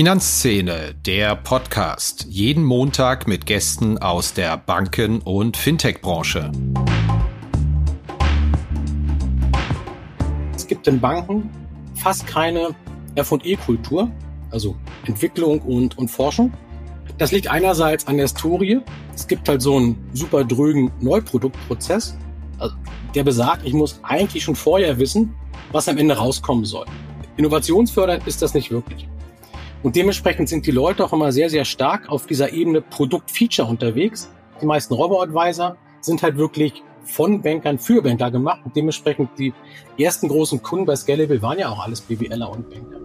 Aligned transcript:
Finanzszene, 0.00 0.94
der 0.94 1.36
Podcast. 1.36 2.24
Jeden 2.26 2.64
Montag 2.64 3.28
mit 3.28 3.44
Gästen 3.44 3.98
aus 3.98 4.32
der 4.32 4.56
Banken- 4.56 5.18
und 5.18 5.58
Fintech-Branche. 5.58 6.50
Es 10.56 10.66
gibt 10.66 10.88
in 10.88 10.98
Banken 10.98 11.50
fast 11.96 12.26
keine 12.26 12.70
F&E-Kultur, 13.16 14.10
also 14.50 14.74
Entwicklung 15.04 15.60
und, 15.60 15.98
und 15.98 16.08
Forschung. 16.08 16.50
Das 17.18 17.30
liegt 17.30 17.48
einerseits 17.48 18.06
an 18.06 18.16
der 18.16 18.28
Story. 18.28 18.80
Es 19.14 19.26
gibt 19.26 19.50
halt 19.50 19.60
so 19.60 19.76
einen 19.76 20.02
super 20.14 20.44
drögen 20.44 20.90
Neuproduktprozess, 21.02 22.16
also 22.58 22.74
der 23.14 23.24
besagt, 23.24 23.66
ich 23.66 23.74
muss 23.74 24.00
eigentlich 24.02 24.44
schon 24.44 24.56
vorher 24.56 24.98
wissen, 24.98 25.34
was 25.72 25.88
am 25.88 25.98
Ende 25.98 26.16
rauskommen 26.16 26.64
soll. 26.64 26.86
Innovationsfördernd 27.36 28.26
ist 28.26 28.40
das 28.40 28.54
nicht 28.54 28.70
wirklich. 28.70 29.06
Und 29.82 29.96
dementsprechend 29.96 30.50
sind 30.50 30.66
die 30.66 30.72
Leute 30.72 31.02
auch 31.02 31.12
immer 31.14 31.32
sehr, 31.32 31.48
sehr 31.48 31.64
stark 31.64 32.10
auf 32.10 32.26
dieser 32.26 32.52
Ebene 32.52 32.82
Produkt-Feature 32.82 33.66
unterwegs. 33.66 34.28
Die 34.60 34.66
meisten 34.66 34.92
Robo-Advisor 34.92 35.74
sind 36.02 36.22
halt 36.22 36.36
wirklich 36.36 36.82
von 37.04 37.40
Bankern 37.40 37.78
für 37.78 38.02
Banker 38.02 38.30
gemacht. 38.30 38.60
Und 38.62 38.76
dementsprechend 38.76 39.30
die 39.38 39.54
ersten 39.96 40.28
großen 40.28 40.62
Kunden 40.62 40.84
bei 40.84 40.96
Scalable 40.96 41.40
waren 41.40 41.58
ja 41.58 41.70
auch 41.70 41.82
alles 41.82 42.02
BWLer 42.02 42.50
und 42.50 42.68
Banker. 42.68 42.98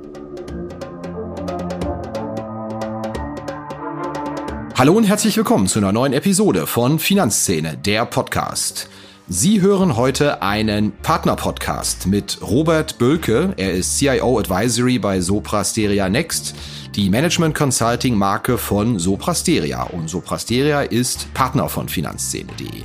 Hallo 4.78 4.92
und 4.98 5.06
herzlich 5.06 5.38
willkommen 5.38 5.68
zu 5.68 5.80
einer 5.80 5.94
neuen 5.94 6.12
Episode 6.12 6.68
von 6.68 7.00
Finanzszene, 7.00 7.78
der 7.78 8.06
Podcast. 8.06 8.90
Sie 9.28 9.60
hören 9.60 9.96
heute 9.96 10.44
einen 10.44 10.92
Partner-Podcast 10.92 12.06
mit 12.06 12.38
Robert 12.44 13.00
Bölke. 13.00 13.56
Er 13.58 13.72
ist 13.72 13.98
CIO 13.98 14.38
Advisory 14.38 15.00
bei 15.00 15.20
Soprasteria 15.20 16.10
Next, 16.10 16.54
die 16.94 17.10
Management 17.10 17.56
Consulting 17.56 18.16
Marke 18.16 18.60
von 18.60 19.00
Soprasteria. 19.00 19.82
Und 19.82 20.12
Soprasteria 20.12 20.82
ist 20.82 21.34
Partner 21.34 21.70
von 21.70 21.90
Finanzszene.de. 21.90 22.84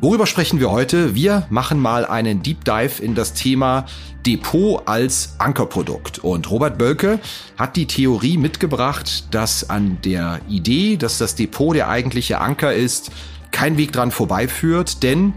Worüber 0.00 0.26
sprechen 0.26 0.58
wir 0.58 0.70
heute? 0.70 1.14
Wir 1.14 1.46
machen 1.50 1.78
mal 1.78 2.06
einen 2.06 2.42
Deep 2.42 2.64
Dive 2.64 3.02
in 3.02 3.14
das 3.14 3.34
Thema 3.34 3.84
Depot 4.24 4.80
als 4.86 5.34
Ankerprodukt. 5.36 6.18
Und 6.18 6.50
Robert 6.50 6.78
Bölke 6.78 7.18
hat 7.58 7.76
die 7.76 7.86
Theorie 7.86 8.38
mitgebracht, 8.38 9.34
dass 9.34 9.68
an 9.68 9.98
der 10.02 10.40
Idee, 10.48 10.96
dass 10.96 11.18
das 11.18 11.34
Depot 11.34 11.76
der 11.76 11.90
eigentliche 11.90 12.40
Anker 12.40 12.72
ist, 12.72 13.10
kein 13.50 13.76
Weg 13.76 13.92
dran 13.92 14.10
vorbeiführt, 14.10 15.02
denn 15.02 15.34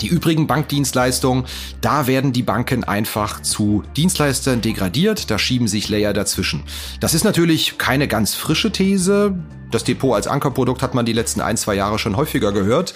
die 0.00 0.08
übrigen 0.08 0.46
Bankdienstleistungen, 0.46 1.44
da 1.80 2.06
werden 2.06 2.32
die 2.32 2.42
Banken 2.42 2.84
einfach 2.84 3.42
zu 3.42 3.82
Dienstleistern 3.96 4.60
degradiert, 4.60 5.30
da 5.30 5.38
schieben 5.38 5.68
sich 5.68 5.88
Layer 5.88 6.12
dazwischen. 6.12 6.64
Das 7.00 7.14
ist 7.14 7.24
natürlich 7.24 7.78
keine 7.78 8.08
ganz 8.08 8.34
frische 8.34 8.72
These. 8.72 9.38
Das 9.70 9.84
Depot 9.84 10.14
als 10.14 10.26
Ankerprodukt 10.26 10.82
hat 10.82 10.94
man 10.94 11.06
die 11.06 11.12
letzten 11.12 11.40
ein, 11.40 11.56
zwei 11.56 11.74
Jahre 11.74 11.98
schon 11.98 12.16
häufiger 12.16 12.52
gehört. 12.52 12.94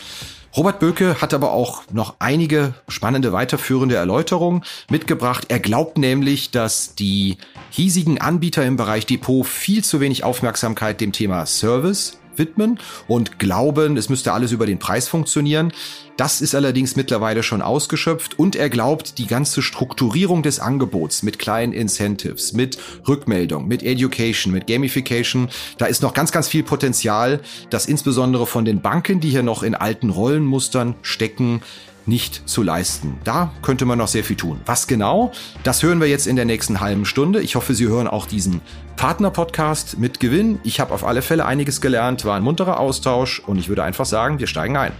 Robert 0.56 0.81
Böke 0.81 1.20
hat 1.20 1.34
aber 1.34 1.53
auch 1.53 1.83
noch 1.92 2.16
einige 2.19 2.75
spannende 2.89 3.33
weiterführende 3.33 3.97
Erläuterungen 3.97 4.62
mitgebracht. 4.91 5.47
Er 5.48 5.61
glaubt 5.61 5.98
nämlich, 5.98 6.50
dass 6.50 6.94
die 6.94 7.36
hiesigen 7.70 8.20
Anbieter 8.20 8.64
im 8.64 8.77
Bereich 8.77 9.06
Depot 9.06 9.47
viel 9.47 9.84
zu 9.84 10.00
wenig 10.00 10.25
Aufmerksamkeit 10.25 11.00
dem 11.00 11.12
Thema 11.12 11.44
Service 11.47 12.19
widmen 12.39 12.78
und 13.06 13.39
glauben, 13.39 13.97
es 13.97 14.08
müsste 14.08 14.33
alles 14.33 14.53
über 14.53 14.67
den 14.67 14.78
Preis 14.78 15.08
funktionieren. 15.08 15.72
Das 16.17 16.41
ist 16.41 16.55
allerdings 16.56 16.97
mittlerweile 16.97 17.44
schon 17.44 17.62
ausgeschöpft 17.62 18.39
und 18.39 18.56
er 18.56 18.70
glaubt, 18.70 19.19
die 19.19 19.27
ganze 19.27 19.62
Strukturierung 19.62 20.42
des 20.42 20.59
Angebots 20.59 21.22
mit 21.22 21.39
kleinen 21.39 21.72
Incentives, 21.72 22.53
mit 22.53 22.77
Rückmeldung, 23.06 23.69
mit 23.69 23.84
Education, 23.84 24.53
mit 24.53 24.66
Gamification, 24.66 25.48
da 25.78 25.87
ist 25.87 26.03
noch 26.03 26.15
ganz, 26.15 26.32
ganz 26.32 26.48
viel 26.48 26.65
Potenzial, 26.65 27.41
das 27.71 27.87
insbesondere 27.87 28.47
von 28.47 28.65
den 28.65 28.81
Banken, 28.81 29.21
die 29.21 29.31
hier 29.31 29.44
noch 29.44 29.62
in 29.62 29.77
alten 29.77 30.10
Rollenmustern 30.10 30.97
stecken, 31.03 31.62
nicht 32.08 32.48
zu 32.48 32.62
leisten. 32.62 33.19
Da 33.22 33.52
könnte 33.62 33.84
man 33.84 33.98
noch 33.98 34.08
sehr 34.08 34.24
viel 34.24 34.36
tun. 34.36 34.60
Was 34.66 34.86
genau? 34.86 35.30
Das 35.62 35.82
hören 35.82 36.00
wir 36.00 36.08
jetzt 36.08 36.26
in 36.26 36.36
der 36.36 36.46
nächsten 36.46 36.80
halben 36.80 37.04
Stunde. 37.04 37.41
Ich 37.41 37.54
hoffe, 37.54 37.74
Sie 37.74 37.86
hören 37.86 38.08
auch 38.08 38.26
diesen 38.26 38.60
Partner-Podcast 38.96 39.98
mit 39.98 40.18
Gewinn. 40.18 40.58
Ich 40.64 40.80
habe 40.80 40.92
auf 40.92 41.04
alle 41.04 41.22
Fälle 41.22 41.44
einiges 41.44 41.80
gelernt, 41.80 42.24
war 42.24 42.36
ein 42.36 42.42
munterer 42.42 42.80
Austausch 42.80 43.41
und 43.41 43.58
ich 43.58 43.68
würde 43.68 43.84
einfach 43.84 44.06
sagen, 44.06 44.41
wir 44.41 44.47
steigen 44.47 44.76
ein. 44.76 44.92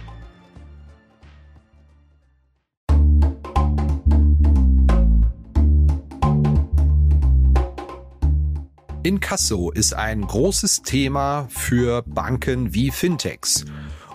Inkasso 9.01 9.71
ist 9.71 9.93
ein 9.93 10.21
großes 10.21 10.83
Thema 10.83 11.47
für 11.49 12.03
Banken 12.03 12.75
wie 12.75 12.91
Fintechs 12.91 13.65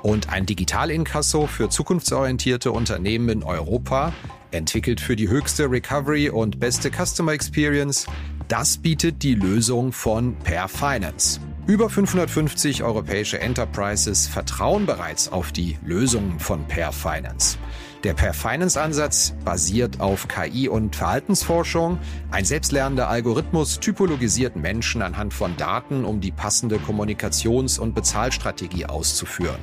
und 0.05 0.29
ein 0.29 0.45
Digitalinkasso 0.45 1.47
für 1.47 1.71
zukunftsorientierte 1.71 2.71
Unternehmen 2.73 3.31
in 3.31 3.43
Europa, 3.43 4.13
entwickelt 4.51 5.01
für 5.01 5.17
die 5.17 5.29
höchste 5.29 5.71
Recovery 5.71 6.29
und 6.29 6.61
beste 6.61 6.91
Customer 6.91 7.33
Experience, 7.33 8.07
das 8.47 8.77
bietet 8.77 9.23
die 9.23 9.35
Lösung 9.35 9.93
von 9.93 10.37
Per 10.45 10.69
Finance. 10.69 11.41
Über 11.67 11.89
550 11.89 12.83
europäische 12.83 13.41
Enterprises 13.41 14.27
vertrauen 14.27 14.85
bereits 14.85 15.33
auf 15.33 15.53
die 15.53 15.79
Lösungen 15.83 16.39
von 16.39 16.69
Per 16.69 16.93
Finance. 16.93 17.57
Der 18.05 18.13
Per 18.13 18.35
Finance 18.35 18.79
Ansatz 18.79 19.33
basiert 19.47 19.99
auf 19.99 20.29
KI 20.29 20.69
und 20.69 20.95
Verhaltensforschung. 20.95 21.99
Ein 22.31 22.45
selbstlernender 22.45 23.09
Algorithmus 23.09 23.81
typologisiert 23.81 24.57
Menschen 24.57 25.01
anhand 25.01 25.33
von 25.33 25.57
Daten, 25.57 26.05
um 26.05 26.21
die 26.21 26.31
passende 26.31 26.77
Kommunikations- 26.77 27.79
und 27.79 27.95
Bezahlstrategie 27.95 28.85
auszuführen. 28.85 29.57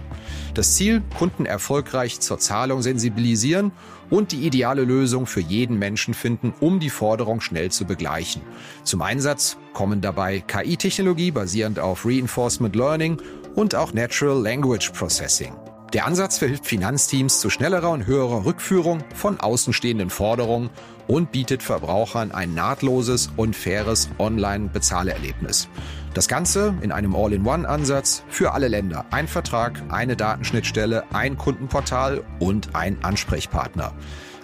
Das 0.55 0.73
Ziel, 0.73 1.03
Kunden 1.19 1.45
erfolgreich 1.45 2.19
zur 2.19 2.39
Zahlung 2.39 2.81
sensibilisieren 2.81 3.73
und 4.09 4.31
die 4.31 4.47
ideale 4.47 4.85
Lösung 4.85 5.27
für 5.27 5.41
jeden 5.41 5.77
Menschen 5.77 6.15
finden, 6.15 6.51
um 6.59 6.79
die 6.79 6.89
Forderung 6.89 7.41
schnell 7.41 7.69
zu 7.69 7.85
begleichen. 7.85 8.41
Zum 8.83 9.03
Einsatz 9.03 9.57
kommen 9.73 10.01
dabei 10.01 10.39
KI-Technologie 10.39 11.29
basierend 11.29 11.79
auf 11.79 12.07
Reinforcement 12.07 12.75
Learning 12.75 13.21
und 13.53 13.75
auch 13.75 13.93
Natural 13.93 14.41
Language 14.41 14.89
Processing. 14.93 15.53
Der 15.93 16.05
Ansatz 16.05 16.37
verhilft 16.37 16.65
Finanzteams 16.65 17.39
zu 17.41 17.49
schnellerer 17.49 17.89
und 17.89 18.05
höherer 18.05 18.45
Rückführung 18.45 19.03
von 19.13 19.41
außenstehenden 19.41 20.09
Forderungen 20.09 20.69
und 21.07 21.33
bietet 21.33 21.61
Verbrauchern 21.63 22.31
ein 22.31 22.53
nahtloses 22.53 23.29
und 23.35 23.57
faires 23.57 24.07
Online-Bezahlerlebnis. 24.17 25.67
Das 26.13 26.29
Ganze 26.29 26.75
in 26.81 26.93
einem 26.93 27.13
All-in-One-Ansatz 27.13 28.23
für 28.29 28.53
alle 28.53 28.69
Länder. 28.69 29.03
Ein 29.11 29.27
Vertrag, 29.27 29.83
eine 29.89 30.15
Datenschnittstelle, 30.15 31.03
ein 31.11 31.37
Kundenportal 31.37 32.23
und 32.39 32.73
ein 32.73 33.03
Ansprechpartner. 33.03 33.91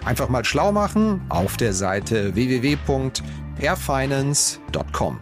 Einfach 0.04 0.28
mal 0.28 0.44
schlau 0.44 0.70
machen 0.70 1.22
auf 1.30 1.56
der 1.56 1.72
Seite 1.72 2.34
www.airfinance.com. 2.34 5.20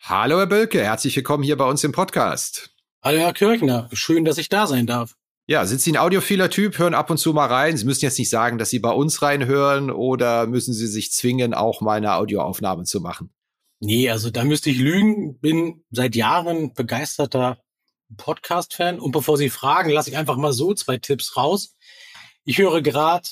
Hallo 0.00 0.38
Herr 0.38 0.46
Bölke, 0.46 0.84
herzlich 0.84 1.16
willkommen 1.16 1.42
hier 1.42 1.56
bei 1.56 1.64
uns 1.64 1.82
im 1.82 1.90
Podcast. 1.90 2.75
Hallo 3.06 3.20
Herr 3.20 3.34
Kirchner, 3.34 3.88
schön, 3.92 4.24
dass 4.24 4.36
ich 4.36 4.48
da 4.48 4.66
sein 4.66 4.88
darf. 4.88 5.14
Ja, 5.46 5.64
sind 5.64 5.80
Sie 5.80 5.92
ein 5.92 5.96
audiophiler 5.96 6.50
Typ? 6.50 6.76
Hören 6.76 6.92
ab 6.92 7.08
und 7.08 7.18
zu 7.18 7.32
mal 7.32 7.46
rein. 7.46 7.76
Sie 7.76 7.84
müssen 7.84 8.04
jetzt 8.04 8.18
nicht 8.18 8.30
sagen, 8.30 8.58
dass 8.58 8.70
Sie 8.70 8.80
bei 8.80 8.90
uns 8.90 9.22
reinhören 9.22 9.92
oder 9.92 10.48
müssen 10.48 10.74
Sie 10.74 10.88
sich 10.88 11.12
zwingen, 11.12 11.54
auch 11.54 11.80
mal 11.80 11.98
eine 11.98 12.14
Audioaufnahme 12.14 12.82
zu 12.82 13.00
machen? 13.00 13.30
Nee, 13.78 14.10
also 14.10 14.30
da 14.30 14.42
müsste 14.42 14.70
ich 14.70 14.78
lügen. 14.78 15.38
Bin 15.38 15.84
seit 15.92 16.16
Jahren 16.16 16.74
begeisterter 16.74 17.62
Podcast-Fan. 18.16 18.98
Und 18.98 19.12
bevor 19.12 19.36
Sie 19.36 19.50
fragen, 19.50 19.90
lasse 19.90 20.10
ich 20.10 20.16
einfach 20.16 20.36
mal 20.36 20.52
so 20.52 20.74
zwei 20.74 20.96
Tipps 20.96 21.36
raus. 21.36 21.76
Ich 22.42 22.58
höre 22.58 22.82
gerade 22.82 23.28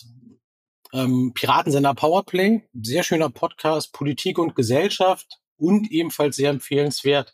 ähm, 0.92 1.32
Piratensender 1.34 1.94
Powerplay, 1.94 2.62
sehr 2.80 3.02
schöner 3.02 3.28
Podcast, 3.28 3.92
Politik 3.92 4.38
und 4.38 4.54
Gesellschaft 4.54 5.40
und 5.56 5.90
ebenfalls 5.90 6.36
sehr 6.36 6.50
empfehlenswert. 6.50 7.32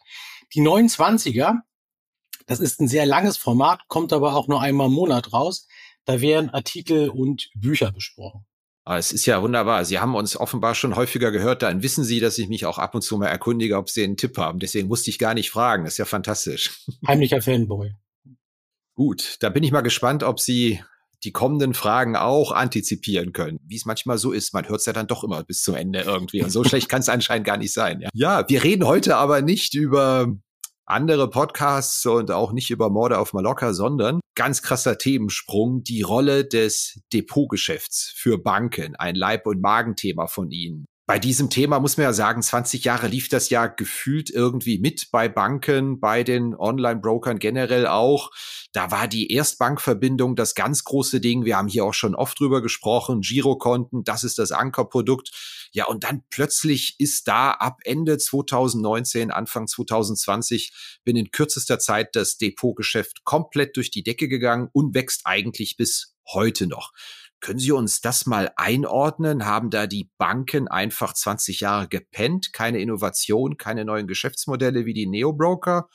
Die 0.54 0.62
29er, 0.62 1.58
das 2.50 2.58
ist 2.58 2.80
ein 2.80 2.88
sehr 2.88 3.06
langes 3.06 3.36
Format, 3.36 3.82
kommt 3.86 4.12
aber 4.12 4.34
auch 4.34 4.48
nur 4.48 4.60
einmal 4.60 4.88
im 4.88 4.92
Monat 4.92 5.32
raus. 5.32 5.68
Da 6.04 6.20
werden 6.20 6.50
Artikel 6.50 7.08
und 7.08 7.48
Bücher 7.54 7.92
besprochen. 7.92 8.44
Aber 8.84 8.98
es 8.98 9.12
ist 9.12 9.24
ja 9.24 9.40
wunderbar. 9.40 9.84
Sie 9.84 10.00
haben 10.00 10.16
uns 10.16 10.36
offenbar 10.36 10.74
schon 10.74 10.96
häufiger 10.96 11.30
gehört. 11.30 11.62
Dann 11.62 11.84
wissen 11.84 12.02
Sie, 12.02 12.18
dass 12.18 12.38
ich 12.38 12.48
mich 12.48 12.66
auch 12.66 12.78
ab 12.78 12.96
und 12.96 13.02
zu 13.02 13.18
mal 13.18 13.28
erkundige, 13.28 13.76
ob 13.76 13.88
Sie 13.88 14.02
einen 14.02 14.16
Tipp 14.16 14.36
haben. 14.36 14.58
Deswegen 14.58 14.88
musste 14.88 15.10
ich 15.10 15.20
gar 15.20 15.34
nicht 15.34 15.48
fragen. 15.48 15.84
Das 15.84 15.94
ist 15.94 15.98
ja 15.98 16.06
fantastisch. 16.06 16.84
Heimlicher 17.06 17.40
Fanboy. 17.40 17.94
Gut, 18.96 19.36
da 19.38 19.48
bin 19.48 19.62
ich 19.62 19.70
mal 19.70 19.82
gespannt, 19.82 20.24
ob 20.24 20.40
Sie 20.40 20.82
die 21.22 21.30
kommenden 21.30 21.72
Fragen 21.72 22.16
auch 22.16 22.50
antizipieren 22.50 23.32
können. 23.32 23.60
Wie 23.64 23.76
es 23.76 23.84
manchmal 23.84 24.18
so 24.18 24.32
ist, 24.32 24.54
man 24.54 24.68
hört 24.68 24.80
es 24.80 24.86
ja 24.86 24.92
dann 24.92 25.06
doch 25.06 25.22
immer 25.22 25.44
bis 25.44 25.62
zum 25.62 25.76
Ende 25.76 26.00
irgendwie. 26.00 26.42
Und 26.42 26.50
so 26.50 26.64
schlecht 26.64 26.88
kann 26.88 27.00
es 27.00 27.08
anscheinend 27.10 27.46
gar 27.46 27.58
nicht 27.58 27.72
sein. 27.72 28.00
Ja. 28.00 28.08
ja, 28.12 28.48
wir 28.48 28.64
reden 28.64 28.88
heute 28.88 29.18
aber 29.18 29.40
nicht 29.40 29.74
über 29.74 30.34
andere 30.90 31.30
Podcasts 31.30 32.04
und 32.06 32.30
auch 32.30 32.52
nicht 32.52 32.70
über 32.70 32.90
Morde 32.90 33.18
auf 33.18 33.32
Mallorca, 33.32 33.72
sondern 33.72 34.20
ganz 34.34 34.62
krasser 34.62 34.98
Themensprung, 34.98 35.82
die 35.82 36.02
Rolle 36.02 36.44
des 36.44 37.00
Depotgeschäfts 37.12 38.12
für 38.16 38.38
Banken, 38.38 38.96
ein 38.96 39.14
Leib- 39.14 39.46
und 39.46 39.60
Magenthema 39.60 40.26
von 40.26 40.50
Ihnen. 40.50 40.86
Bei 41.10 41.18
diesem 41.18 41.50
Thema 41.50 41.80
muss 41.80 41.96
man 41.96 42.04
ja 42.04 42.12
sagen, 42.12 42.40
20 42.40 42.84
Jahre 42.84 43.08
lief 43.08 43.28
das 43.28 43.50
ja 43.50 43.66
gefühlt 43.66 44.30
irgendwie 44.30 44.78
mit 44.78 45.10
bei 45.10 45.28
Banken, 45.28 45.98
bei 45.98 46.22
den 46.22 46.54
Online-Brokern 46.54 47.40
generell 47.40 47.88
auch. 47.88 48.30
Da 48.72 48.92
war 48.92 49.08
die 49.08 49.32
Erstbankverbindung 49.32 50.36
das 50.36 50.54
ganz 50.54 50.84
große 50.84 51.20
Ding. 51.20 51.44
Wir 51.44 51.56
haben 51.56 51.66
hier 51.66 51.84
auch 51.84 51.94
schon 51.94 52.14
oft 52.14 52.38
drüber 52.38 52.62
gesprochen. 52.62 53.22
Girokonten, 53.22 54.04
das 54.04 54.22
ist 54.22 54.38
das 54.38 54.52
Ankerprodukt. 54.52 55.32
Ja, 55.72 55.86
und 55.86 56.04
dann 56.04 56.22
plötzlich 56.30 56.94
ist 57.00 57.26
da 57.26 57.50
ab 57.50 57.78
Ende 57.82 58.16
2019, 58.16 59.32
Anfang 59.32 59.66
2020 59.66 61.00
binnen 61.02 61.32
kürzester 61.32 61.80
Zeit 61.80 62.14
das 62.14 62.36
Depotgeschäft 62.36 63.24
komplett 63.24 63.76
durch 63.76 63.90
die 63.90 64.04
Decke 64.04 64.28
gegangen 64.28 64.68
und 64.72 64.94
wächst 64.94 65.22
eigentlich 65.24 65.76
bis 65.76 66.14
heute 66.32 66.68
noch. 66.68 66.92
Können 67.40 67.58
Sie 67.58 67.72
uns 67.72 68.00
das 68.00 68.26
mal 68.26 68.52
einordnen? 68.56 69.46
Haben 69.46 69.70
da 69.70 69.86
die 69.86 70.10
Banken 70.18 70.68
einfach 70.68 71.14
20 71.14 71.60
Jahre 71.60 71.88
gepennt? 71.88 72.52
Keine 72.52 72.80
Innovation, 72.80 73.56
keine 73.56 73.84
neuen 73.84 74.06
Geschäftsmodelle 74.06 74.84
wie 74.84 74.94
die 74.94 75.06
Neobroker? 75.06 75.88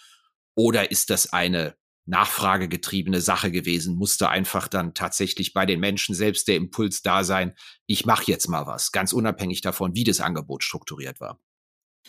Oder 0.56 0.92
ist 0.92 1.09
das 1.09 1.33
eine 1.33 1.75
nachfragegetriebene 2.06 3.21
Sache 3.21 3.51
gewesen? 3.51 3.95
Musste 3.95 4.30
einfach 4.30 4.68
dann 4.68 4.94
tatsächlich 4.94 5.53
bei 5.53 5.65
den 5.65 5.80
Menschen 5.80 6.15
selbst 6.15 6.47
der 6.47 6.56
Impuls 6.56 7.01
da 7.01 7.24
sein, 7.24 7.53
ich 7.86 8.06
mache 8.06 8.31
jetzt 8.31 8.48
mal 8.48 8.65
was, 8.65 8.91
ganz 8.91 9.13
unabhängig 9.13 9.62
davon, 9.62 9.95
wie 9.95 10.03
das 10.03 10.21
Angebot 10.21 10.63
strukturiert 10.63 11.19
war? 11.19 11.39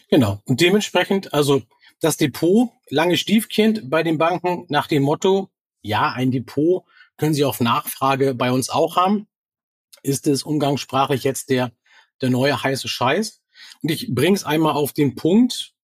Genau. 0.08 0.42
Und 0.44 0.60
dementsprechend, 0.60 1.32
also 1.32 1.62
das 2.00 2.16
Depot, 2.16 2.70
lange 2.90 3.16
Stiefkind 3.16 3.90
bei 3.90 4.02
den 4.02 4.18
Banken 4.18 4.66
nach 4.68 4.86
dem 4.86 5.02
Motto, 5.02 5.50
ja, 5.82 6.12
ein 6.12 6.30
Depot 6.30 6.84
können 7.16 7.34
Sie 7.34 7.44
auf 7.44 7.60
Nachfrage 7.60 8.34
bei 8.34 8.52
uns 8.52 8.70
auch 8.70 8.96
haben. 8.96 9.26
Ist 10.02 10.26
es 10.26 10.42
umgangssprachlich 10.42 11.24
jetzt 11.24 11.50
der, 11.50 11.72
der 12.20 12.30
neue 12.30 12.62
heiße 12.62 12.88
Scheiß? 12.88 13.42
Und 13.82 13.90
ich 13.90 14.14
bringe 14.14 14.36
es 14.36 14.44
einmal 14.44 14.74
auf 14.74 14.92
den 14.92 15.14
Punkt 15.14 15.74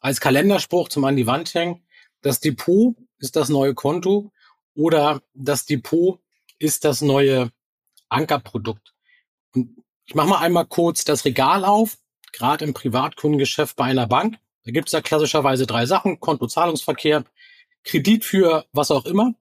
als 0.00 0.20
Kalenderspruch 0.20 0.88
zum 0.88 1.04
an 1.04 1.16
die 1.16 1.26
Wand 1.26 1.54
hängen. 1.54 1.86
Das 2.22 2.40
Depot 2.40 2.96
ist 3.18 3.36
das 3.36 3.48
neue 3.48 3.74
Konto 3.74 4.32
oder 4.74 5.22
das 5.34 5.66
Depot 5.66 6.20
ist 6.58 6.84
das 6.84 7.02
neue 7.02 7.52
Ankerprodukt. 8.08 8.94
Und 9.54 9.76
ich 10.04 10.14
mache 10.14 10.28
mal 10.28 10.38
einmal 10.38 10.66
kurz 10.66 11.04
das 11.04 11.24
Regal 11.24 11.64
auf, 11.64 11.98
gerade 12.32 12.64
im 12.64 12.74
Privatkundengeschäft 12.74 13.76
bei 13.76 13.84
einer 13.84 14.06
Bank. 14.06 14.38
Da 14.64 14.72
gibt 14.72 14.88
es 14.88 14.92
ja 14.92 15.00
klassischerweise 15.00 15.66
drei 15.66 15.86
Sachen, 15.86 16.20
Konto, 16.20 16.46
Zahlungsverkehr, 16.46 17.24
Kredit 17.84 18.24
für 18.24 18.64
was 18.72 18.90
auch 18.90 19.04
immer 19.04 19.34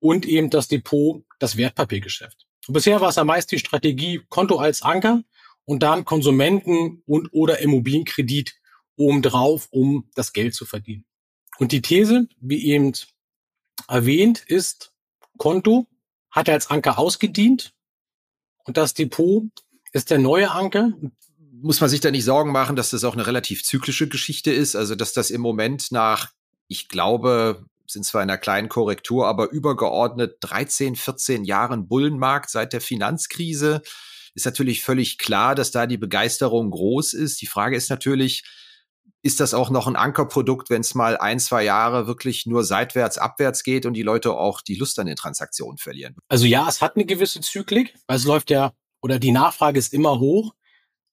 und 0.00 0.26
eben 0.26 0.50
das 0.50 0.68
Depot, 0.68 1.24
das 1.38 1.56
Wertpapiergeschäft. 1.56 2.46
Und 2.66 2.74
bisher 2.74 3.00
war 3.00 3.08
es 3.08 3.16
ja 3.16 3.24
meist 3.24 3.50
die 3.50 3.58
Strategie 3.58 4.20
Konto 4.28 4.58
als 4.58 4.82
Anker 4.82 5.22
und 5.64 5.82
dann 5.82 6.04
Konsumenten 6.04 7.02
und 7.06 7.28
oder 7.32 7.60
Immobilienkredit 7.60 8.54
obendrauf, 8.96 9.68
um 9.70 10.08
das 10.14 10.32
Geld 10.32 10.54
zu 10.54 10.66
verdienen. 10.66 11.04
Und 11.58 11.72
die 11.72 11.82
These, 11.82 12.28
wie 12.40 12.66
eben 12.66 12.92
erwähnt, 13.86 14.44
ist, 14.46 14.92
Konto 15.38 15.86
hat 16.30 16.48
als 16.48 16.68
Anker 16.68 16.98
ausgedient 16.98 17.72
und 18.64 18.76
das 18.76 18.94
Depot 18.94 19.44
ist 19.92 20.10
der 20.10 20.18
neue 20.18 20.50
Anker. 20.50 20.92
Muss 21.60 21.80
man 21.80 21.88
sich 21.88 22.00
da 22.00 22.10
nicht 22.10 22.24
Sorgen 22.24 22.52
machen, 22.52 22.76
dass 22.76 22.90
das 22.90 23.02
auch 23.04 23.14
eine 23.14 23.26
relativ 23.26 23.64
zyklische 23.64 24.08
Geschichte 24.08 24.52
ist? 24.52 24.76
Also, 24.76 24.94
dass 24.94 25.12
das 25.12 25.30
im 25.30 25.40
Moment 25.40 25.90
nach, 25.90 26.32
ich 26.68 26.88
glaube, 26.88 27.64
sind 27.90 28.04
zwar 28.04 28.22
in 28.22 28.30
einer 28.30 28.38
kleinen 28.38 28.68
Korrektur, 28.68 29.26
aber 29.26 29.50
übergeordnet 29.50 30.36
13, 30.40 30.96
14 30.96 31.44
Jahren 31.44 31.88
Bullenmarkt 31.88 32.50
seit 32.50 32.72
der 32.72 32.80
Finanzkrise. 32.80 33.82
Ist 34.34 34.46
natürlich 34.46 34.84
völlig 34.84 35.18
klar, 35.18 35.54
dass 35.54 35.70
da 35.70 35.86
die 35.86 35.98
Begeisterung 35.98 36.70
groß 36.70 37.14
ist. 37.14 37.40
Die 37.40 37.46
Frage 37.46 37.76
ist 37.76 37.90
natürlich, 37.90 38.44
ist 39.22 39.40
das 39.40 39.54
auch 39.54 39.70
noch 39.70 39.86
ein 39.86 39.96
Ankerprodukt, 39.96 40.70
wenn 40.70 40.82
es 40.82 40.94
mal 40.94 41.16
ein, 41.16 41.40
zwei 41.40 41.64
Jahre 41.64 42.06
wirklich 42.06 42.46
nur 42.46 42.62
seitwärts, 42.64 43.18
abwärts 43.18 43.64
geht 43.64 43.84
und 43.84 43.94
die 43.94 44.02
Leute 44.02 44.32
auch 44.32 44.60
die 44.60 44.76
Lust 44.76 44.98
an 44.98 45.06
den 45.06 45.16
Transaktionen 45.16 45.78
verlieren? 45.78 46.16
Also 46.28 46.46
ja, 46.46 46.68
es 46.68 46.80
hat 46.80 46.96
eine 46.96 47.04
gewisse 47.04 47.40
Zyklik, 47.40 47.94
weil 48.06 48.16
es 48.16 48.24
läuft 48.24 48.50
ja, 48.50 48.72
oder 49.00 49.18
die 49.18 49.32
Nachfrage 49.32 49.78
ist 49.78 49.92
immer 49.92 50.20
hoch, 50.20 50.54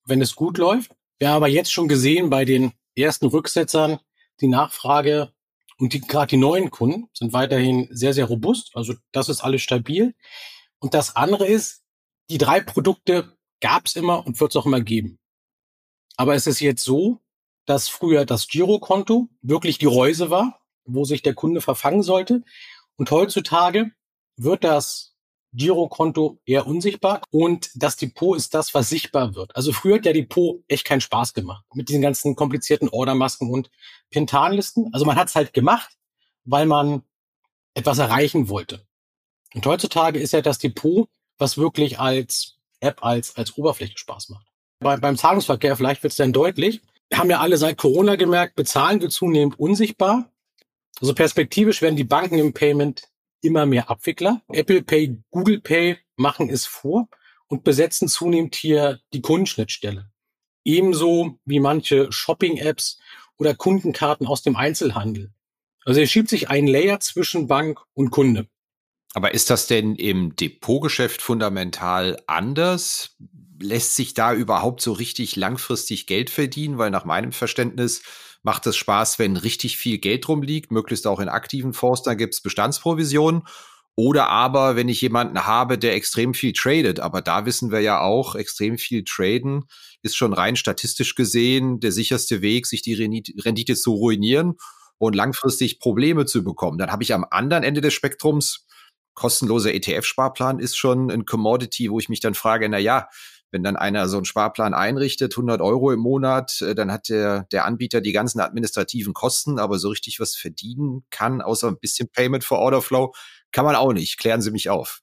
wenn 0.04 0.22
es 0.22 0.36
gut 0.36 0.58
läuft. 0.58 0.92
Wir 1.18 1.28
haben 1.28 1.36
aber 1.36 1.48
jetzt 1.48 1.72
schon 1.72 1.88
gesehen 1.88 2.30
bei 2.30 2.44
den 2.44 2.72
ersten 2.94 3.26
Rücksetzern, 3.26 3.98
die 4.40 4.48
Nachfrage 4.48 5.32
und 5.78 5.92
die, 5.92 6.00
gerade 6.00 6.28
die 6.28 6.36
neuen 6.36 6.70
Kunden 6.70 7.08
sind 7.12 7.32
weiterhin 7.32 7.88
sehr, 7.90 8.14
sehr 8.14 8.26
robust. 8.26 8.70
Also 8.74 8.94
das 9.12 9.28
ist 9.28 9.42
alles 9.42 9.62
stabil. 9.62 10.14
Und 10.78 10.94
das 10.94 11.16
andere 11.16 11.46
ist, 11.46 11.82
die 12.30 12.38
drei 12.38 12.60
Produkte 12.60 13.36
gab 13.60 13.86
es 13.86 13.96
immer 13.96 14.26
und 14.26 14.40
wird 14.40 14.52
es 14.52 14.56
auch 14.56 14.66
immer 14.66 14.80
geben. 14.80 15.18
Aber 16.16 16.34
es 16.34 16.46
ist 16.46 16.60
jetzt 16.60 16.84
so, 16.84 17.20
dass 17.66 17.88
früher 17.88 18.24
das 18.24 18.48
Girokonto 18.48 19.28
wirklich 19.42 19.78
die 19.78 19.86
Reuse 19.86 20.30
war, 20.30 20.60
wo 20.84 21.04
sich 21.04 21.22
der 21.22 21.34
Kunde 21.34 21.60
verfangen 21.60 22.02
sollte. 22.02 22.42
Und 22.96 23.10
heutzutage 23.10 23.90
wird 24.36 24.64
das 24.64 25.15
Girokonto 25.56 26.38
eher 26.44 26.66
unsichtbar 26.66 27.22
und 27.30 27.70
das 27.74 27.96
Depot 27.96 28.36
ist 28.36 28.52
das, 28.54 28.74
was 28.74 28.88
sichtbar 28.88 29.34
wird. 29.34 29.56
Also 29.56 29.72
früher 29.72 29.96
hat 29.96 30.04
der 30.04 30.12
Depot 30.12 30.62
echt 30.68 30.84
keinen 30.84 31.00
Spaß 31.00 31.32
gemacht 31.32 31.64
mit 31.74 31.88
diesen 31.88 32.02
ganzen 32.02 32.36
komplizierten 32.36 32.88
Ordermasken 32.88 33.50
und 33.50 33.70
Pintanlisten. 34.10 34.90
Also 34.92 35.06
man 35.06 35.16
hat 35.16 35.28
es 35.28 35.34
halt 35.34 35.54
gemacht, 35.54 35.96
weil 36.44 36.66
man 36.66 37.02
etwas 37.74 37.98
erreichen 37.98 38.48
wollte. 38.48 38.86
Und 39.54 39.64
heutzutage 39.66 40.18
ist 40.18 40.32
ja 40.32 40.42
das 40.42 40.58
Depot, 40.58 41.08
was 41.38 41.56
wirklich 41.56 41.98
als 41.98 42.58
App, 42.80 43.02
als, 43.04 43.36
als 43.36 43.56
Oberfläche 43.56 43.96
Spaß 43.96 44.28
macht. 44.28 44.46
Bei, 44.80 44.96
beim 44.98 45.16
Zahlungsverkehr, 45.16 45.76
vielleicht 45.76 46.02
wird 46.02 46.12
es 46.12 46.18
dann 46.18 46.32
deutlich, 46.32 46.82
haben 47.12 47.30
ja 47.30 47.40
alle 47.40 47.56
seit 47.56 47.78
Corona 47.78 48.16
gemerkt, 48.16 48.56
bezahlen 48.56 49.00
wir 49.00 49.08
zunehmend 49.08 49.58
unsichtbar. 49.58 50.30
Also 51.00 51.14
perspektivisch 51.14 51.82
werden 51.82 51.96
die 51.96 52.04
Banken 52.04 52.38
im 52.38 52.52
Payment 52.52 53.08
immer 53.40 53.66
mehr 53.66 53.90
Abwickler. 53.90 54.42
Apple 54.48 54.82
Pay, 54.82 55.22
Google 55.30 55.60
Pay 55.60 55.98
machen 56.16 56.50
es 56.50 56.66
vor 56.66 57.08
und 57.48 57.64
besetzen 57.64 58.08
zunehmend 58.08 58.54
hier 58.54 59.00
die 59.12 59.22
Kundenschnittstelle. 59.22 60.10
Ebenso 60.64 61.38
wie 61.44 61.60
manche 61.60 62.10
Shopping-Apps 62.10 62.98
oder 63.38 63.54
Kundenkarten 63.54 64.26
aus 64.26 64.42
dem 64.42 64.56
Einzelhandel. 64.56 65.32
Also 65.84 66.00
er 66.00 66.06
schiebt 66.06 66.28
sich 66.28 66.48
ein 66.48 66.66
Layer 66.66 66.98
zwischen 67.00 67.46
Bank 67.46 67.80
und 67.94 68.10
Kunde. 68.10 68.48
Aber 69.14 69.32
ist 69.32 69.48
das 69.48 69.66
denn 69.66 69.94
im 69.94 70.34
Depotgeschäft 70.36 71.22
fundamental 71.22 72.20
anders? 72.26 73.16
Lässt 73.58 73.94
sich 73.94 74.12
da 74.12 74.34
überhaupt 74.34 74.82
so 74.82 74.92
richtig 74.92 75.36
langfristig 75.36 76.06
Geld 76.06 76.28
verdienen? 76.28 76.76
Weil 76.76 76.90
nach 76.90 77.04
meinem 77.04 77.32
Verständnis 77.32 78.02
macht 78.46 78.64
es 78.68 78.76
Spaß, 78.76 79.18
wenn 79.18 79.36
richtig 79.36 79.76
viel 79.76 79.98
Geld 79.98 80.28
rumliegt, 80.28 80.70
möglichst 80.70 81.08
auch 81.08 81.18
in 81.18 81.28
aktiven 81.28 81.72
Fonds, 81.72 82.02
dann 82.02 82.16
gibt 82.16 82.32
es 82.32 82.40
Bestandsprovisionen. 82.40 83.42
Oder 83.96 84.28
aber, 84.28 84.76
wenn 84.76 84.88
ich 84.88 85.00
jemanden 85.00 85.46
habe, 85.46 85.78
der 85.78 85.94
extrem 85.94 86.32
viel 86.32 86.52
tradet, 86.52 87.00
aber 87.00 87.22
da 87.22 87.44
wissen 87.44 87.72
wir 87.72 87.80
ja 87.80 88.00
auch, 88.00 88.36
extrem 88.36 88.78
viel 88.78 89.02
traden 89.04 89.64
ist 90.02 90.16
schon 90.16 90.32
rein 90.32 90.54
statistisch 90.54 91.16
gesehen 91.16 91.80
der 91.80 91.90
sicherste 91.90 92.40
Weg, 92.40 92.66
sich 92.66 92.82
die 92.82 92.94
Rendite 92.94 93.74
zu 93.74 93.94
ruinieren 93.94 94.54
und 94.98 95.16
langfristig 95.16 95.80
Probleme 95.80 96.24
zu 96.24 96.44
bekommen. 96.44 96.78
Dann 96.78 96.92
habe 96.92 97.02
ich 97.02 97.12
am 97.12 97.26
anderen 97.28 97.64
Ende 97.64 97.80
des 97.80 97.94
Spektrums 97.94 98.66
kostenloser 99.14 99.74
ETF-Sparplan 99.74 100.60
ist 100.60 100.76
schon 100.76 101.10
ein 101.10 101.24
Commodity, 101.24 101.90
wo 101.90 101.98
ich 101.98 102.08
mich 102.08 102.20
dann 102.20 102.34
frage, 102.34 102.68
na 102.68 102.78
ja, 102.78 103.08
wenn 103.56 103.62
dann 103.62 103.76
einer 103.76 104.06
so 104.06 104.18
einen 104.18 104.26
Sparplan 104.26 104.74
einrichtet, 104.74 105.32
100 105.32 105.62
Euro 105.62 105.90
im 105.90 106.00
Monat, 106.00 106.60
äh, 106.60 106.74
dann 106.74 106.92
hat 106.92 107.08
der, 107.08 107.46
der 107.50 107.64
Anbieter 107.64 108.02
die 108.02 108.12
ganzen 108.12 108.38
administrativen 108.38 109.14
Kosten, 109.14 109.58
aber 109.58 109.78
so 109.78 109.88
richtig 109.88 110.20
was 110.20 110.36
verdienen 110.36 111.06
kann, 111.08 111.40
außer 111.40 111.68
ein 111.68 111.78
bisschen 111.78 112.10
Payment 112.10 112.44
for 112.44 112.58
Order 112.58 112.82
Flow, 112.82 113.14
kann 113.52 113.64
man 113.64 113.74
auch 113.74 113.94
nicht. 113.94 114.18
Klären 114.18 114.42
Sie 114.42 114.50
mich 114.50 114.68
auf. 114.68 115.00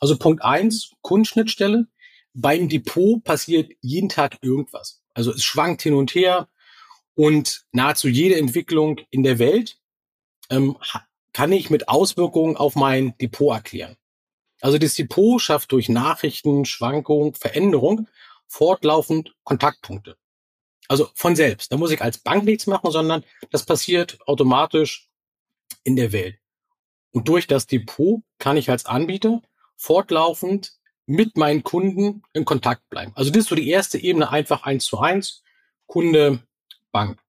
Also 0.00 0.18
Punkt 0.18 0.42
eins, 0.42 0.90
Kundenschnittstelle. 1.02 1.86
Beim 2.34 2.68
Depot 2.68 3.22
passiert 3.22 3.70
jeden 3.80 4.08
Tag 4.08 4.38
irgendwas. 4.42 5.00
Also 5.14 5.32
es 5.32 5.44
schwankt 5.44 5.82
hin 5.82 5.94
und 5.94 6.12
her 6.12 6.48
und 7.14 7.62
nahezu 7.70 8.08
jede 8.08 8.36
Entwicklung 8.36 8.98
in 9.10 9.22
der 9.22 9.38
Welt 9.38 9.78
ähm, 10.50 10.76
kann 11.32 11.52
ich 11.52 11.70
mit 11.70 11.88
Auswirkungen 11.88 12.56
auf 12.56 12.74
mein 12.74 13.16
Depot 13.18 13.54
erklären. 13.54 13.96
Also 14.60 14.78
das 14.78 14.94
Depot 14.94 15.40
schafft 15.40 15.72
durch 15.72 15.88
Nachrichten, 15.88 16.64
Schwankung, 16.64 17.34
Veränderung 17.34 18.08
fortlaufend 18.46 19.34
Kontaktpunkte. 19.44 20.16
Also 20.88 21.08
von 21.14 21.34
selbst. 21.34 21.72
Da 21.72 21.76
muss 21.76 21.90
ich 21.90 22.00
als 22.00 22.18
Bank 22.18 22.44
nichts 22.44 22.66
machen, 22.66 22.90
sondern 22.90 23.24
das 23.50 23.64
passiert 23.64 24.18
automatisch 24.26 25.08
in 25.84 25.96
der 25.96 26.12
Welt. 26.12 26.38
Und 27.10 27.28
durch 27.28 27.46
das 27.46 27.66
Depot 27.66 28.22
kann 28.38 28.56
ich 28.56 28.70
als 28.70 28.86
Anbieter 28.86 29.42
fortlaufend 29.76 30.74
mit 31.06 31.36
meinen 31.36 31.62
Kunden 31.62 32.22
in 32.32 32.44
Kontakt 32.44 32.88
bleiben. 32.88 33.12
Also 33.14 33.30
das 33.30 33.44
ist 33.44 33.48
so 33.48 33.54
die 33.54 33.68
erste 33.68 33.98
Ebene, 33.98 34.30
einfach 34.30 34.64
eins 34.64 34.84
zu 34.84 34.98
eins, 34.98 35.42
Kunde, 35.86 36.40
Bank. 36.92 37.20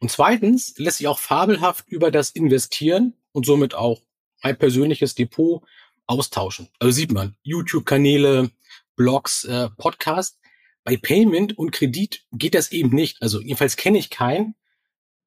Und 0.00 0.10
zweitens 0.10 0.76
lässt 0.78 0.98
sich 0.98 1.08
auch 1.08 1.18
fabelhaft 1.18 1.86
über 1.88 2.10
das 2.10 2.30
Investieren 2.30 3.14
und 3.32 3.44
somit 3.44 3.74
auch 3.74 4.00
mein 4.42 4.56
persönliches 4.56 5.14
Depot 5.14 5.62
austauschen. 6.10 6.68
Also 6.80 6.90
sieht 6.92 7.12
man, 7.12 7.36
YouTube-Kanäle, 7.42 8.50
Blogs, 8.96 9.44
äh, 9.44 9.70
Podcasts. 9.78 10.38
Bei 10.82 10.96
Payment 10.96 11.56
und 11.56 11.70
Kredit 11.70 12.24
geht 12.32 12.54
das 12.54 12.72
eben 12.72 12.94
nicht. 12.94 13.22
Also 13.22 13.40
jedenfalls 13.40 13.76
kenne 13.76 13.98
ich 13.98 14.10
keinen, 14.10 14.54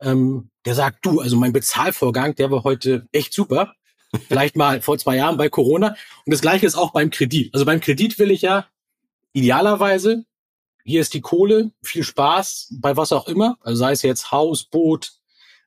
ähm, 0.02 0.50
der 0.66 0.76
sagt, 0.76 1.06
du, 1.06 1.22
also 1.22 1.38
mein 1.38 1.54
Bezahlvorgang, 1.54 2.36
der 2.36 2.52
war 2.52 2.64
heute 2.64 3.08
echt 3.12 3.34
super. 3.34 3.74
Vielleicht 4.28 4.56
mal 4.56 4.82
vor 4.82 4.98
zwei 4.98 5.16
Jahren 5.16 5.38
bei 5.38 5.50
Corona. 5.50 5.96
Und 6.26 6.32
das 6.34 6.42
gleiche 6.42 6.66
ist 6.66 6.76
auch 6.76 6.92
beim 6.92 7.10
Kredit. 7.10 7.54
Also 7.54 7.66
beim 7.66 7.80
Kredit 7.80 8.20
will 8.20 8.32
ich 8.32 8.42
ja 8.42 8.68
idealerweise, 9.32 10.26
hier 10.84 11.00
ist 11.00 11.14
die 11.14 11.22
Kohle, 11.22 11.72
viel 11.82 12.04
Spaß 12.04 12.76
bei 12.80 12.98
was 12.98 13.14
auch 13.14 13.28
immer, 13.28 13.58
also 13.62 13.78
sei 13.78 13.94
es 13.94 14.02
jetzt 14.02 14.32
Haus, 14.32 14.66
Boot, 14.66 15.14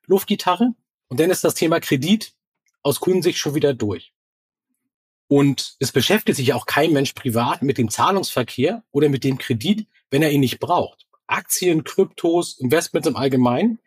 Luftgitarre. 0.06 0.74
Und 1.08 1.20
dann 1.20 1.30
ist 1.30 1.42
das 1.42 1.54
Thema 1.54 1.80
Kredit 1.80 2.34
aus 2.82 3.00
Kundensicht 3.00 3.38
schon 3.38 3.54
wieder 3.54 3.72
durch. 3.72 4.12
Und 5.28 5.76
es 5.80 5.92
beschäftigt 5.92 6.36
sich 6.36 6.52
auch 6.52 6.66
kein 6.66 6.92
Mensch 6.92 7.12
privat 7.12 7.62
mit 7.62 7.78
dem 7.78 7.90
Zahlungsverkehr 7.90 8.84
oder 8.92 9.08
mit 9.08 9.24
dem 9.24 9.38
Kredit, 9.38 9.86
wenn 10.10 10.22
er 10.22 10.30
ihn 10.30 10.40
nicht 10.40 10.60
braucht. 10.60 11.06
Aktien, 11.26 11.82
Kryptos, 11.82 12.58
Investments 12.60 13.08
im 13.08 13.16
Allgemeinen 13.16 13.80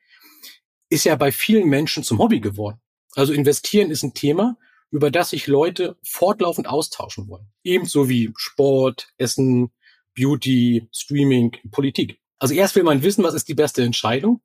ist 0.89 1.05
ja 1.05 1.15
bei 1.15 1.31
vielen 1.31 1.69
Menschen 1.69 2.03
zum 2.03 2.19
Hobby 2.19 2.39
geworden. 2.39 2.81
Also 3.15 3.31
investieren 3.31 3.91
ist 3.91 4.03
ein 4.03 4.13
Thema, 4.13 4.57
über 4.91 5.11
das 5.11 5.29
sich 5.29 5.47
Leute 5.47 5.97
fortlaufend 6.03 6.67
austauschen 6.67 7.27
wollen. 7.27 7.47
Ebenso 7.63 8.09
wie 8.09 8.33
Sport, 8.35 9.13
Essen, 9.17 9.71
Beauty, 10.15 10.87
Streaming, 10.91 11.55
Politik. 11.71 12.19
Also 12.39 12.53
erst 12.53 12.75
will 12.75 12.83
man 12.83 13.03
wissen, 13.03 13.23
was 13.23 13.33
ist 13.33 13.47
die 13.47 13.53
beste 13.53 13.83
Entscheidung. 13.83 14.41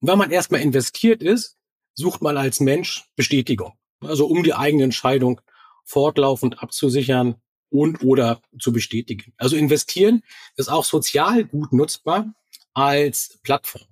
Und 0.00 0.08
wenn 0.08 0.18
man 0.18 0.30
erstmal 0.30 0.60
investiert 0.60 1.22
ist, 1.22 1.56
sucht 1.94 2.22
man 2.22 2.36
als 2.36 2.60
Mensch 2.60 3.04
Bestätigung. 3.16 3.72
Also 4.00 4.26
um 4.26 4.42
die 4.42 4.54
eigene 4.54 4.84
Entscheidung 4.84 5.40
fortlaufend 5.88 6.62
abzusichern 6.62 7.36
und 7.70 8.04
oder 8.04 8.40
zu 8.60 8.72
bestätigen. 8.72 9.32
Also 9.36 9.56
investieren 9.56 10.22
ist 10.56 10.68
auch 10.68 10.84
sozial 10.84 11.44
gut 11.44 11.72
nutzbar 11.72 12.34
als 12.74 13.38
Plattform. 13.42 13.86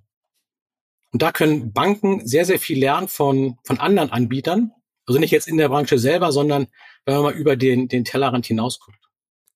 Und 1.11 1.21
da 1.21 1.31
können 1.31 1.73
Banken 1.73 2.27
sehr, 2.27 2.45
sehr 2.45 2.59
viel 2.59 2.79
lernen 2.79 3.07
von, 3.07 3.57
von 3.63 3.79
anderen 3.79 4.11
Anbietern. 4.11 4.71
Also 5.05 5.19
nicht 5.19 5.31
jetzt 5.31 5.47
in 5.47 5.57
der 5.57 5.69
Branche 5.69 5.97
selber, 5.97 6.31
sondern 6.31 6.67
wenn 7.05 7.15
man 7.15 7.23
mal 7.23 7.33
über 7.33 7.55
den, 7.55 7.87
den 7.87 8.05
Tellerrand 8.05 8.45
hinausguckt. 8.45 9.06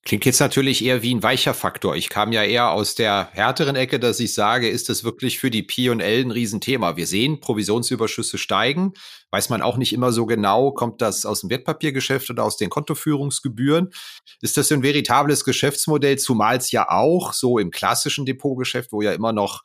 Klingt 0.03 0.25
jetzt 0.25 0.39
natürlich 0.39 0.83
eher 0.83 1.03
wie 1.03 1.13
ein 1.13 1.21
weicher 1.21 1.53
Faktor. 1.53 1.95
Ich 1.95 2.09
kam 2.09 2.31
ja 2.31 2.43
eher 2.43 2.71
aus 2.71 2.95
der 2.95 3.29
härteren 3.33 3.75
Ecke, 3.75 3.99
dass 3.99 4.19
ich 4.19 4.33
sage, 4.33 4.67
ist 4.67 4.89
das 4.89 5.03
wirklich 5.03 5.37
für 5.37 5.51
die 5.51 5.61
P&L 5.61 6.01
ein 6.01 6.31
Riesenthema? 6.31 6.97
Wir 6.97 7.05
sehen, 7.05 7.39
Provisionsüberschüsse 7.39 8.39
steigen. 8.39 8.93
Weiß 9.29 9.49
man 9.49 9.61
auch 9.61 9.77
nicht 9.77 9.93
immer 9.93 10.11
so 10.11 10.25
genau, 10.25 10.71
kommt 10.71 11.01
das 11.03 11.23
aus 11.25 11.41
dem 11.41 11.51
Wertpapiergeschäft 11.51 12.31
oder 12.31 12.43
aus 12.43 12.57
den 12.57 12.71
Kontoführungsgebühren? 12.71 13.93
Ist 14.41 14.57
das 14.57 14.71
ein 14.71 14.81
veritables 14.81 15.45
Geschäftsmodell, 15.45 16.17
zumal 16.17 16.57
es 16.57 16.71
ja 16.71 16.89
auch 16.89 17.33
so 17.33 17.59
im 17.59 17.69
klassischen 17.69 18.25
Depotgeschäft, 18.25 18.91
wo 18.91 19.03
ja 19.03 19.13
immer 19.13 19.33
noch 19.33 19.63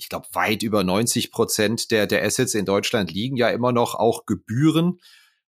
ich 0.00 0.08
glaube, 0.08 0.28
weit 0.32 0.62
über 0.62 0.84
90 0.84 1.32
Prozent 1.32 1.90
der, 1.90 2.06
der 2.06 2.24
Assets 2.24 2.54
in 2.54 2.64
Deutschland 2.64 3.10
liegen 3.10 3.36
ja 3.36 3.48
immer 3.48 3.72
noch 3.72 3.96
auch 3.96 4.26
Gebühren 4.26 5.00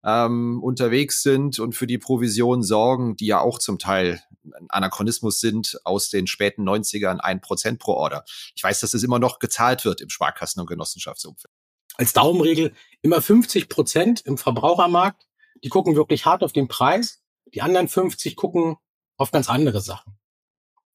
ähm, 0.04 0.62
unterwegs 0.64 1.22
sind 1.22 1.60
und 1.60 1.74
für 1.74 1.88
die 1.88 1.98
Provision 1.98 2.64
sorgen, 2.64 3.16
die 3.16 3.26
ja 3.26 3.40
auch 3.42 3.60
zum 3.60 3.80
Teil 3.80 4.22
ein 4.44 4.70
Anachronismus 4.70 5.40
sind 5.40 5.80
aus 5.84 6.10
den 6.10 6.28
späten 6.28 6.68
90ern, 6.68 7.18
ein 7.18 7.42
Prozent 7.42 7.80
pro 7.80 7.94
Order. 7.94 8.24
Ich 8.56 8.64
weiß, 8.64 8.80
dass 8.80 8.94
es 8.94 9.04
immer 9.04 9.20
noch 9.20 9.40
gezahlt 9.40 9.86
wird 9.86 10.02
im 10.02 10.10
Sparkassen- 10.10 10.62
und 10.62 10.68
Genossenschaftsumfeld. 10.68 11.54
Als 11.96 12.14
Daumenregel 12.14 12.74
immer 13.02 13.22
50 13.22 13.68
Prozent 13.68 14.22
im 14.22 14.38
Verbrauchermarkt. 14.38 15.28
Die 15.64 15.70
gucken 15.70 15.96
wirklich 15.96 16.26
hart 16.26 16.44
auf 16.44 16.54
den 16.54 16.70
Preis. 16.70 17.22
Die 17.54 17.62
anderen 17.62 17.90
50 17.90 18.38
gucken 18.38 18.78
auf 19.18 19.32
ganz 19.32 19.50
andere 19.50 19.82
Sachen. 19.82 20.18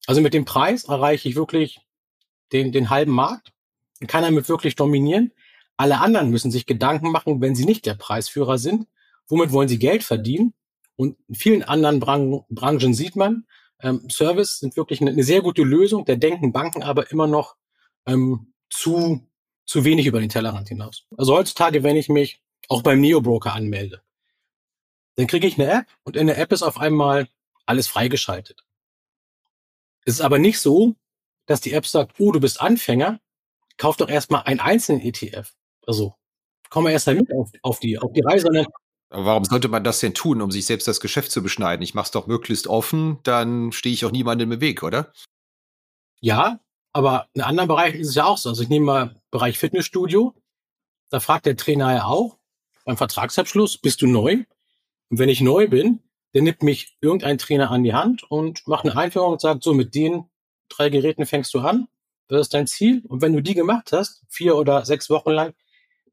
Also 0.06 0.22
mit 0.22 0.32
dem 0.32 0.46
Preis 0.46 0.84
erreiche 0.84 1.28
ich 1.28 1.36
wirklich 1.36 1.80
den, 2.52 2.72
den 2.72 2.88
halben 2.88 3.12
Markt 3.12 3.52
und 4.00 4.06
kann 4.06 4.22
damit 4.22 4.48
wirklich 4.48 4.76
dominieren. 4.76 5.32
Alle 5.76 6.00
anderen 6.00 6.30
müssen 6.30 6.50
sich 6.50 6.66
Gedanken 6.66 7.10
machen, 7.10 7.40
wenn 7.40 7.54
sie 7.54 7.64
nicht 7.64 7.84
der 7.84 7.94
Preisführer 7.94 8.58
sind, 8.58 8.86
womit 9.28 9.52
wollen 9.52 9.68
sie 9.68 9.78
Geld 9.78 10.02
verdienen? 10.02 10.54
Und 10.96 11.16
in 11.28 11.34
vielen 11.34 11.62
anderen 11.62 12.00
Bran 12.00 12.42
Branchen 12.48 12.94
sieht 12.94 13.16
man, 13.16 13.46
ähm, 13.80 14.08
Service 14.10 14.60
sind 14.60 14.76
wirklich 14.76 15.00
eine, 15.00 15.10
eine, 15.10 15.24
sehr 15.24 15.42
gute 15.42 15.62
Lösung. 15.62 16.04
Da 16.04 16.14
denken 16.14 16.52
Banken 16.52 16.82
aber 16.82 17.10
immer 17.10 17.26
noch 17.26 17.56
ähm, 18.06 18.52
zu, 18.70 19.26
zu 19.66 19.84
wenig 19.84 20.06
über 20.06 20.20
den 20.20 20.28
Tellerrand 20.28 20.68
hinaus. 20.68 21.06
Also 21.16 21.34
heutzutage, 21.34 21.82
wenn 21.82 21.96
ich 21.96 22.08
mich 22.08 22.40
auch 22.68 22.82
beim 22.82 23.00
Neo-Broker 23.00 23.52
anmelde, 23.52 24.02
dann 25.16 25.26
kriege 25.26 25.46
ich 25.46 25.58
eine 25.58 25.70
App 25.70 25.86
und 26.02 26.16
in 26.16 26.26
der 26.26 26.38
App 26.38 26.52
ist 26.52 26.62
auf 26.62 26.78
einmal 26.78 27.28
alles 27.66 27.86
freigeschaltet. 27.86 28.64
Es 30.04 30.14
ist 30.14 30.20
aber 30.20 30.38
nicht 30.38 30.58
so, 30.58 30.94
dass 31.46 31.60
die 31.60 31.72
App 31.72 31.86
sagt, 31.86 32.18
oh, 32.18 32.32
du 32.32 32.40
bist 32.40 32.60
Anfänger, 32.60 33.20
kauf 33.76 33.96
doch 33.96 34.08
erstmal 34.08 34.42
einen 34.42 34.60
einzelnen 34.60 35.02
ETF. 35.02 35.54
Also 35.86 36.14
komm 36.70 36.86
erst 36.86 37.06
mal 37.06 37.16
mit 37.16 37.32
auf, 37.32 37.50
auf, 37.62 37.80
die, 37.80 37.98
auf 37.98 38.12
die 38.12 38.22
Reise. 38.22 38.48
Aber 39.14 39.26
warum 39.26 39.44
sollte 39.44 39.68
man 39.68 39.84
das 39.84 40.00
denn 40.00 40.12
tun, 40.12 40.42
um 40.42 40.50
sich 40.50 40.66
selbst 40.66 40.88
das 40.88 40.98
Geschäft 40.98 41.30
zu 41.30 41.40
beschneiden? 41.40 41.84
Ich 41.84 41.94
mache 41.94 42.06
es 42.06 42.10
doch 42.10 42.26
möglichst 42.26 42.66
offen, 42.66 43.20
dann 43.22 43.70
stehe 43.70 43.94
ich 43.94 44.04
auch 44.04 44.10
niemandem 44.10 44.50
im 44.50 44.60
Weg, 44.60 44.82
oder? 44.82 45.12
Ja, 46.20 46.58
aber 46.92 47.28
in 47.32 47.42
anderen 47.42 47.68
Bereichen 47.68 48.00
ist 48.00 48.08
es 48.08 48.16
ja 48.16 48.24
auch 48.24 48.38
so. 48.38 48.48
Also 48.48 48.64
ich 48.64 48.68
nehme 48.68 48.86
mal 48.86 49.22
Bereich 49.30 49.56
Fitnessstudio. 49.56 50.34
Da 51.10 51.20
fragt 51.20 51.46
der 51.46 51.56
Trainer 51.56 51.92
ja 51.94 52.04
auch 52.06 52.38
beim 52.84 52.96
Vertragsabschluss, 52.96 53.78
bist 53.78 54.02
du 54.02 54.08
neu? 54.08 54.42
Und 55.10 55.18
wenn 55.20 55.28
ich 55.28 55.40
neu 55.40 55.68
bin, 55.68 56.00
dann 56.32 56.42
nimmt 56.42 56.64
mich 56.64 56.96
irgendein 57.00 57.38
Trainer 57.38 57.70
an 57.70 57.84
die 57.84 57.94
Hand 57.94 58.24
und 58.24 58.66
macht 58.66 58.84
eine 58.84 58.96
Einführung 58.96 59.34
und 59.34 59.40
sagt, 59.40 59.62
so 59.62 59.74
mit 59.74 59.94
den 59.94 60.24
drei 60.68 60.88
Geräten 60.88 61.24
fängst 61.24 61.54
du 61.54 61.60
an, 61.60 61.86
das 62.26 62.40
ist 62.40 62.54
dein 62.54 62.66
Ziel. 62.66 63.04
Und 63.06 63.22
wenn 63.22 63.32
du 63.32 63.40
die 63.40 63.54
gemacht 63.54 63.92
hast, 63.92 64.24
vier 64.28 64.56
oder 64.56 64.84
sechs 64.84 65.08
Wochen 65.08 65.30
lang, 65.30 65.54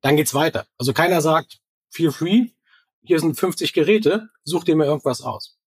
dann 0.01 0.17
geht's 0.17 0.35
weiter. 0.35 0.67
Also 0.77 0.93
keiner 0.93 1.21
sagt, 1.21 1.61
feel 1.89 2.11
free, 2.11 2.49
hier 3.03 3.19
sind 3.19 3.39
50 3.39 3.73
Geräte, 3.73 4.29
such 4.43 4.63
dir 4.63 4.75
mal 4.75 4.87
irgendwas 4.87 5.21
aus. 5.21 5.57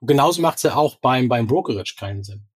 Und 0.00 0.08
genauso 0.08 0.42
macht's 0.42 0.62
ja 0.62 0.74
auch 0.74 0.96
beim, 0.96 1.28
beim 1.28 1.46
Brokerage 1.46 1.94
keinen 1.98 2.22
Sinn. 2.22 2.48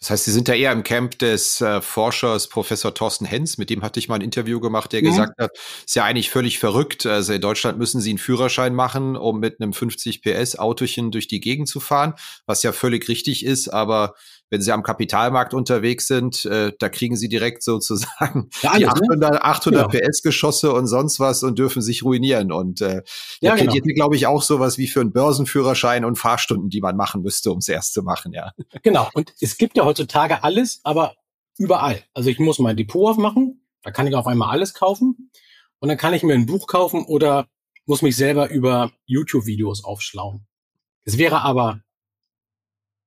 Das 0.00 0.10
heißt, 0.10 0.24
Sie 0.26 0.30
sind 0.30 0.46
da 0.46 0.54
eher 0.54 0.70
im 0.70 0.84
Camp 0.84 1.18
des 1.18 1.60
äh, 1.60 1.80
Forschers 1.80 2.48
Professor 2.48 2.94
Thorsten 2.94 3.24
Hens, 3.24 3.58
mit 3.58 3.68
dem 3.68 3.82
hatte 3.82 3.98
ich 3.98 4.08
mal 4.08 4.14
ein 4.14 4.20
Interview 4.20 4.60
gemacht, 4.60 4.92
der 4.92 5.00
mhm. 5.02 5.06
gesagt 5.06 5.38
hat, 5.40 5.50
ist 5.84 5.96
ja 5.96 6.04
eigentlich 6.04 6.30
völlig 6.30 6.60
verrückt. 6.60 7.04
Also 7.04 7.32
in 7.32 7.40
Deutschland 7.40 7.78
müssen 7.78 8.00
Sie 8.00 8.10
einen 8.10 8.18
Führerschein 8.18 8.74
machen, 8.76 9.16
um 9.16 9.40
mit 9.40 9.60
einem 9.60 9.72
50 9.72 10.22
PS 10.22 10.56
Autochen 10.56 11.10
durch 11.10 11.26
die 11.26 11.40
Gegend 11.40 11.68
zu 11.68 11.80
fahren, 11.80 12.14
was 12.46 12.62
ja 12.62 12.70
völlig 12.70 13.08
richtig 13.08 13.44
ist, 13.44 13.68
aber 13.68 14.14
wenn 14.50 14.62
sie 14.62 14.72
am 14.72 14.82
Kapitalmarkt 14.82 15.54
unterwegs 15.54 16.06
sind, 16.06 16.44
äh, 16.46 16.72
da 16.78 16.88
kriegen 16.88 17.16
sie 17.16 17.28
direkt 17.28 17.62
sozusagen 17.68 18.50
ja, 18.62 18.70
alles, 18.70 18.78
die 18.78 18.86
800, 18.86 19.32
ne? 19.32 19.44
800 19.44 19.94
ja. 19.94 20.00
PS-Geschosse 20.00 20.72
und 20.72 20.86
sonst 20.86 21.20
was 21.20 21.42
und 21.42 21.58
dürfen 21.58 21.82
sich 21.82 22.02
ruinieren. 22.02 22.52
Und 22.52 22.80
äh, 22.80 23.02
ja, 23.40 23.54
genau. 23.56 23.72
glaube 23.94 24.16
ich, 24.16 24.26
auch 24.26 24.42
sowas 24.42 24.78
wie 24.78 24.86
für 24.86 25.00
einen 25.00 25.12
Börsenführerschein 25.12 26.04
und 26.04 26.16
Fahrstunden, 26.16 26.70
die 26.70 26.80
man 26.80 26.96
machen 26.96 27.22
müsste, 27.22 27.52
um 27.52 27.58
es 27.58 27.68
erst 27.68 27.92
zu 27.94 28.02
machen, 28.02 28.32
ja. 28.32 28.52
Genau. 28.82 29.08
Und 29.14 29.34
es 29.40 29.58
gibt 29.58 29.76
ja 29.76 29.84
heutzutage 29.84 30.42
alles, 30.44 30.80
aber 30.84 31.14
überall. 31.58 32.02
Also 32.14 32.30
ich 32.30 32.38
muss 32.38 32.58
mein 32.58 32.76
Depot 32.76 33.10
aufmachen, 33.10 33.66
da 33.82 33.90
kann 33.90 34.06
ich 34.06 34.14
auf 34.14 34.26
einmal 34.26 34.50
alles 34.50 34.74
kaufen 34.74 35.30
und 35.80 35.88
dann 35.88 35.98
kann 35.98 36.14
ich 36.14 36.22
mir 36.22 36.34
ein 36.34 36.46
Buch 36.46 36.66
kaufen 36.66 37.04
oder 37.04 37.48
muss 37.86 38.02
mich 38.02 38.16
selber 38.16 38.50
über 38.50 38.92
YouTube-Videos 39.06 39.84
aufschlauen. 39.84 40.46
Es 41.04 41.18
wäre 41.18 41.40
aber 41.40 41.80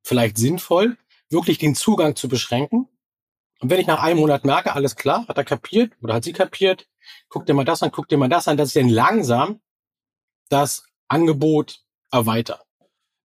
vielleicht 0.03 0.37
sinnvoll, 0.37 0.97
wirklich 1.31 1.57
den 1.57 1.75
Zugang 1.75 2.15
zu 2.15 2.27
beschränken. 2.27 2.87
Und 3.59 3.69
wenn 3.69 3.79
ich 3.79 3.87
nach 3.87 4.01
einem 4.01 4.19
Monat 4.19 4.43
merke, 4.45 4.73
alles 4.73 4.95
klar, 4.95 5.27
hat 5.27 5.37
er 5.37 5.43
kapiert 5.43 5.93
oder 6.01 6.15
hat 6.15 6.23
sie 6.23 6.33
kapiert, 6.33 6.87
guck 7.29 7.45
dir 7.45 7.53
mal 7.53 7.65
das 7.65 7.83
an, 7.83 7.91
guck 7.91 8.07
dir 8.07 8.17
mal 8.17 8.29
das 8.29 8.47
an, 8.47 8.57
dass 8.57 8.75
ich 8.75 8.81
dann 8.81 8.89
langsam 8.89 9.61
das 10.49 10.85
Angebot 11.07 11.81
erweitert. 12.11 12.61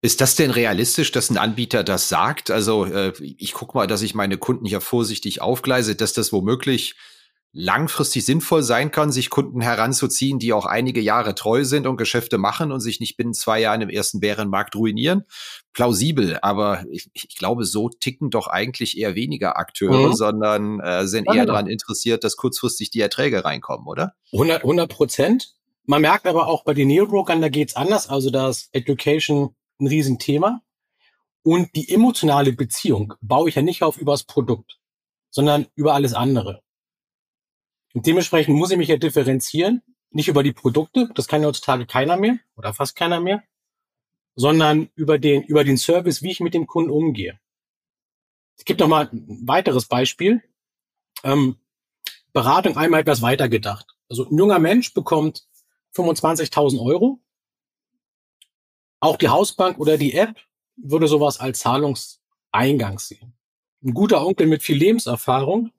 Ist 0.01 0.21
das 0.21 0.35
denn 0.35 0.51
realistisch, 0.51 1.11
dass 1.11 1.29
ein 1.29 1.37
Anbieter 1.37 1.83
das 1.83 2.07
sagt? 2.07 2.51
Also 2.51 2.85
äh, 2.85 3.13
ich 3.19 3.53
gucke 3.53 3.75
mal, 3.75 3.87
dass 3.87 4.03
ich 4.03 4.13
meine 4.13 4.37
Kunden 4.37 4.65
hier 4.65 4.79
vorsichtig 4.79 5.41
aufgleise, 5.41 5.95
dass 5.95 6.13
das 6.13 6.31
womöglich 6.31 6.95
langfristig 7.59 8.23
sinnvoll 8.23 8.61
sein 8.61 8.91
kann, 8.91 9.11
sich 9.11 9.31
Kunden 9.31 9.61
heranzuziehen, 9.61 10.37
die 10.37 10.53
auch 10.53 10.67
einige 10.67 11.01
Jahre 11.01 11.33
treu 11.33 11.63
sind 11.63 11.87
und 11.87 11.97
Geschäfte 11.97 12.37
machen 12.37 12.71
und 12.71 12.81
sich 12.81 12.99
nicht 12.99 13.17
binnen 13.17 13.33
zwei 13.33 13.59
Jahren 13.59 13.81
im 13.81 13.89
ersten 13.89 14.19
Bärenmarkt 14.19 14.75
ruinieren. 14.75 15.23
Plausibel, 15.73 16.37
aber 16.43 16.85
ich, 16.91 17.09
ich 17.13 17.35
glaube, 17.35 17.65
so 17.65 17.89
ticken 17.89 18.29
doch 18.29 18.45
eigentlich 18.45 18.95
eher 18.95 19.15
weniger 19.15 19.57
Akteure, 19.57 20.09
mhm. 20.09 20.13
sondern 20.13 20.79
äh, 20.81 21.07
sind 21.07 21.27
eher 21.33 21.47
daran 21.47 21.65
interessiert, 21.65 22.23
dass 22.23 22.37
kurzfristig 22.37 22.91
die 22.91 23.01
Erträge 23.01 23.43
reinkommen, 23.43 23.87
oder? 23.87 24.13
100 24.33 24.89
Prozent. 24.91 25.55
Man 25.87 26.01
merkt 26.01 26.27
aber 26.27 26.45
auch 26.47 26.63
bei 26.63 26.75
den 26.75 26.89
Neobrokern, 26.89 27.41
da 27.41 27.49
geht's 27.49 27.75
anders. 27.75 28.07
Also 28.07 28.29
da 28.29 28.49
ist 28.49 28.69
Education 28.71 29.55
ein 29.79 29.87
Riesenthema. 29.87 30.61
Und 31.41 31.75
die 31.75 31.89
emotionale 31.89 32.53
Beziehung 32.53 33.15
baue 33.21 33.49
ich 33.49 33.55
ja 33.55 33.63
nicht 33.63 33.81
auf 33.81 33.97
übers 33.97 34.25
Produkt, 34.25 34.77
sondern 35.31 35.65
über 35.75 35.95
alles 35.95 36.13
andere. 36.13 36.61
Und 37.97 38.05
dementsprechend 38.05 38.55
muss 38.55 38.69
ich 38.69 38.77
mich 38.77 38.89
ja 38.89 38.97
differenzieren, 38.97 39.81
nicht 40.11 40.27
über 40.27 40.43
die 40.43 40.53
Produkte, 40.53 41.09
das 41.15 41.27
kann 41.27 41.41
ja 41.41 41.47
heutzutage 41.47 41.87
keiner 41.87 42.15
mehr 42.15 42.37
oder 42.55 42.71
fast 42.71 42.95
keiner 42.95 43.19
mehr, 43.19 43.41
sondern 44.35 44.91
über 44.93 45.17
den, 45.17 45.41
über 45.41 45.63
den 45.63 45.79
Service, 45.79 46.21
wie 46.21 46.29
ich 46.29 46.39
mit 46.39 46.53
dem 46.53 46.67
Kunden 46.67 46.91
umgehe. 46.91 47.39
Es 48.55 48.65
gibt 48.65 48.81
noch 48.81 48.87
mal 48.87 49.09
ein 49.11 49.47
weiteres 49.47 49.85
Beispiel. 49.85 50.43
Ähm, 51.23 51.55
Beratung 52.33 52.77
einmal 52.77 53.01
etwas 53.01 53.23
weiter 53.23 53.49
gedacht. 53.49 53.87
Also 54.09 54.29
ein 54.29 54.37
junger 54.37 54.59
Mensch 54.59 54.93
bekommt 54.93 55.47
25.000 55.95 56.79
Euro. 56.79 57.19
Auch 58.99 59.17
die 59.17 59.29
Hausbank 59.29 59.79
oder 59.79 59.97
die 59.97 60.13
App 60.13 60.35
würde 60.75 61.07
sowas 61.07 61.39
als 61.39 61.61
Zahlungseingang 61.61 62.99
sehen. 62.99 63.35
Ein 63.83 63.95
guter 63.95 64.23
Onkel 64.23 64.45
mit 64.45 64.61
viel 64.61 64.77
Lebenserfahrung 64.77 65.71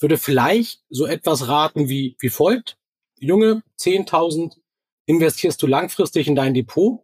würde 0.00 0.18
vielleicht 0.18 0.82
so 0.88 1.06
etwas 1.06 1.48
raten 1.48 1.88
wie, 1.88 2.16
wie 2.18 2.28
folgt. 2.28 2.78
Junge, 3.18 3.62
10.000 3.78 4.56
investierst 5.06 5.62
du 5.62 5.66
langfristig 5.66 6.26
in 6.26 6.34
dein 6.34 6.54
Depot. 6.54 7.00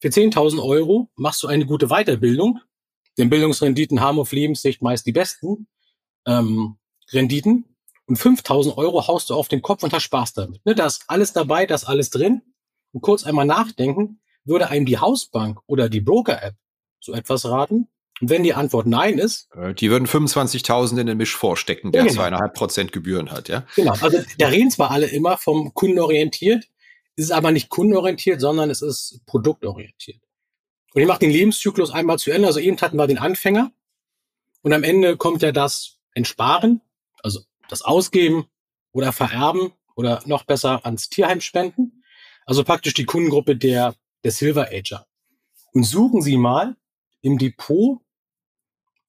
Für 0.00 0.08
10.000 0.08 0.62
Euro 0.62 1.10
machst 1.16 1.42
du 1.42 1.48
eine 1.48 1.66
gute 1.66 1.88
Weiterbildung. 1.88 2.60
Denn 3.18 3.28
Bildungsrenditen 3.30 4.00
haben 4.00 4.18
auf 4.18 4.32
Lebenssicht 4.32 4.80
meist 4.80 5.06
die 5.06 5.12
besten 5.12 5.66
ähm, 6.26 6.76
Renditen. 7.12 7.76
Und 8.06 8.18
5.000 8.18 8.76
Euro 8.76 9.06
haust 9.06 9.30
du 9.30 9.34
auf 9.34 9.48
den 9.48 9.62
Kopf 9.62 9.82
und 9.82 9.92
hast 9.92 10.04
Spaß 10.04 10.32
damit. 10.34 10.64
Ne, 10.64 10.74
da 10.74 10.86
ist 10.86 11.04
alles 11.08 11.32
dabei, 11.32 11.66
da 11.66 11.74
ist 11.74 11.84
alles 11.84 12.10
drin. 12.10 12.42
Und 12.92 13.02
kurz 13.02 13.24
einmal 13.24 13.46
nachdenken, 13.46 14.20
würde 14.44 14.68
einem 14.68 14.86
die 14.86 14.98
Hausbank 14.98 15.60
oder 15.66 15.88
die 15.88 16.00
Broker-App 16.00 16.56
so 17.00 17.12
etwas 17.12 17.44
raten? 17.44 17.88
Und 18.20 18.28
wenn 18.28 18.42
die 18.42 18.54
Antwort 18.54 18.86
nein 18.86 19.18
ist. 19.18 19.48
Äh, 19.54 19.74
die 19.74 19.90
würden 19.90 20.06
25.000 20.06 21.00
in 21.00 21.06
den 21.06 21.16
Misch 21.16 21.34
vorstecken, 21.34 21.90
der 21.90 22.02
genau. 22.02 22.14
zweieinhalb 22.14 22.52
genau. 22.52 22.58
Prozent 22.58 22.92
Gebühren 22.92 23.30
hat, 23.30 23.48
ja? 23.48 23.66
Genau. 23.76 23.92
Also 24.00 24.18
da 24.38 24.48
reden 24.48 24.70
zwar 24.70 24.90
alle 24.90 25.06
immer 25.06 25.38
vom 25.38 25.72
kundenorientiert, 25.72 26.66
ist 27.16 27.32
aber 27.32 27.50
nicht 27.50 27.70
kundenorientiert, 27.70 28.40
sondern 28.40 28.70
es 28.70 28.82
ist 28.82 29.20
produktorientiert. 29.26 30.20
Und 30.92 31.02
ich 31.02 31.08
mache 31.08 31.20
den 31.20 31.30
Lebenszyklus 31.30 31.90
einmal 31.90 32.18
zu 32.18 32.30
Ende. 32.30 32.48
Also 32.48 32.60
eben 32.60 32.80
hatten 32.80 32.96
wir 32.96 33.06
den 33.06 33.18
Anfänger. 33.18 33.72
Und 34.62 34.72
am 34.72 34.82
Ende 34.82 35.16
kommt 35.16 35.42
ja 35.42 35.52
das 35.52 35.98
Entsparen, 36.12 36.80
also 37.22 37.40
das 37.68 37.82
Ausgeben 37.82 38.46
oder 38.92 39.12
Vererben 39.12 39.72
oder 39.94 40.22
noch 40.26 40.44
besser 40.44 40.84
ans 40.84 41.08
Tierheim 41.08 41.40
spenden. 41.40 42.02
Also 42.44 42.64
praktisch 42.64 42.94
die 42.94 43.04
Kundengruppe 43.04 43.56
der, 43.56 43.94
der 44.24 44.32
Silver 44.32 44.68
Ager. 44.72 45.06
Und 45.72 45.84
suchen 45.84 46.20
Sie 46.20 46.36
mal 46.36 46.76
im 47.22 47.38
Depot 47.38 48.00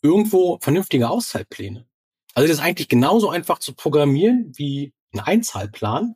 irgendwo 0.02 0.60
vernünftige 0.62 1.10
Auszahlpläne. 1.10 1.88
Also 2.34 2.48
das 2.48 2.58
ist 2.58 2.64
eigentlich 2.64 2.88
genauso 2.88 3.30
einfach 3.30 3.60
zu 3.60 3.74
programmieren 3.74 4.52
wie 4.56 4.94
ein 5.14 5.20
Einzahlplan, 5.20 6.16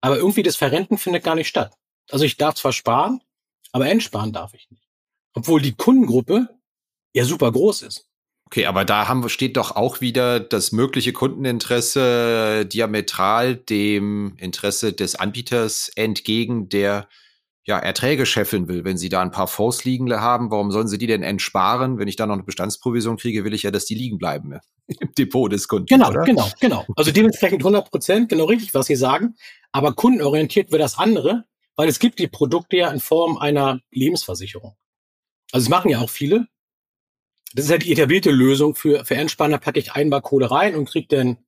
aber 0.00 0.16
irgendwie 0.16 0.42
das 0.42 0.56
Verrenten 0.56 0.98
findet 0.98 1.24
gar 1.24 1.34
nicht 1.34 1.48
statt. 1.48 1.74
Also 2.10 2.24
ich 2.24 2.36
darf 2.36 2.54
zwar 2.54 2.72
sparen, 2.72 3.20
aber 3.72 3.88
entsparen 3.88 4.32
darf 4.32 4.54
ich 4.54 4.70
nicht. 4.70 4.88
Obwohl 5.34 5.60
die 5.60 5.74
Kundengruppe 5.74 6.48
ja 7.12 7.24
super 7.24 7.52
groß 7.52 7.82
ist. 7.82 8.08
Okay, 8.46 8.66
aber 8.66 8.84
da 8.84 9.08
haben, 9.08 9.28
steht 9.28 9.56
doch 9.56 9.72
auch 9.72 10.00
wieder 10.00 10.38
das 10.38 10.70
mögliche 10.70 11.12
Kundeninteresse 11.12 12.64
diametral 12.64 13.56
dem 13.56 14.36
Interesse 14.38 14.92
des 14.92 15.16
Anbieters 15.16 15.90
entgegen, 15.96 16.68
der 16.68 17.08
ja, 17.66 17.80
Erträge 17.80 18.26
scheffeln 18.26 18.68
will, 18.68 18.84
wenn 18.84 18.96
sie 18.96 19.08
da 19.08 19.20
ein 19.20 19.32
paar 19.32 19.48
Fonds 19.48 19.84
liegen 19.84 20.12
haben, 20.14 20.52
warum 20.52 20.70
sollen 20.70 20.86
sie 20.86 20.98
die 20.98 21.08
denn 21.08 21.24
entsparen? 21.24 21.98
Wenn 21.98 22.06
ich 22.06 22.14
da 22.14 22.24
noch 22.24 22.34
eine 22.34 22.44
Bestandsprovision 22.44 23.16
kriege, 23.16 23.44
will 23.44 23.54
ich 23.54 23.64
ja, 23.64 23.72
dass 23.72 23.86
die 23.86 23.96
liegen 23.96 24.18
bleiben 24.18 24.60
im 24.86 25.12
Depot 25.18 25.50
des 25.50 25.66
Kunden. 25.66 25.86
Genau, 25.86 26.10
oder? 26.10 26.22
genau, 26.22 26.48
genau. 26.60 26.86
Also 26.94 27.10
dementsprechend 27.10 27.60
100 27.60 27.90
Prozent, 27.90 28.28
genau 28.28 28.44
richtig, 28.44 28.72
was 28.72 28.86
Sie 28.86 28.94
sagen. 28.94 29.34
Aber 29.72 29.94
kundenorientiert 29.94 30.70
wird 30.70 30.80
das 30.80 30.96
andere, 30.96 31.44
weil 31.74 31.88
es 31.88 31.98
gibt 31.98 32.20
die 32.20 32.28
Produkte 32.28 32.76
ja 32.76 32.90
in 32.90 33.00
Form 33.00 33.36
einer 33.36 33.80
Lebensversicherung. 33.90 34.76
Also 35.50 35.64
es 35.64 35.68
machen 35.68 35.90
ja 35.90 35.98
auch 35.98 36.10
viele. 36.10 36.46
Das 37.52 37.64
ist 37.64 37.70
ja 37.72 37.78
die 37.78 37.90
etablierte 37.90 38.30
Lösung 38.30 38.76
für, 38.76 39.04
für 39.04 39.16
Entspanner, 39.16 39.58
packe 39.58 39.80
ich 39.80 39.92
einmal 39.92 40.22
Kohle 40.22 40.50
rein 40.52 40.76
und 40.76 40.88
kriege 40.88 41.08
dann 41.08 41.38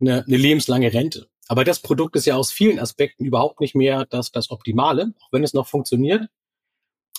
eine, 0.00 0.24
eine 0.26 0.36
lebenslange 0.36 0.92
Rente. 0.92 1.29
Aber 1.50 1.64
das 1.64 1.80
Produkt 1.80 2.14
ist 2.14 2.26
ja 2.26 2.36
aus 2.36 2.52
vielen 2.52 2.78
Aspekten 2.78 3.24
überhaupt 3.24 3.58
nicht 3.58 3.74
mehr 3.74 4.06
das, 4.06 4.30
das 4.30 4.52
Optimale, 4.52 5.14
auch 5.18 5.32
wenn 5.32 5.42
es 5.42 5.52
noch 5.52 5.66
funktioniert, 5.66 6.28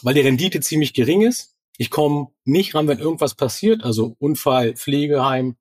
weil 0.04 0.14
die 0.14 0.22
Rendite 0.22 0.62
ziemlich 0.62 0.94
gering 0.94 1.22
ist. 1.22 1.58
Ich 1.76 1.90
komme 1.90 2.30
nicht 2.46 2.74
ran, 2.74 2.88
wenn 2.88 3.00
irgendwas 3.00 3.36
passiert, 3.36 3.84
also 3.84 4.16
Unfall, 4.20 4.78
Pflegeheim, 4.78 5.58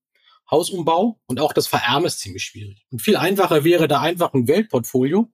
Hausumbau 0.49 1.19
und 1.27 1.41
auch 1.41 1.53
das 1.53 1.67
Vererben 1.67 2.05
ist 2.05 2.21
ziemlich 2.21 2.45
schwierig. 2.45 2.87
Und 2.93 3.03
viel 3.03 3.17
einfacher 3.17 3.65
wäre 3.65 3.89
da 3.89 4.03
einfach 4.03 4.35
ein 4.35 4.47
Weltportfolio. 4.47 5.29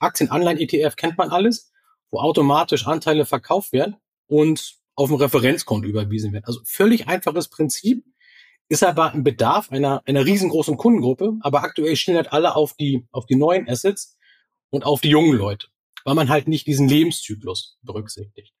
Aktien, 0.00 0.32
Anleihen, 0.32 0.58
ETF 0.58 0.96
kennt 0.96 1.16
man 1.18 1.30
alles, 1.30 1.70
wo 2.10 2.18
automatisch 2.18 2.88
Anteile 2.88 3.26
verkauft 3.26 3.72
werden 3.72 3.94
und 4.26 4.74
auf 4.96 5.08
ein 5.08 5.18
Referenzkonto 5.18 5.86
überwiesen 5.86 6.32
werden. 6.32 6.46
Also 6.46 6.58
völlig 6.64 7.06
einfaches 7.06 7.46
Prinzip, 7.46 8.04
ist 8.68 8.82
aber 8.82 9.12
ein 9.12 9.24
Bedarf 9.24 9.70
einer, 9.70 10.02
einer 10.06 10.24
riesengroßen 10.24 10.76
Kundengruppe, 10.76 11.34
aber 11.40 11.62
aktuell 11.62 11.96
stehen 11.96 12.16
halt 12.16 12.32
alle 12.32 12.56
auf 12.56 12.74
die, 12.74 13.06
auf 13.10 13.26
die 13.26 13.36
neuen 13.36 13.68
Assets 13.68 14.16
und 14.70 14.84
auf 14.84 15.00
die 15.00 15.10
jungen 15.10 15.36
Leute, 15.36 15.68
weil 16.04 16.14
man 16.14 16.28
halt 16.28 16.48
nicht 16.48 16.66
diesen 16.66 16.88
Lebenszyklus 16.88 17.78
berücksichtigt. 17.82 18.54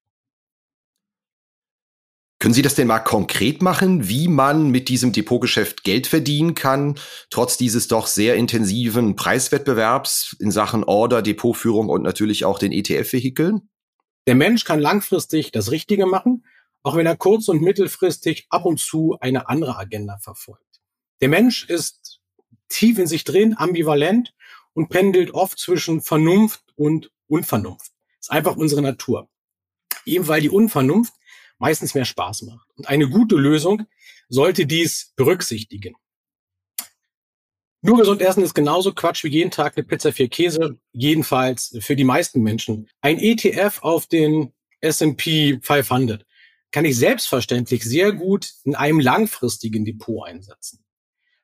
Können 2.42 2.54
Sie 2.54 2.62
das 2.62 2.74
denn 2.74 2.88
mal 2.88 2.98
konkret 2.98 3.62
machen, 3.62 4.08
wie 4.08 4.26
man 4.26 4.70
mit 4.70 4.88
diesem 4.88 5.12
Depotgeschäft 5.12 5.84
Geld 5.84 6.08
verdienen 6.08 6.56
kann, 6.56 6.98
trotz 7.30 7.56
dieses 7.56 7.86
doch 7.86 8.08
sehr 8.08 8.34
intensiven 8.34 9.14
Preiswettbewerbs 9.14 10.36
in 10.40 10.50
Sachen 10.50 10.82
Order, 10.82 11.22
Depotführung 11.22 11.88
und 11.88 12.02
natürlich 12.02 12.44
auch 12.44 12.58
den 12.58 12.72
ETF-Vehikeln? 12.72 13.70
Der 14.26 14.34
Mensch 14.34 14.64
kann 14.64 14.80
langfristig 14.80 15.52
das 15.52 15.70
Richtige 15.70 16.06
machen 16.06 16.44
auch 16.82 16.96
wenn 16.96 17.06
er 17.06 17.16
kurz- 17.16 17.48
und 17.48 17.62
mittelfristig 17.62 18.46
ab 18.50 18.64
und 18.64 18.80
zu 18.80 19.16
eine 19.20 19.48
andere 19.48 19.76
Agenda 19.76 20.18
verfolgt. 20.18 20.80
Der 21.20 21.28
Mensch 21.28 21.68
ist 21.68 22.20
tief 22.68 22.98
in 22.98 23.06
sich 23.06 23.24
drin, 23.24 23.54
ambivalent 23.56 24.34
und 24.74 24.88
pendelt 24.88 25.32
oft 25.32 25.58
zwischen 25.58 26.00
Vernunft 26.00 26.64
und 26.74 27.10
Unvernunft. 27.28 27.92
Das 28.18 28.26
ist 28.26 28.30
einfach 28.30 28.56
unsere 28.56 28.82
Natur. 28.82 29.28
Eben 30.04 30.26
weil 30.26 30.40
die 30.40 30.50
Unvernunft 30.50 31.14
meistens 31.58 31.94
mehr 31.94 32.04
Spaß 32.04 32.42
macht. 32.42 32.68
Und 32.76 32.88
eine 32.88 33.08
gute 33.08 33.36
Lösung 33.36 33.86
sollte 34.28 34.66
dies 34.66 35.12
berücksichtigen. 35.14 35.94
Nur 37.82 37.98
gesund 37.98 38.22
essen 38.22 38.42
ist 38.42 38.54
genauso 38.54 38.92
Quatsch 38.92 39.24
wie 39.24 39.28
jeden 39.28 39.50
Tag 39.50 39.76
eine 39.76 39.84
Pizza 39.84 40.12
für 40.12 40.28
Käse, 40.28 40.78
jedenfalls 40.92 41.76
für 41.80 41.96
die 41.96 42.04
meisten 42.04 42.40
Menschen. 42.40 42.88
Ein 43.00 43.18
ETF 43.18 43.80
auf 43.82 44.06
den 44.06 44.52
S&P 44.80 45.58
500 45.60 46.24
kann 46.72 46.84
ich 46.84 46.96
selbstverständlich 46.96 47.84
sehr 47.84 48.12
gut 48.12 48.50
in 48.64 48.74
einem 48.74 48.98
langfristigen 48.98 49.84
Depot 49.84 50.26
einsetzen. 50.26 50.84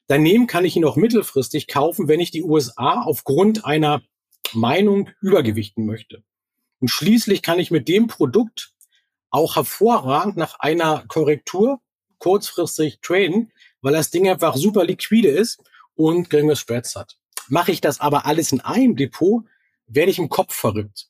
Daneben 0.07 0.47
kann 0.47 0.65
ich 0.65 0.75
ihn 0.75 0.87
auch 0.87 0.97
mittelfristig 0.97 1.69
kaufen, 1.69 2.09
wenn 2.09 2.19
ich 2.19 2.31
die 2.31 2.43
USA 2.43 3.03
aufgrund 3.03 3.67
einer 3.67 4.03
Meinung 4.55 5.11
übergewichten 5.21 5.85
möchte. 5.85 6.25
Und 6.81 6.89
schließlich 6.89 7.43
kann 7.43 7.59
ich 7.59 7.71
mit 7.71 7.89
dem 7.89 8.07
Produkt 8.07 8.73
auch 9.31 9.57
hervorragend 9.57 10.39
nach 10.39 10.59
einer 10.59 11.05
Korrektur 11.09 11.81
kurzfristig 12.19 13.01
traden, 13.01 13.53
weil 13.83 13.93
das 13.93 14.11
Ding 14.11 14.29
einfach 14.29 14.57
super 14.57 14.85
liquide 14.85 15.29
ist 15.29 15.63
und 15.95 16.31
geringe 16.31 16.57
Spreads 16.57 16.97
hat. 16.97 17.19
Mache 17.49 17.73
ich 17.73 17.83
das 17.83 18.01
aber 18.01 18.25
alles 18.25 18.53
in 18.53 18.61
einem 18.61 18.97
Depot, 18.97 19.45
werde 19.87 20.11
ich 20.11 20.19
im 20.19 20.31
Kopf 20.31 20.55
verrückt. 20.55 21.09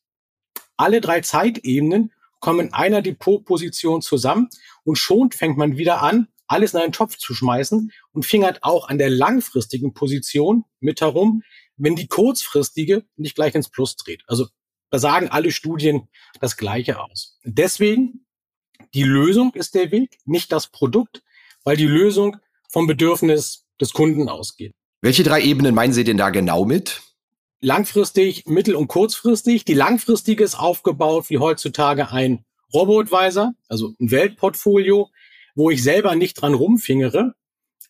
Alle 0.76 1.00
drei 1.00 1.20
Zeitebenen 1.20 2.12
kommen 2.40 2.68
in 2.68 2.72
einer 2.72 3.02
Depotposition 3.02 4.02
zusammen 4.02 4.48
und 4.84 4.96
schon 4.96 5.30
fängt 5.32 5.56
man 5.56 5.76
wieder 5.76 6.02
an, 6.02 6.28
alles 6.46 6.74
in 6.74 6.80
einen 6.80 6.92
Topf 6.92 7.16
zu 7.18 7.34
schmeißen 7.34 7.92
und 8.12 8.26
fingert 8.26 8.62
auch 8.62 8.88
an 8.88 8.98
der 8.98 9.10
langfristigen 9.10 9.92
Position 9.92 10.64
mit 10.80 11.00
herum, 11.00 11.42
wenn 11.76 11.94
die 11.94 12.08
kurzfristige 12.08 13.04
nicht 13.16 13.34
gleich 13.34 13.54
ins 13.54 13.68
Plus 13.68 13.96
dreht. 13.96 14.22
Also 14.26 14.46
da 14.90 14.98
sagen 14.98 15.28
alle 15.28 15.52
Studien 15.52 16.08
das 16.40 16.56
Gleiche 16.56 17.00
aus. 17.00 17.38
Deswegen, 17.44 18.26
die 18.94 19.02
Lösung 19.02 19.52
ist 19.54 19.74
der 19.74 19.90
Weg, 19.90 20.18
nicht 20.24 20.50
das 20.50 20.68
Produkt, 20.68 21.22
weil 21.64 21.76
die 21.76 21.86
Lösung 21.86 22.38
vom 22.70 22.86
Bedürfnis 22.86 23.66
des 23.80 23.92
Kunden 23.92 24.28
ausgeht. 24.28 24.74
Welche 25.02 25.22
drei 25.22 25.42
Ebenen 25.42 25.74
meinen 25.74 25.92
Sie 25.92 26.04
denn 26.04 26.16
da 26.16 26.30
genau 26.30 26.64
mit? 26.64 27.02
Langfristig, 27.60 28.46
mittel- 28.46 28.76
und 28.76 28.88
kurzfristig. 28.88 29.64
Die 29.64 29.74
langfristige 29.74 30.44
ist 30.44 30.58
aufgebaut 30.58 31.30
wie 31.30 31.38
heutzutage 31.38 32.10
ein 32.10 32.44
Robo-Advisor, 32.72 33.54
also 33.68 33.94
ein 34.00 34.10
Weltportfolio, 34.10 35.10
wo 35.54 35.70
ich 35.70 35.82
selber 35.82 36.14
nicht 36.14 36.34
dran 36.34 36.54
rumfingere. 36.54 37.34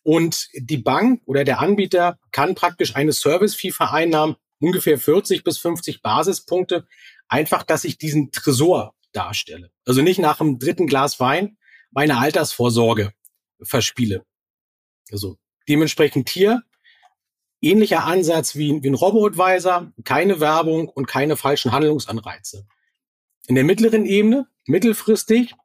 Und 0.03 0.49
die 0.53 0.77
Bank 0.77 1.21
oder 1.25 1.43
der 1.43 1.59
Anbieter 1.59 2.17
kann 2.31 2.55
praktisch 2.55 2.95
eine 2.95 3.13
Service-Fee 3.13 3.71
vereinnahmen, 3.71 4.37
ungefähr 4.59 4.97
40 4.97 5.43
bis 5.43 5.57
50 5.59 6.01
Basispunkte, 6.01 6.87
einfach, 7.27 7.63
dass 7.63 7.83
ich 7.83 7.97
diesen 7.97 8.31
Tresor 8.31 8.95
darstelle. 9.11 9.71
Also 9.85 10.01
nicht 10.01 10.19
nach 10.19 10.37
dem 10.37 10.59
dritten 10.59 10.87
Glas 10.87 11.19
Wein 11.19 11.57
meine 11.91 12.17
Altersvorsorge 12.17 13.13
verspiele. 13.61 14.23
Also 15.11 15.37
dementsprechend 15.67 16.29
hier 16.29 16.63
ähnlicher 17.61 18.05
Ansatz 18.05 18.55
wie, 18.55 18.81
wie 18.83 18.89
ein 18.89 18.95
Robo-Advisor, 18.95 19.91
keine 20.03 20.39
Werbung 20.39 20.89
und 20.89 21.07
keine 21.07 21.35
falschen 21.35 21.71
Handlungsanreize. 21.71 22.67
In 23.47 23.55
der 23.55 23.63
mittleren 23.63 24.05
Ebene, 24.05 24.47
mittelfristig, 24.65 25.55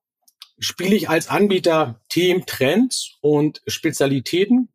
spiele 0.58 0.94
ich 0.94 1.08
als 1.08 1.28
Anbieter 1.28 2.00
Themen, 2.08 2.46
Trends 2.46 3.18
und 3.20 3.62
Spezialitäten. 3.66 4.68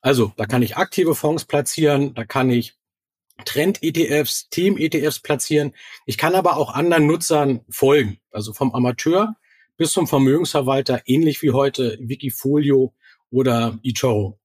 Also 0.00 0.32
da 0.36 0.46
kann 0.46 0.62
ich 0.62 0.76
aktive 0.76 1.14
Fonds 1.14 1.44
platzieren, 1.44 2.14
da 2.14 2.24
kann 2.24 2.50
ich 2.50 2.74
Trend-ETFs, 3.44 4.48
Themen-ETFs 4.50 5.20
platzieren. 5.20 5.74
Ich 6.06 6.18
kann 6.18 6.34
aber 6.34 6.56
auch 6.56 6.72
anderen 6.72 7.06
Nutzern 7.06 7.60
folgen, 7.68 8.20
also 8.30 8.52
vom 8.52 8.74
Amateur 8.74 9.34
bis 9.76 9.92
zum 9.92 10.06
Vermögensverwalter, 10.06 11.02
ähnlich 11.06 11.42
wie 11.42 11.50
heute 11.50 11.98
Wikifolio 12.00 12.94
oder 13.30 13.78
eToro. 13.82 14.38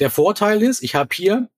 Der 0.00 0.10
Vorteil 0.10 0.62
ist, 0.62 0.82
ich 0.82 0.96
habe 0.96 1.14
hier 1.14 1.48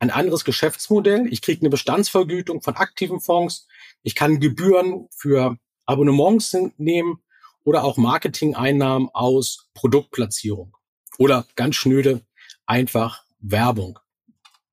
ein 0.00 0.10
anderes 0.10 0.44
Geschäftsmodell. 0.44 1.26
Ich 1.30 1.40
kriege 1.40 1.60
eine 1.60 1.70
Bestandsvergütung 1.70 2.62
von 2.62 2.74
aktiven 2.74 3.20
Fonds. 3.20 3.68
Ich 4.02 4.14
kann 4.14 4.40
Gebühren 4.40 5.08
für 5.14 5.56
Abonnements 5.86 6.56
nehmen 6.78 7.22
oder 7.64 7.84
auch 7.84 7.96
Marketing-Einnahmen 7.96 9.08
aus 9.12 9.68
Produktplatzierung 9.74 10.76
oder 11.18 11.46
ganz 11.54 11.76
schnöde 11.76 12.22
einfach 12.66 13.24
Werbung. 13.38 13.98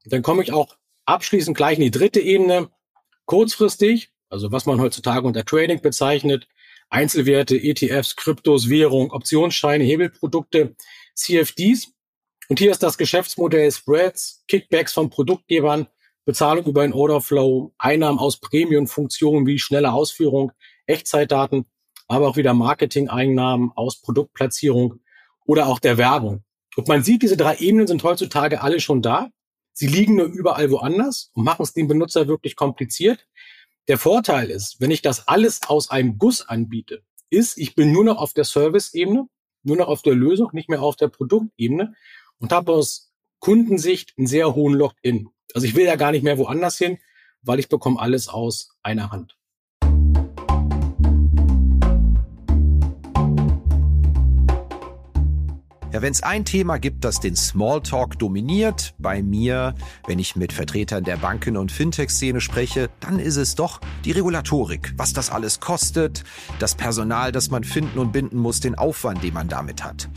Dann 0.05 0.23
komme 0.23 0.41
ich 0.41 0.51
auch 0.51 0.75
abschließend 1.05 1.55
gleich 1.55 1.77
in 1.77 1.83
die 1.83 1.91
dritte 1.91 2.21
Ebene. 2.21 2.71
Kurzfristig, 3.25 4.11
also 4.29 4.51
was 4.51 4.65
man 4.65 4.79
heutzutage 4.79 5.27
unter 5.27 5.45
Trading 5.45 5.81
bezeichnet, 5.81 6.47
Einzelwerte, 6.89 7.57
ETFs, 7.57 8.15
Kryptos, 8.15 8.69
Währung, 8.69 9.11
Optionsscheine, 9.11 9.83
Hebelprodukte, 9.83 10.75
CFDs. 11.13 11.93
Und 12.49 12.59
hier 12.59 12.71
ist 12.71 12.81
das 12.81 12.97
Geschäftsmodell 12.97 13.71
Spreads, 13.71 14.43
Kickbacks 14.47 14.93
von 14.93 15.09
Produktgebern, 15.09 15.87
Bezahlung 16.23 16.65
über 16.65 16.81
ein 16.81 16.93
Orderflow, 16.93 17.73
Einnahmen 17.77 18.19
aus 18.19 18.39
Premium-Funktionen 18.39 19.45
wie 19.45 19.59
schnelle 19.59 19.91
Ausführung, 19.91 20.53
Echtzeitdaten, 20.85 21.65
aber 22.07 22.29
auch 22.29 22.37
wieder 22.37 22.53
Marketing-Einnahmen 22.53 23.71
aus 23.75 24.01
Produktplatzierung 24.01 25.01
oder 25.45 25.67
auch 25.67 25.79
der 25.79 25.97
Werbung. 25.97 26.43
Und 26.77 26.87
man 26.87 27.03
sieht, 27.03 27.21
diese 27.21 27.35
drei 27.35 27.57
Ebenen 27.57 27.87
sind 27.87 28.03
heutzutage 28.03 28.61
alle 28.61 28.79
schon 28.79 29.01
da. 29.01 29.29
Sie 29.73 29.87
liegen 29.87 30.15
nur 30.15 30.27
überall 30.27 30.71
woanders 30.71 31.31
und 31.33 31.43
machen 31.43 31.63
es 31.63 31.73
dem 31.73 31.87
Benutzer 31.87 32.27
wirklich 32.27 32.55
kompliziert. 32.55 33.27
Der 33.89 33.97
Vorteil 33.97 34.49
ist, 34.49 34.79
wenn 34.79 34.91
ich 34.91 35.01
das 35.01 35.27
alles 35.27 35.61
aus 35.67 35.89
einem 35.89 36.17
Guss 36.17 36.47
anbiete, 36.47 37.03
ist, 37.29 37.57
ich 37.57 37.75
bin 37.75 37.91
nur 37.91 38.05
noch 38.05 38.17
auf 38.17 38.33
der 38.33 38.45
Service-Ebene, 38.45 39.27
nur 39.63 39.75
noch 39.75 39.87
auf 39.87 40.01
der 40.01 40.15
Lösung, 40.15 40.49
nicht 40.53 40.69
mehr 40.69 40.81
auf 40.81 40.95
der 40.95 41.09
Produktebene 41.09 41.93
und 42.39 42.51
habe 42.51 42.71
aus 42.71 43.13
Kundensicht 43.39 44.13
einen 44.17 44.27
sehr 44.27 44.55
hohen 44.55 44.73
Lock-in. 44.73 45.29
Also 45.53 45.67
ich 45.67 45.75
will 45.75 45.85
ja 45.85 45.95
gar 45.95 46.11
nicht 46.11 46.23
mehr 46.23 46.37
woanders 46.37 46.77
hin, 46.77 46.97
weil 47.41 47.59
ich 47.59 47.69
bekomme 47.69 47.99
alles 47.99 48.27
aus 48.27 48.77
einer 48.83 49.11
Hand. 49.11 49.37
Ja, 55.97 56.03
wenn 56.03 56.11
es 56.11 56.21
ein 56.21 56.45
Thema 56.45 56.77
gibt, 56.77 57.03
das 57.05 57.21
den 57.21 57.35
Smalltalk 57.35 58.19
dominiert, 58.19 58.93
bei 58.99 59.23
mir, 59.23 59.73
wenn 60.05 60.19
ich 60.19 60.35
mit 60.35 60.53
Vertretern 60.53 61.03
der 61.03 61.17
Banken- 61.17 61.57
und 61.57 61.71
Fintech-Szene 61.71 62.39
spreche, 62.39 62.91
dann 62.99 63.17
ist 63.17 63.35
es 63.35 63.55
doch 63.55 63.81
die 64.05 64.11
Regulatorik. 64.11 64.93
Was 64.95 65.13
das 65.13 65.31
alles 65.31 65.59
kostet, 65.59 66.23
das 66.59 66.75
Personal, 66.75 67.31
das 67.31 67.49
man 67.49 67.63
finden 67.63 67.97
und 67.97 68.11
binden 68.11 68.37
muss, 68.37 68.59
den 68.59 68.75
Aufwand, 68.75 69.23
den 69.23 69.33
man 69.33 69.47
damit 69.47 69.83
hat. 69.83 70.07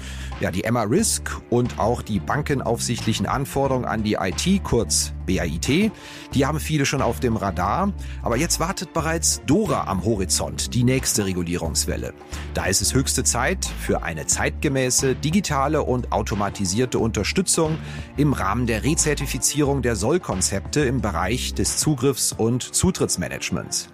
Ja, 0.40 0.50
die 0.50 0.64
Emma 0.64 0.82
Risk 0.82 1.40
und 1.48 1.78
auch 1.78 2.02
die 2.02 2.20
bankenaufsichtlichen 2.20 3.24
Anforderungen 3.24 3.86
an 3.86 4.02
die 4.02 4.18
IT, 4.20 4.62
kurz 4.62 5.14
BAIT, 5.26 5.92
die 6.34 6.46
haben 6.46 6.60
viele 6.60 6.84
schon 6.84 7.02
auf 7.02 7.20
dem 7.20 7.36
Radar. 7.36 7.92
Aber 8.22 8.36
jetzt 8.36 8.60
wartet 8.60 8.92
bereits 8.92 9.40
Dora 9.46 9.84
am 9.86 10.04
Horizont, 10.04 10.74
die 10.74 10.84
nächste 10.84 11.24
Regulierungswelle. 11.24 12.12
Da 12.52 12.64
ist 12.64 12.82
es 12.82 12.94
höchste 12.94 13.22
Zeit 13.22 13.64
für 13.64 14.02
eine 14.02 14.26
zeitgemäße, 14.26 15.14
digitale 15.14 15.82
und 15.82 16.10
automatisierte 16.10 16.98
Unterstützung 16.98 17.78
im 18.16 18.32
Rahmen 18.32 18.66
der 18.66 18.82
Rezertifizierung 18.82 19.82
der 19.82 19.94
Sollkonzepte 19.94 20.80
im 20.80 21.00
Bereich 21.00 21.54
des 21.54 21.78
Zugriffs- 21.78 22.32
und 22.32 22.62
Zutrittsmanagements. 22.62 23.90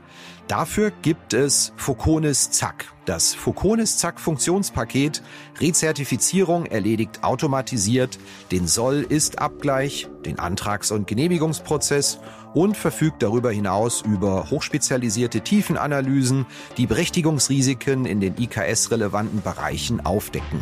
Dafür 0.49 0.93
gibt 1.03 1.35
es 1.35 1.73
Foconis 1.77 2.53
Zack. 2.53 2.93
Das 3.05 3.35
Foconis 3.35 3.99
Zack 3.99 4.21
Funktionspaket 4.21 5.21
Rezertifizierung 5.59 6.67
erledigt 6.67 7.25
automatisiert 7.25 8.17
den 8.53 8.69
Soll-Ist-Abgleich, 8.69 10.09
den 10.25 10.39
Antrags- 10.39 10.93
und 10.93 11.09
Genehmigungsprozess 11.09 12.21
und 12.55 12.77
verfügt 12.77 13.25
darüber 13.25 13.51
hinaus 13.51 14.03
über 14.03 14.49
hochspezialisierte 14.49 15.41
Tiefenanalysen, 15.41 16.47
die 16.77 16.87
Berechtigungsrisiken 16.87 18.07
in 18.07 18.21
den 18.21 18.37
IKS-relevanten 18.39 19.43
Bereichen 19.43 20.07
aufdecken. 20.07 20.61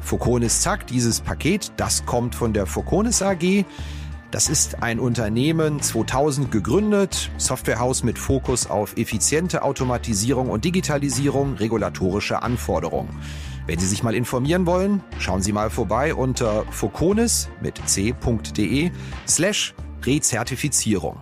Foconis 0.00 0.62
Zack, 0.62 0.86
dieses 0.86 1.20
Paket, 1.20 1.72
das 1.76 2.06
kommt 2.06 2.34
von 2.34 2.54
der 2.54 2.64
Foconis 2.64 3.20
AG. 3.20 3.66
Das 4.30 4.48
ist 4.48 4.80
ein 4.80 5.00
Unternehmen 5.00 5.82
2000 5.82 6.52
gegründet, 6.52 7.32
Softwarehaus 7.36 8.04
mit 8.04 8.16
Fokus 8.16 8.70
auf 8.70 8.96
effiziente 8.96 9.64
Automatisierung 9.64 10.50
und 10.50 10.64
Digitalisierung, 10.64 11.54
regulatorische 11.54 12.40
Anforderungen. 12.40 13.08
Wenn 13.66 13.80
Sie 13.80 13.88
sich 13.88 14.04
mal 14.04 14.14
informieren 14.14 14.66
wollen, 14.66 15.02
schauen 15.18 15.42
Sie 15.42 15.52
mal 15.52 15.68
vorbei 15.68 16.14
unter 16.14 16.64
foconis 16.70 17.48
mit 17.60 17.80
c.de 17.86 18.92
slash 19.26 19.74
Rezertifizierung. 20.04 21.20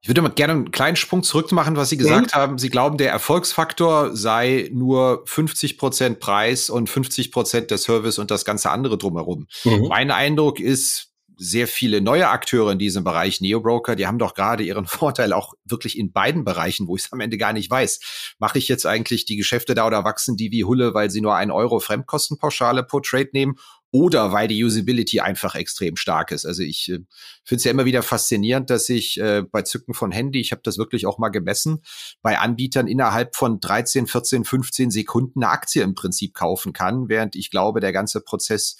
Ich 0.00 0.08
würde 0.08 0.22
mal 0.22 0.28
gerne 0.28 0.52
einen 0.52 0.70
kleinen 0.70 0.96
Sprung 0.96 1.24
zurückmachen, 1.24 1.74
was 1.74 1.88
Sie 1.88 1.96
gesagt 1.96 2.34
mhm. 2.34 2.38
haben. 2.38 2.58
Sie 2.58 2.70
glauben, 2.70 2.96
der 2.96 3.10
Erfolgsfaktor 3.10 4.16
sei 4.16 4.70
nur 4.72 5.22
50 5.26 5.76
Prozent 5.76 6.20
Preis 6.20 6.70
und 6.70 6.88
50 6.88 7.32
Prozent 7.32 7.70
der 7.72 7.78
Service 7.78 8.18
und 8.18 8.30
das 8.30 8.44
ganze 8.44 8.70
andere 8.70 8.96
drumherum. 8.96 9.48
Mhm. 9.64 9.88
Mein 9.88 10.10
Eindruck 10.12 10.60
ist, 10.60 11.07
sehr 11.38 11.68
viele 11.68 12.00
neue 12.00 12.28
Akteure 12.28 12.72
in 12.72 12.78
diesem 12.78 13.04
Bereich, 13.04 13.40
Neobroker, 13.40 13.94
die 13.94 14.06
haben 14.06 14.18
doch 14.18 14.34
gerade 14.34 14.64
ihren 14.64 14.86
Vorteil 14.86 15.32
auch 15.32 15.54
wirklich 15.64 15.96
in 15.96 16.12
beiden 16.12 16.44
Bereichen, 16.44 16.88
wo 16.88 16.96
ich 16.96 17.04
es 17.04 17.12
am 17.12 17.20
Ende 17.20 17.38
gar 17.38 17.52
nicht 17.52 17.70
weiß. 17.70 18.34
Mache 18.38 18.58
ich 18.58 18.68
jetzt 18.68 18.86
eigentlich 18.86 19.24
die 19.24 19.36
Geschäfte 19.36 19.74
da 19.74 19.86
oder 19.86 20.04
wachsen 20.04 20.36
die 20.36 20.50
wie 20.50 20.64
Hulle, 20.64 20.94
weil 20.94 21.10
sie 21.10 21.20
nur 21.20 21.36
ein 21.36 21.50
Euro 21.50 21.78
Fremdkostenpauschale 21.78 22.82
pro 22.82 23.00
Trade 23.00 23.30
nehmen 23.32 23.54
oder 23.90 24.32
weil 24.32 24.48
die 24.48 24.62
Usability 24.62 25.20
einfach 25.20 25.54
extrem 25.54 25.96
stark 25.96 26.30
ist. 26.30 26.44
Also 26.44 26.62
ich 26.62 26.88
äh, 26.90 26.98
finde 27.44 27.58
es 27.58 27.64
ja 27.64 27.70
immer 27.70 27.84
wieder 27.84 28.02
faszinierend, 28.02 28.68
dass 28.68 28.88
ich 28.88 29.18
äh, 29.18 29.42
bei 29.50 29.62
Zücken 29.62 29.94
von 29.94 30.12
Handy, 30.12 30.40
ich 30.40 30.52
habe 30.52 30.60
das 30.62 30.76
wirklich 30.76 31.06
auch 31.06 31.18
mal 31.18 31.30
gemessen, 31.30 31.82
bei 32.20 32.38
Anbietern 32.38 32.86
innerhalb 32.86 33.34
von 33.34 33.60
13, 33.60 34.06
14, 34.06 34.44
15 34.44 34.90
Sekunden 34.90 35.42
eine 35.42 35.52
Aktie 35.52 35.82
im 35.82 35.94
Prinzip 35.94 36.34
kaufen 36.34 36.72
kann, 36.72 37.08
während 37.08 37.34
ich 37.34 37.50
glaube, 37.50 37.80
der 37.80 37.92
ganze 37.92 38.20
Prozess 38.20 38.76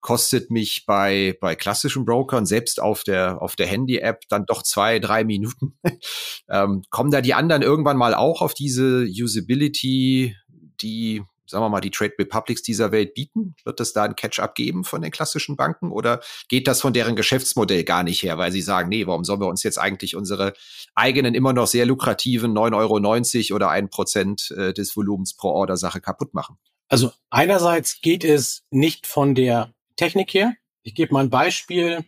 kostet 0.00 0.50
mich 0.50 0.84
bei, 0.86 1.36
bei 1.40 1.54
klassischen 1.54 2.04
Brokern, 2.04 2.46
selbst 2.46 2.80
auf 2.80 3.04
der, 3.04 3.40
auf 3.42 3.56
der 3.56 3.66
Handy-App, 3.66 4.22
dann 4.28 4.46
doch 4.46 4.62
zwei, 4.62 4.98
drei 4.98 5.24
Minuten. 5.24 5.78
ähm, 6.48 6.82
kommen 6.90 7.10
da 7.10 7.20
die 7.20 7.34
anderen 7.34 7.62
irgendwann 7.62 7.96
mal 7.96 8.14
auch 8.14 8.40
auf 8.40 8.54
diese 8.54 9.04
Usability, 9.04 10.36
die, 10.80 11.22
sagen 11.46 11.64
wir 11.64 11.68
mal, 11.68 11.80
die 11.80 11.90
Trade 11.90 12.14
Republics 12.18 12.62
dieser 12.62 12.92
Welt 12.92 13.12
bieten? 13.12 13.54
Wird 13.64 13.80
es 13.80 13.92
da 13.92 14.04
ein 14.04 14.16
Catch-up 14.16 14.54
geben 14.54 14.84
von 14.84 15.02
den 15.02 15.10
klassischen 15.10 15.56
Banken 15.56 15.92
oder 15.92 16.20
geht 16.48 16.66
das 16.66 16.80
von 16.80 16.94
deren 16.94 17.14
Geschäftsmodell 17.14 17.84
gar 17.84 18.02
nicht 18.02 18.22
her, 18.22 18.38
weil 18.38 18.52
sie 18.52 18.62
sagen, 18.62 18.88
nee, 18.88 19.06
warum 19.06 19.24
sollen 19.24 19.40
wir 19.40 19.48
uns 19.48 19.62
jetzt 19.62 19.78
eigentlich 19.78 20.16
unsere 20.16 20.54
eigenen 20.94 21.34
immer 21.34 21.52
noch 21.52 21.66
sehr 21.66 21.84
lukrativen 21.84 22.56
9,90 22.56 23.50
Euro 23.50 23.56
oder 23.56 23.68
ein 23.68 23.90
Prozent 23.90 24.50
äh, 24.56 24.72
des 24.72 24.96
Volumens 24.96 25.36
pro 25.36 25.48
Order 25.48 25.76
Sache 25.76 26.00
kaputt 26.00 26.32
machen? 26.32 26.56
Also 26.88 27.12
einerseits 27.30 28.00
geht 28.00 28.24
es 28.24 28.64
nicht 28.70 29.06
von 29.06 29.34
der 29.36 29.72
Technik 30.00 30.32
her. 30.32 30.54
Ich 30.82 30.94
gebe 30.94 31.12
mal 31.12 31.24
ein 31.24 31.30
Beispiel. 31.30 32.06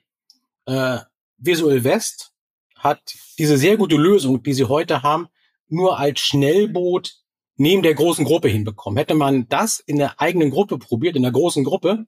Äh, 0.65 1.01
Visual 1.37 1.85
West 1.85 2.33
hat 2.75 3.03
diese 3.39 3.59
sehr 3.59 3.77
gute 3.77 3.97
Lösung, 3.97 4.43
die 4.43 4.55
sie 4.55 4.65
heute 4.65 5.03
haben, 5.03 5.29
nur 5.69 5.99
als 5.99 6.21
Schnellboot 6.21 7.17
neben 7.57 7.83
der 7.83 7.93
großen 7.93 8.25
Gruppe 8.25 8.49
hinbekommen. 8.49 8.97
Hätte 8.97 9.15
man 9.15 9.47
das 9.51 9.79
in 9.79 9.99
der 9.99 10.23
eigenen 10.23 10.51
Gruppe 10.51 10.79
probiert, 10.79 11.17
in 11.17 11.23
der 11.23 11.33
großen 11.33 11.65
Gruppe, 11.65 12.07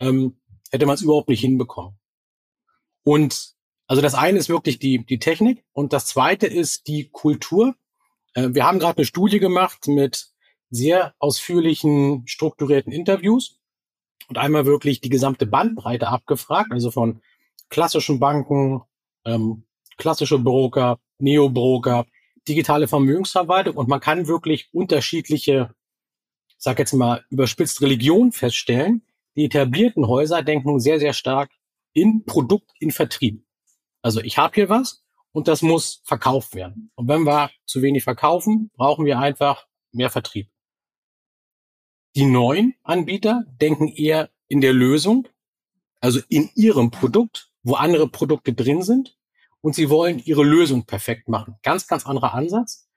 ähm, 0.00 0.40
hätte 0.70 0.86
man 0.86 0.94
es 0.94 1.02
überhaupt 1.02 1.28
nicht 1.28 1.42
hinbekommen. 1.42 1.98
Und 3.04 3.56
also 3.86 4.00
das 4.00 4.14
eine 4.14 4.38
ist 4.38 4.48
wirklich 4.48 4.78
die, 4.78 5.04
die 5.04 5.18
Technik 5.18 5.66
und 5.72 5.92
das 5.92 6.06
zweite 6.06 6.46
ist 6.46 6.88
die 6.88 7.10
Kultur. 7.10 7.76
Äh, 8.32 8.48
wir 8.52 8.64
haben 8.64 8.78
gerade 8.78 8.96
eine 8.96 9.06
Studie 9.06 9.38
gemacht 9.38 9.86
mit 9.86 10.30
sehr 10.70 11.14
ausführlichen, 11.18 12.26
strukturierten 12.26 12.90
Interviews 12.90 13.55
und 14.28 14.38
einmal 14.38 14.66
wirklich 14.66 15.00
die 15.00 15.08
gesamte 15.08 15.46
Bandbreite 15.46 16.08
abgefragt, 16.08 16.72
also 16.72 16.90
von 16.90 17.20
klassischen 17.68 18.18
Banken, 18.18 18.82
ähm, 19.24 19.64
klassische 19.96 20.38
Broker, 20.38 20.98
Neo-Broker, 21.18 22.06
digitale 22.48 22.88
Vermögensverwaltung 22.88 23.76
und 23.76 23.88
man 23.88 24.00
kann 24.00 24.26
wirklich 24.26 24.68
unterschiedliche, 24.72 25.74
sag 26.58 26.78
jetzt 26.78 26.92
mal, 26.92 27.24
überspitzt 27.30 27.80
Religion 27.82 28.32
feststellen. 28.32 29.02
Die 29.36 29.44
etablierten 29.44 30.06
Häuser 30.06 30.42
denken 30.42 30.80
sehr, 30.80 31.00
sehr 31.00 31.12
stark 31.12 31.50
in 31.92 32.24
Produkt, 32.24 32.70
in 32.78 32.90
Vertrieb. 32.90 33.44
Also 34.02 34.20
ich 34.20 34.38
habe 34.38 34.54
hier 34.54 34.68
was 34.68 35.02
und 35.32 35.48
das 35.48 35.62
muss 35.62 36.02
verkauft 36.04 36.54
werden. 36.54 36.90
Und 36.94 37.08
wenn 37.08 37.24
wir 37.24 37.50
zu 37.64 37.82
wenig 37.82 38.04
verkaufen, 38.04 38.70
brauchen 38.74 39.04
wir 39.04 39.18
einfach 39.18 39.66
mehr 39.92 40.10
Vertrieb. 40.10 40.48
Die 42.16 42.24
neuen 42.24 42.74
Anbieter 42.82 43.44
denken 43.60 43.88
eher 43.88 44.30
in 44.48 44.62
der 44.62 44.72
Lösung, 44.72 45.28
also 46.00 46.20
in 46.30 46.48
ihrem 46.54 46.90
Produkt, 46.90 47.50
wo 47.62 47.74
andere 47.74 48.08
Produkte 48.08 48.54
drin 48.54 48.82
sind 48.82 49.18
und 49.60 49.74
sie 49.74 49.90
wollen 49.90 50.22
ihre 50.24 50.42
Lösung 50.42 50.86
perfekt 50.86 51.28
machen. 51.28 51.56
Ganz, 51.62 51.86
ganz 51.86 52.06
anderer 52.06 52.32
Ansatz. 52.32 52.88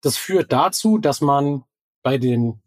Das 0.00 0.16
führt 0.16 0.50
dazu, 0.50 0.98
dass 0.98 1.20
man 1.20 1.62
bei 2.02 2.18
den 2.18 2.60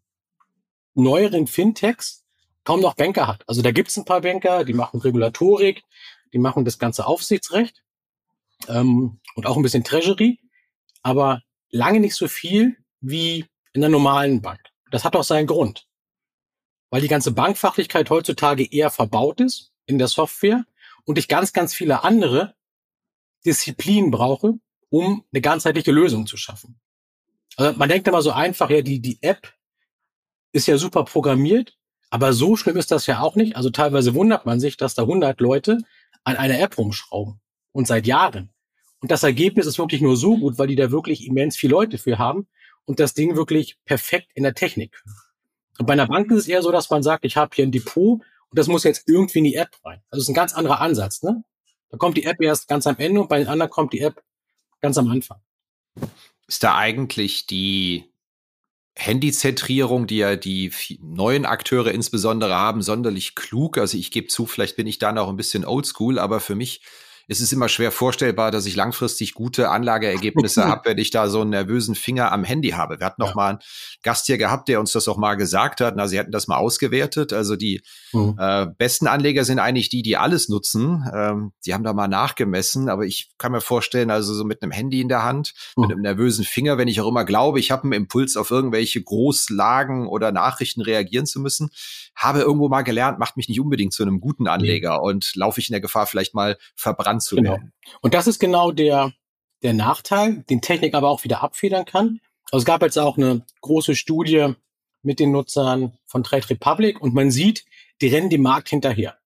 neueren 0.94 1.48
Fintechs 1.48 2.24
kaum 2.64 2.80
noch 2.80 2.96
Banker 2.96 3.28
hat. 3.28 3.44
Also 3.50 3.62
da 3.62 3.72
gibt 3.72 3.90
es 3.90 3.98
ein 3.98 4.06
paar 4.06 4.22
Banker, 4.22 4.64
die 4.64 4.74
machen 4.74 5.02
Regulatorik, 5.02 5.84
die 6.32 6.40
machen 6.40 6.64
das 6.64 6.80
ganze 6.80 7.08
Aufsichtsrecht 7.08 7.84
ähm, 8.70 9.20
und 9.36 9.46
auch 9.46 9.58
ein 9.58 9.64
bisschen 9.64 9.84
Treasury, 9.84 10.40
aber 11.04 11.42
lange 11.72 12.00
nicht 12.00 12.16
so 12.16 12.30
viel 12.30 12.78
wie 13.02 13.46
in 13.74 13.82
der 13.82 13.90
normalen 13.90 14.42
Bank. 14.42 14.62
Das 14.92 15.04
hat 15.04 15.18
auch 15.18 15.24
seinen 15.24 15.48
Grund, 15.48 15.89
weil 16.90 17.02
die 17.02 17.08
ganze 17.08 17.32
Bankfachlichkeit 17.32 18.10
heutzutage 18.10 18.72
eher 18.72 18.90
verbaut 18.90 19.42
ist 19.42 19.72
in 19.86 19.98
der 19.98 20.08
Software 20.08 20.66
und 21.06 21.18
ich 21.18 21.28
ganz, 21.28 21.54
ganz 21.54 21.74
viele 21.74 22.04
andere 22.04 22.56
Disziplinen 23.46 24.12
brauche, 24.12 24.56
um 24.90 25.24
eine 25.32 25.42
ganzheitliche 25.42 25.92
Lösung 25.92 26.28
zu 26.28 26.38
schaffen. 26.38 26.80
Also 27.56 27.78
man 27.78 27.90
denkt 27.90 28.08
immer 28.08 28.22
so 28.22 28.32
einfach, 28.32 28.70
ja, 28.70 28.82
die, 28.82 29.00
die 29.02 29.20
App 29.22 29.54
ist 30.52 30.68
ja 30.68 30.78
super 30.78 31.04
programmiert, 31.04 31.78
aber 32.10 32.34
so 32.34 32.56
schlimm 32.56 32.78
ist 32.78 32.92
das 32.92 33.06
ja 33.06 33.20
auch 33.20 33.36
nicht. 33.36 33.56
Also 33.56 33.70
teilweise 33.70 34.16
wundert 34.16 34.46
man 34.46 34.60
sich, 34.60 34.78
dass 34.78 34.96
da 34.96 35.04
100 35.04 35.40
Leute 35.40 35.78
an 36.24 36.38
einer 36.38 36.60
App 36.60 36.78
rumschrauben 36.78 37.40
und 37.72 37.88
seit 37.88 38.08
Jahren. 38.08 38.52
Und 39.00 39.12
das 39.12 39.24
Ergebnis 39.24 39.66
ist 39.66 39.80
wirklich 39.80 40.02
nur 40.02 40.18
so 40.18 40.38
gut, 40.38 40.58
weil 40.58 40.68
die 40.68 40.76
da 40.76 40.92
wirklich 40.92 41.26
immens 41.26 41.56
viele 41.56 41.72
Leute 41.72 41.98
für 41.98 42.18
haben 42.18 42.48
und 42.86 43.00
das 43.00 43.14
Ding 43.14 43.36
wirklich 43.36 43.78
perfekt 43.86 44.32
in 44.34 44.44
der 44.44 44.56
Technik 44.56 44.94
können. 44.94 45.16
Und 45.80 45.86
bei 45.86 45.94
einer 45.94 46.08
Bank 46.08 46.30
ist 46.32 46.40
es 46.40 46.48
eher 46.48 46.62
so, 46.62 46.72
dass 46.72 46.90
man 46.90 47.02
sagt, 47.02 47.26
ich 47.26 47.38
habe 47.38 47.56
hier 47.56 47.66
ein 47.66 47.72
Depot 47.72 48.20
und 48.22 48.60
das 48.60 48.68
muss 48.68 48.84
jetzt 48.84 49.08
irgendwie 49.08 49.40
in 49.40 49.46
die 49.46 49.56
App 49.56 49.72
rein. 49.86 50.02
Also 50.12 50.22
ist 50.22 50.28
ein 50.28 50.36
ganz 50.36 50.54
anderer 50.54 50.82
Ansatz. 50.82 51.24
Ne? 51.24 51.44
Da 51.90 51.98
kommt 51.98 52.18
die 52.18 52.26
App 52.26 52.42
erst 52.42 52.68
ganz 52.68 52.86
am 52.86 52.98
Ende 52.98 53.22
und 53.22 53.30
bei 53.30 53.40
den 53.40 53.48
anderen 53.48 53.72
kommt 53.72 53.94
die 53.94 54.02
App 54.02 54.22
ganz 54.82 54.98
am 54.98 55.10
Anfang. 55.10 55.40
Ist 56.48 56.64
da 56.64 56.76
eigentlich 56.76 57.48
die 57.48 58.12
Handyzentrierung, 58.96 60.06
die 60.06 60.18
ja 60.18 60.36
die 60.36 60.72
neuen 61.02 61.46
Akteure 61.46 61.92
insbesondere 61.92 62.56
haben, 62.56 62.82
sonderlich 62.82 63.36
klug? 63.36 63.78
Also 63.78 63.98
ich 63.98 64.12
gebe 64.12 64.28
zu, 64.28 64.46
vielleicht 64.46 64.76
bin 64.76 64.88
ich 64.88 65.00
da 65.00 65.14
noch 65.14 65.30
ein 65.30 65.38
bisschen 65.38 65.64
oldschool, 65.64 66.20
aber 66.20 66.42
für 66.42 66.56
mich 66.56 66.82
es 67.32 67.42
ist 67.42 67.54
immer 67.54 67.70
schwer 67.70 67.92
vorstellbar, 67.92 68.50
dass 68.50 68.66
ich 68.66 68.76
langfristig 68.76 69.36
gute 69.36 69.70
Anlageergebnisse 69.70 70.66
habe, 70.68 70.90
wenn 70.90 70.98
ich 70.98 71.12
da 71.12 71.30
so 71.30 71.42
einen 71.42 71.52
nervösen 71.52 71.94
Finger 71.94 72.32
am 72.32 72.44
Handy 72.44 72.70
habe. 72.70 73.00
Wir 73.00 73.06
hatten 73.06 73.22
noch 73.22 73.30
ja. 73.30 73.36
mal 73.36 73.50
einen 73.50 73.60
Gast 74.02 74.26
hier 74.26 74.40
gehabt, 74.40 74.68
der 74.68 74.80
uns 74.80 74.94
das 74.94 75.08
auch 75.08 75.18
mal 75.18 75.36
gesagt 75.36 75.80
hat. 75.80 75.96
Na, 75.96 76.08
sie 76.08 76.18
hätten 76.18 76.32
das 76.32 76.48
mal 76.48 76.58
ausgewertet. 76.58 77.32
Also 77.32 77.56
die 77.56 77.84
mhm. 78.14 78.36
äh, 78.40 78.66
besten 78.78 79.06
Anleger 79.06 79.46
sind 79.46 79.60
eigentlich 79.60 79.90
die, 79.90 80.02
die 80.02 80.18
alles 80.18 80.50
nutzen. 80.50 81.06
Ähm, 81.14 81.52
die 81.68 81.76
haben 81.76 81.84
da 81.84 81.94
mal 81.94 82.08
nachgemessen, 82.08 82.90
aber 82.90 83.06
ich 83.06 83.30
kann 83.38 83.52
mir 83.52 83.62
vorstellen, 83.62 84.10
also 84.10 84.34
so 84.34 84.44
mit 84.44 84.64
einem 84.64 84.72
Handy 84.72 85.00
in 85.00 85.08
der 85.08 85.22
Hand, 85.22 85.54
mhm. 85.76 85.82
mit 85.84 85.92
einem 85.92 86.02
nervösen 86.02 86.46
Finger, 86.46 86.80
wenn 86.80 86.88
ich 86.88 87.00
auch 87.00 87.08
immer 87.08 87.26
glaube, 87.26 87.60
ich 87.60 87.70
habe 87.70 87.84
einen 87.84 87.94
Impuls 87.94 88.38
auf 88.38 88.50
irgendwelche 88.50 89.04
Großlagen 89.04 90.08
oder 90.08 90.32
Nachrichten 90.32 90.82
reagieren 90.82 91.28
zu 91.28 91.40
müssen, 91.40 91.70
habe 92.20 92.40
irgendwo 92.40 92.68
mal 92.68 92.82
gelernt, 92.82 93.18
macht 93.18 93.38
mich 93.38 93.48
nicht 93.48 93.60
unbedingt 93.60 93.94
zu 93.94 94.04
einem 94.04 94.20
guten 94.20 94.48
Anleger 94.48 95.00
mhm. 95.00 95.04
und 95.04 95.36
laufe 95.36 95.60
ich 95.60 95.70
in 95.70 95.74
der 95.74 95.82
Gefahr, 95.82 96.06
vielleicht 96.06 96.36
mal 96.36 96.58
verbrannt 96.76 97.24
zu 97.24 97.38
genau. 97.38 97.52
werden. 97.52 97.74
Und 98.02 98.14
das 98.14 98.28
ist 98.28 98.40
genau 98.40 98.72
der, 98.72 99.14
der 99.64 99.74
Nachteil, 99.74 100.44
den 100.50 100.62
Technik 100.62 100.94
aber 100.94 101.10
auch 101.10 101.24
wieder 101.24 101.42
abfedern 101.42 101.86
kann. 101.86 102.20
Also 102.52 102.64
es 102.64 102.66
gab 102.66 102.82
jetzt 102.82 103.00
auch 103.00 103.18
eine 103.18 103.46
große 103.62 103.96
Studie 103.96 104.54
mit 105.02 105.20
den 105.20 105.32
Nutzern 105.32 105.98
von 106.06 106.24
Trade 106.24 106.50
Republic 106.50 107.02
und 107.02 107.14
man 107.14 107.32
sieht, 107.32 107.66
die 108.02 108.08
rennen 108.08 108.30
dem 108.30 108.42
Markt 108.42 108.70
hinterher. 108.70 109.18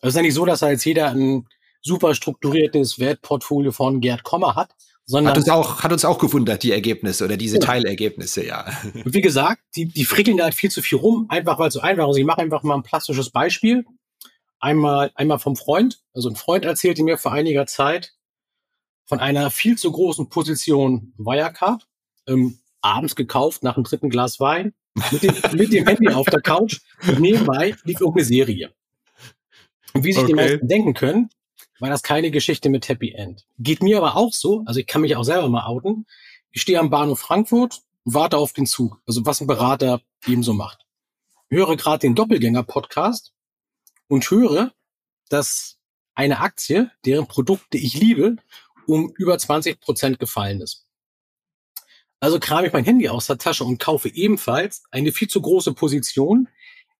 Es 0.00 0.10
ist 0.10 0.16
ja 0.16 0.22
nicht 0.22 0.34
so, 0.34 0.46
dass 0.46 0.60
da 0.60 0.70
jetzt 0.70 0.84
jeder 0.84 1.10
ein 1.10 1.46
super 1.82 2.14
strukturiertes 2.14 2.98
Wertportfolio 2.98 3.72
von 3.72 4.00
Gerd 4.00 4.22
Kommer 4.22 4.54
hat, 4.54 4.74
sondern 5.08 5.30
hat 5.30 5.38
uns 5.38 5.48
auch 5.48 5.82
hat 5.82 5.92
uns 5.92 6.04
auch 6.04 6.18
gewundert 6.18 6.62
die 6.62 6.72
Ergebnisse 6.72 7.24
oder 7.24 7.38
diese 7.38 7.56
ja. 7.56 7.60
Teilergebnisse, 7.60 8.44
ja. 8.44 8.66
Und 8.92 9.14
wie 9.14 9.22
gesagt, 9.22 9.62
die 9.74 9.86
die 9.86 10.04
frickeln 10.04 10.36
da 10.36 10.44
halt 10.44 10.54
viel 10.54 10.70
zu 10.70 10.82
viel 10.82 10.98
rum, 10.98 11.26
einfach 11.30 11.58
weil 11.58 11.68
es 11.68 11.74
so 11.74 11.80
einfach 11.80 12.08
ist. 12.10 12.18
Ich 12.18 12.26
mache 12.26 12.42
einfach 12.42 12.62
mal 12.62 12.74
ein 12.74 12.82
plastisches 12.82 13.30
Beispiel. 13.30 13.86
Einmal 14.60 15.10
einmal 15.14 15.38
vom 15.38 15.56
Freund, 15.56 16.00
also 16.12 16.28
ein 16.28 16.36
Freund 16.36 16.64
erzählte 16.64 17.02
mir 17.02 17.16
vor 17.16 17.32
einiger 17.32 17.66
Zeit 17.66 18.12
von 19.06 19.18
einer 19.18 19.50
viel 19.50 19.78
zu 19.78 19.90
großen 19.90 20.28
Position 20.28 21.14
Wirecard, 21.16 21.86
ähm, 22.26 22.58
abends 22.82 23.16
gekauft 23.16 23.62
nach 23.62 23.76
einem 23.76 23.84
dritten 23.84 24.10
Glas 24.10 24.40
Wein 24.40 24.74
mit 25.10 25.22
dem, 25.22 25.34
mit 25.56 25.72
dem 25.72 25.86
Handy 25.86 26.08
auf 26.08 26.26
der 26.26 26.42
Couch. 26.42 26.80
Und 27.06 27.20
nebenbei 27.20 27.74
lief 27.84 28.00
irgendeine 28.00 28.26
Serie. 28.26 28.74
Und 29.94 30.04
wie 30.04 30.12
sich 30.12 30.22
okay. 30.22 30.32
die 30.32 30.36
meisten 30.36 30.68
denken 30.68 30.92
können, 30.92 31.30
war 31.80 31.90
das 31.90 32.02
keine 32.02 32.30
Geschichte 32.30 32.68
mit 32.68 32.88
Happy 32.88 33.12
End. 33.12 33.46
Geht 33.58 33.82
mir 33.82 33.98
aber 33.98 34.16
auch 34.16 34.32
so, 34.32 34.62
also 34.66 34.80
ich 34.80 34.86
kann 34.86 35.02
mich 35.02 35.16
auch 35.16 35.24
selber 35.24 35.48
mal 35.48 35.66
outen. 35.66 36.06
Ich 36.50 36.62
stehe 36.62 36.78
am 36.80 36.90
Bahnhof 36.90 37.20
Frankfurt, 37.20 37.82
warte 38.04 38.36
auf 38.36 38.52
den 38.52 38.66
Zug, 38.66 39.00
also 39.06 39.24
was 39.26 39.40
ein 39.40 39.46
Berater 39.46 40.00
ebenso 40.26 40.54
macht. 40.54 40.86
Höre 41.50 41.76
gerade 41.76 42.00
den 42.00 42.14
Doppelgänger-Podcast 42.14 43.32
und 44.08 44.30
höre, 44.30 44.72
dass 45.28 45.78
eine 46.14 46.40
Aktie, 46.40 46.90
deren 47.04 47.26
Produkte 47.26 47.78
ich 47.78 47.94
liebe, 47.94 48.36
um 48.86 49.12
über 49.16 49.38
20 49.38 49.80
Prozent 49.80 50.18
gefallen 50.18 50.60
ist. 50.60 50.86
Also 52.20 52.40
kram 52.40 52.64
ich 52.64 52.72
mein 52.72 52.84
Handy 52.84 53.08
aus 53.08 53.26
der 53.26 53.38
Tasche 53.38 53.64
und 53.64 53.78
kaufe 53.78 54.08
ebenfalls 54.08 54.82
eine 54.90 55.12
viel 55.12 55.28
zu 55.28 55.40
große 55.40 55.74
Position, 55.74 56.48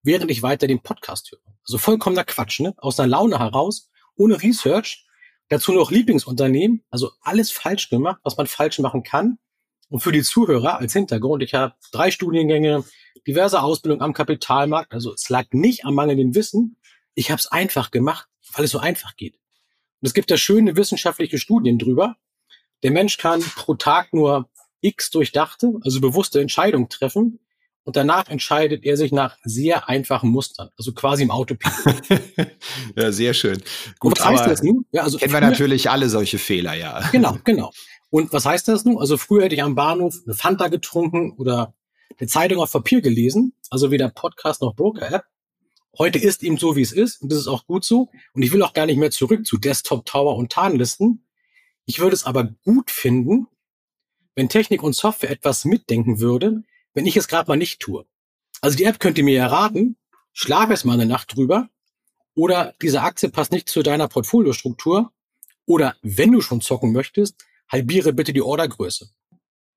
während 0.02 0.30
ich 0.30 0.42
weiter 0.42 0.68
den 0.68 0.80
Podcast 0.80 1.32
höre. 1.32 1.40
Also 1.64 1.78
vollkommener 1.78 2.24
Quatsch, 2.24 2.60
ne? 2.60 2.74
Aus 2.76 3.00
einer 3.00 3.08
Laune 3.08 3.38
heraus 3.38 3.90
ohne 4.18 4.42
Research, 4.42 5.06
dazu 5.48 5.72
noch 5.72 5.90
Lieblingsunternehmen, 5.90 6.84
also 6.90 7.10
alles 7.22 7.50
falsch 7.50 7.88
gemacht, 7.88 8.20
was 8.22 8.36
man 8.36 8.46
falsch 8.46 8.78
machen 8.80 9.02
kann. 9.02 9.38
Und 9.88 10.00
für 10.00 10.12
die 10.12 10.22
Zuhörer 10.22 10.78
als 10.78 10.92
Hintergrund, 10.92 11.42
ich 11.42 11.54
habe 11.54 11.74
drei 11.92 12.10
Studiengänge, 12.10 12.84
diverse 13.26 13.62
Ausbildung 13.62 14.02
am 14.02 14.12
Kapitalmarkt, 14.12 14.92
also 14.92 15.14
es 15.14 15.30
lag 15.30 15.46
nicht 15.52 15.86
am 15.86 15.94
mangelnden 15.94 16.34
Wissen, 16.34 16.76
ich 17.14 17.30
habe 17.30 17.40
es 17.40 17.46
einfach 17.46 17.90
gemacht, 17.90 18.28
weil 18.52 18.66
es 18.66 18.70
so 18.70 18.78
einfach 18.78 19.16
geht. 19.16 19.34
Und 20.00 20.06
es 20.06 20.14
gibt 20.14 20.30
da 20.30 20.36
schöne 20.36 20.76
wissenschaftliche 20.76 21.38
Studien 21.38 21.78
drüber. 21.78 22.16
Der 22.82 22.90
Mensch 22.90 23.16
kann 23.16 23.40
pro 23.40 23.74
Tag 23.74 24.12
nur 24.12 24.48
x 24.80 25.10
durchdachte, 25.10 25.72
also 25.82 26.00
bewusste 26.00 26.40
Entscheidungen 26.40 26.88
treffen, 26.88 27.40
und 27.88 27.96
danach 27.96 28.28
entscheidet 28.28 28.84
er 28.84 28.98
sich 28.98 29.12
nach 29.12 29.38
sehr 29.44 29.88
einfachen 29.88 30.28
Mustern, 30.28 30.68
also 30.76 30.92
quasi 30.92 31.22
im 31.22 31.30
Autopilot. 31.30 32.02
ja, 32.96 33.10
sehr 33.12 33.32
schön. 33.32 33.62
Gut, 33.98 34.18
was 34.18 34.26
heißt 34.26 34.46
das 34.46 34.62
nun? 34.62 34.84
Ja, 34.92 35.04
also 35.04 35.16
kennen 35.16 35.32
wir 35.32 35.40
natürlich 35.40 35.88
alle 35.88 36.10
solche 36.10 36.36
Fehler, 36.36 36.74
ja. 36.74 37.08
Genau, 37.12 37.38
genau. 37.44 37.72
Und 38.10 38.30
was 38.34 38.44
heißt 38.44 38.68
das 38.68 38.84
nun? 38.84 38.98
Also 38.98 39.16
früher 39.16 39.44
hätte 39.44 39.54
ich 39.54 39.62
am 39.62 39.74
Bahnhof 39.74 40.16
eine 40.26 40.34
Fanta 40.34 40.68
getrunken 40.68 41.32
oder 41.38 41.72
eine 42.18 42.28
Zeitung 42.28 42.58
auf 42.58 42.72
Papier 42.72 43.00
gelesen, 43.00 43.54
also 43.70 43.90
weder 43.90 44.10
Podcast 44.10 44.60
noch 44.60 44.76
Broker-App. 44.76 45.24
Heute 45.96 46.18
ist 46.18 46.42
eben 46.42 46.58
so, 46.58 46.76
wie 46.76 46.82
es 46.82 46.92
ist 46.92 47.22
und 47.22 47.32
das 47.32 47.38
ist 47.38 47.48
auch 47.48 47.64
gut 47.64 47.86
so. 47.86 48.10
Und 48.34 48.42
ich 48.42 48.52
will 48.52 48.62
auch 48.62 48.74
gar 48.74 48.84
nicht 48.84 48.98
mehr 48.98 49.12
zurück 49.12 49.46
zu 49.46 49.56
Desktop 49.56 50.04
Tower 50.04 50.36
und 50.36 50.52
Tarnlisten. 50.52 51.24
Ich 51.86 52.00
würde 52.00 52.16
es 52.16 52.24
aber 52.24 52.50
gut 52.64 52.90
finden, 52.90 53.46
wenn 54.34 54.50
Technik 54.50 54.82
und 54.82 54.94
Software 54.94 55.30
etwas 55.30 55.64
mitdenken 55.64 56.20
würde, 56.20 56.64
wenn 56.98 57.06
ich 57.06 57.16
es 57.16 57.28
gerade 57.28 57.48
mal 57.48 57.56
nicht 57.56 57.78
tue. 57.78 58.04
Also 58.60 58.76
die 58.76 58.82
App 58.82 58.98
könnte 58.98 59.22
mir 59.22 59.34
ja 59.34 59.46
raten, 59.46 59.96
schlaf 60.32 60.68
es 60.70 60.84
mal 60.84 60.94
eine 60.94 61.06
Nacht 61.06 61.36
drüber 61.36 61.68
oder 62.34 62.74
diese 62.82 63.02
Aktie 63.02 63.28
passt 63.28 63.52
nicht 63.52 63.68
zu 63.68 63.84
deiner 63.84 64.08
Portfoliostruktur 64.08 65.12
oder 65.64 65.94
wenn 66.02 66.32
du 66.32 66.40
schon 66.40 66.60
zocken 66.60 66.92
möchtest, 66.92 67.36
halbiere 67.68 68.12
bitte 68.12 68.32
die 68.32 68.42
Ordergröße. 68.42 69.10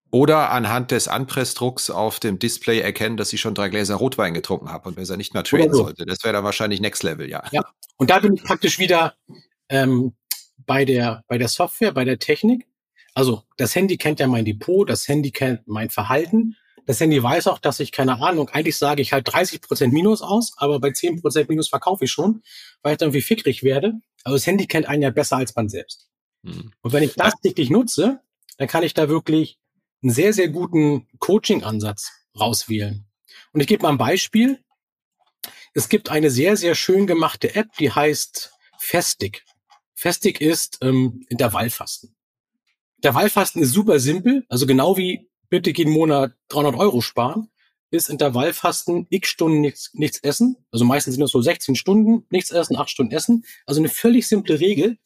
Oder 0.09 0.49
anhand 0.49 0.89
des 0.89 1.07
Anpressdrucks 1.07 1.91
auf 1.91 2.19
dem 2.19 2.39
Display 2.39 2.79
erkennen, 2.79 3.17
dass 3.17 3.31
ich 3.33 3.39
schon 3.39 3.53
drei 3.53 3.69
Gläser 3.69 3.97
Rotwein 3.97 4.33
getrunken 4.33 4.71
habe 4.71 4.89
und 4.89 4.95
besser 4.95 5.15
nicht 5.15 5.35
mehr 5.35 5.43
traden 5.43 5.71
so. 5.71 5.83
sollte. 5.83 6.07
Das 6.07 6.23
wäre 6.23 6.33
dann 6.33 6.43
wahrscheinlich 6.43 6.81
Next 6.81 7.03
Level, 7.03 7.29
ja. 7.29 7.43
Ja, 7.51 7.61
und 7.97 8.09
da 8.09 8.17
bin 8.17 8.33
ich 8.33 8.43
praktisch 8.43 8.79
wieder 8.79 9.13
ähm, 9.69 10.15
bei, 10.65 10.85
der, 10.85 11.23
bei 11.27 11.37
der 11.37 11.49
Software, 11.49 11.91
bei 11.91 12.03
der 12.03 12.17
Technik. 12.17 12.65
Also 13.13 13.43
das 13.57 13.75
Handy 13.75 13.97
kennt 13.97 14.19
ja 14.19 14.25
mein 14.25 14.43
Depot, 14.43 14.89
das 14.89 15.07
Handy 15.07 15.29
kennt 15.29 15.67
mein 15.67 15.91
Verhalten 15.91 16.55
das 16.85 16.99
Handy 16.99 17.21
weiß 17.21 17.47
auch, 17.47 17.59
dass 17.59 17.79
ich, 17.79 17.91
keine 17.91 18.21
Ahnung, 18.21 18.49
eigentlich 18.49 18.77
sage 18.77 19.01
ich 19.01 19.13
halt 19.13 19.31
30 19.31 19.61
Prozent 19.61 19.93
Minus 19.93 20.21
aus, 20.21 20.53
aber 20.57 20.79
bei 20.79 20.91
10 20.91 21.21
Prozent 21.21 21.49
Minus 21.49 21.69
verkaufe 21.69 22.05
ich 22.05 22.11
schon, 22.11 22.41
weil 22.81 22.93
ich 22.93 22.97
dann 22.97 23.13
wie 23.13 23.21
fickrig 23.21 23.63
werde. 23.63 23.93
Aber 24.23 24.35
das 24.35 24.47
Handy 24.47 24.67
kennt 24.67 24.87
einen 24.87 25.01
ja 25.01 25.09
besser 25.09 25.37
als 25.37 25.55
man 25.55 25.69
selbst. 25.69 26.09
Hm. 26.43 26.71
Und 26.81 26.93
wenn 26.93 27.03
ich 27.03 27.13
das 27.15 27.33
täglich 27.41 27.69
nutze, 27.69 28.21
dann 28.57 28.67
kann 28.67 28.83
ich 28.83 28.93
da 28.93 29.09
wirklich 29.09 29.59
einen 30.01 30.11
sehr, 30.11 30.33
sehr 30.33 30.49
guten 30.49 31.07
Coaching-Ansatz 31.19 32.11
rauswählen. 32.39 33.05
Und 33.53 33.61
ich 33.61 33.67
gebe 33.67 33.83
mal 33.83 33.89
ein 33.89 33.97
Beispiel. 33.97 34.59
Es 35.73 35.89
gibt 35.89 36.09
eine 36.09 36.29
sehr, 36.29 36.57
sehr 36.57 36.75
schön 36.75 37.07
gemachte 37.07 37.55
App, 37.55 37.67
die 37.79 37.91
heißt 37.91 38.51
Festig. 38.77 39.45
Festig 39.93 40.41
ist 40.41 40.79
ähm, 40.81 41.25
Intervallfasten. 41.29 42.15
Intervallfasten 42.97 43.61
ist 43.61 43.71
super 43.71 43.99
simpel, 43.99 44.45
also 44.49 44.65
genau 44.65 44.97
wie 44.97 45.30
bitte 45.51 45.69
jeden 45.69 45.93
Monat 45.93 46.33
300 46.47 46.79
Euro 46.79 47.01
sparen, 47.01 47.49
ist 47.91 48.09
Intervallfasten, 48.09 49.05
x 49.09 49.27
Stunden 49.27 49.59
nichts, 49.59 49.91
nichts 49.93 50.17
essen. 50.19 50.55
Also 50.71 50.85
meistens 50.85 51.15
sind 51.15 51.21
das 51.21 51.31
so 51.31 51.41
16 51.41 51.75
Stunden, 51.75 52.25
nichts 52.29 52.49
essen, 52.49 52.77
8 52.77 52.89
Stunden 52.89 53.11
essen. 53.11 53.43
Also 53.65 53.81
eine 53.81 53.89
völlig 53.89 54.27
simple 54.27 54.59
Regel. 54.61 54.97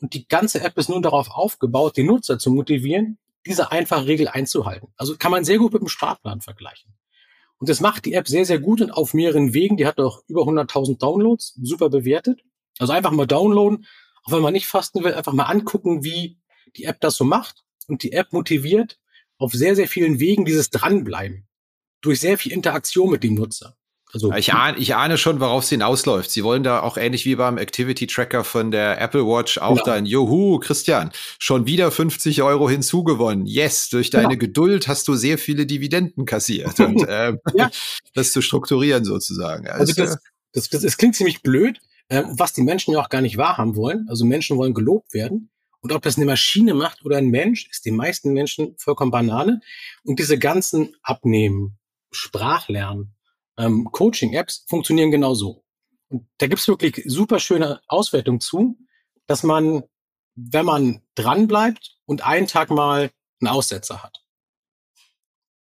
Und 0.00 0.14
die 0.14 0.28
ganze 0.28 0.62
App 0.62 0.78
ist 0.78 0.88
nun 0.88 1.02
darauf 1.02 1.28
aufgebaut, 1.30 1.96
den 1.96 2.06
Nutzer 2.06 2.38
zu 2.38 2.50
motivieren, 2.52 3.18
diese 3.44 3.72
einfache 3.72 4.06
Regel 4.06 4.28
einzuhalten. 4.28 4.88
Also 4.96 5.16
kann 5.16 5.32
man 5.32 5.44
sehr 5.44 5.58
gut 5.58 5.72
mit 5.72 5.82
dem 5.82 5.88
Sparplan 5.88 6.40
vergleichen. 6.40 6.94
Und 7.58 7.68
das 7.68 7.80
macht 7.80 8.04
die 8.04 8.14
App 8.14 8.28
sehr, 8.28 8.46
sehr 8.46 8.60
gut 8.60 8.80
und 8.80 8.92
auf 8.92 9.12
mehreren 9.12 9.52
Wegen. 9.52 9.76
Die 9.76 9.86
hat 9.86 9.98
auch 9.98 10.22
über 10.28 10.42
100.000 10.42 10.98
Downloads, 10.98 11.58
super 11.60 11.90
bewertet. 11.90 12.40
Also 12.78 12.92
einfach 12.92 13.10
mal 13.10 13.26
downloaden, 13.26 13.86
auch 14.22 14.32
wenn 14.32 14.40
man 14.40 14.52
nicht 14.52 14.68
fasten 14.68 15.02
will, 15.02 15.14
einfach 15.14 15.32
mal 15.32 15.44
angucken, 15.44 16.04
wie 16.04 16.38
die 16.76 16.84
App 16.84 17.00
das 17.00 17.16
so 17.16 17.24
macht. 17.24 17.64
Und 17.88 18.04
die 18.04 18.12
App 18.12 18.32
motiviert 18.32 18.99
auf 19.40 19.52
sehr, 19.52 19.74
sehr 19.74 19.88
vielen 19.88 20.20
Wegen 20.20 20.44
dieses 20.44 20.70
Dranbleiben. 20.70 21.46
Durch 22.02 22.20
sehr 22.20 22.38
viel 22.38 22.52
Interaktion 22.52 23.10
mit 23.10 23.24
dem 23.24 23.34
Nutzer. 23.34 23.76
Also, 24.12 24.32
ich, 24.32 24.52
ahne, 24.52 24.76
ich 24.78 24.96
ahne 24.96 25.16
schon, 25.16 25.38
worauf 25.38 25.62
es 25.62 25.68
hinausläuft. 25.68 26.30
Sie 26.30 26.42
wollen 26.42 26.64
da 26.64 26.80
auch 26.80 26.96
ähnlich 26.96 27.24
wie 27.26 27.36
beim 27.36 27.58
Activity 27.58 28.08
Tracker 28.08 28.42
von 28.42 28.72
der 28.72 29.00
Apple 29.00 29.24
Watch 29.24 29.58
auch 29.58 29.76
genau. 29.76 29.84
dann, 29.84 30.06
juhu, 30.06 30.58
Christian, 30.58 31.12
schon 31.38 31.66
wieder 31.66 31.92
50 31.92 32.42
Euro 32.42 32.68
hinzugewonnen. 32.68 33.46
Yes, 33.46 33.88
durch 33.88 34.10
deine 34.10 34.36
genau. 34.36 34.40
Geduld 34.40 34.88
hast 34.88 35.06
du 35.06 35.14
sehr 35.14 35.38
viele 35.38 35.64
Dividenden 35.64 36.24
kassiert. 36.24 36.80
Und 36.80 37.04
ähm, 37.08 37.38
ja. 37.54 37.70
das 38.14 38.32
zu 38.32 38.42
strukturieren 38.42 39.04
sozusagen. 39.04 39.68
Also, 39.68 39.80
also 39.80 39.94
das, 39.94 40.18
das, 40.52 40.68
das, 40.70 40.82
das 40.82 40.96
klingt 40.96 41.14
ziemlich 41.14 41.42
blöd, 41.42 41.78
äh, 42.08 42.24
was 42.30 42.52
die 42.52 42.62
Menschen 42.62 42.92
ja 42.94 43.00
auch 43.00 43.10
gar 43.10 43.20
nicht 43.20 43.36
wahrhaben 43.36 43.76
wollen. 43.76 44.06
Also 44.08 44.24
Menschen 44.24 44.56
wollen 44.56 44.74
gelobt 44.74 45.14
werden. 45.14 45.50
Und 45.80 45.92
ob 45.92 46.02
das 46.02 46.16
eine 46.16 46.26
Maschine 46.26 46.74
macht 46.74 47.04
oder 47.04 47.16
ein 47.16 47.28
Mensch, 47.28 47.68
ist 47.70 47.86
den 47.86 47.96
meisten 47.96 48.32
Menschen 48.32 48.76
vollkommen 48.76 49.10
Banane. 49.10 49.60
Und 50.04 50.18
diese 50.18 50.38
ganzen 50.38 50.94
Abnehmen, 51.02 51.78
Sprachlernen, 52.10 53.14
ähm, 53.56 53.88
Coaching-Apps 53.90 54.66
funktionieren 54.68 55.10
genauso. 55.10 55.64
Und 56.08 56.28
da 56.38 56.48
gibt's 56.48 56.68
wirklich 56.68 57.02
super 57.06 57.38
schöne 57.38 57.80
Auswertungen 57.86 58.40
zu, 58.40 58.78
dass 59.26 59.42
man, 59.42 59.84
wenn 60.34 60.66
man 60.66 61.02
dran 61.14 61.46
bleibt 61.46 61.96
und 62.04 62.24
einen 62.24 62.46
Tag 62.46 62.70
mal 62.70 63.10
einen 63.40 63.48
Aussetzer 63.48 64.02
hat, 64.02 64.22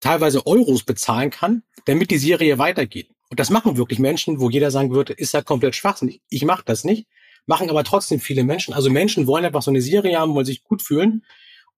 teilweise 0.00 0.46
Euros 0.46 0.84
bezahlen 0.84 1.30
kann, 1.30 1.62
damit 1.86 2.10
die 2.10 2.18
Serie 2.18 2.58
weitergeht. 2.58 3.10
Und 3.28 3.40
das 3.40 3.50
machen 3.50 3.76
wirklich 3.76 3.98
Menschen, 3.98 4.40
wo 4.40 4.50
jeder 4.50 4.70
sagen 4.70 4.92
würde, 4.92 5.12
ist 5.12 5.32
ja 5.32 5.42
komplett 5.42 5.74
schwachsinnig. 5.74 6.22
Ich 6.28 6.44
mache 6.44 6.62
das 6.64 6.84
nicht. 6.84 7.08
Machen 7.46 7.70
aber 7.70 7.84
trotzdem 7.84 8.20
viele 8.20 8.44
Menschen. 8.44 8.74
Also 8.74 8.90
Menschen 8.90 9.26
wollen 9.26 9.44
einfach 9.44 9.62
so 9.62 9.70
eine 9.70 9.80
Serie 9.80 10.18
haben, 10.18 10.34
wollen 10.34 10.46
sich 10.46 10.64
gut 10.64 10.82
fühlen 10.82 11.24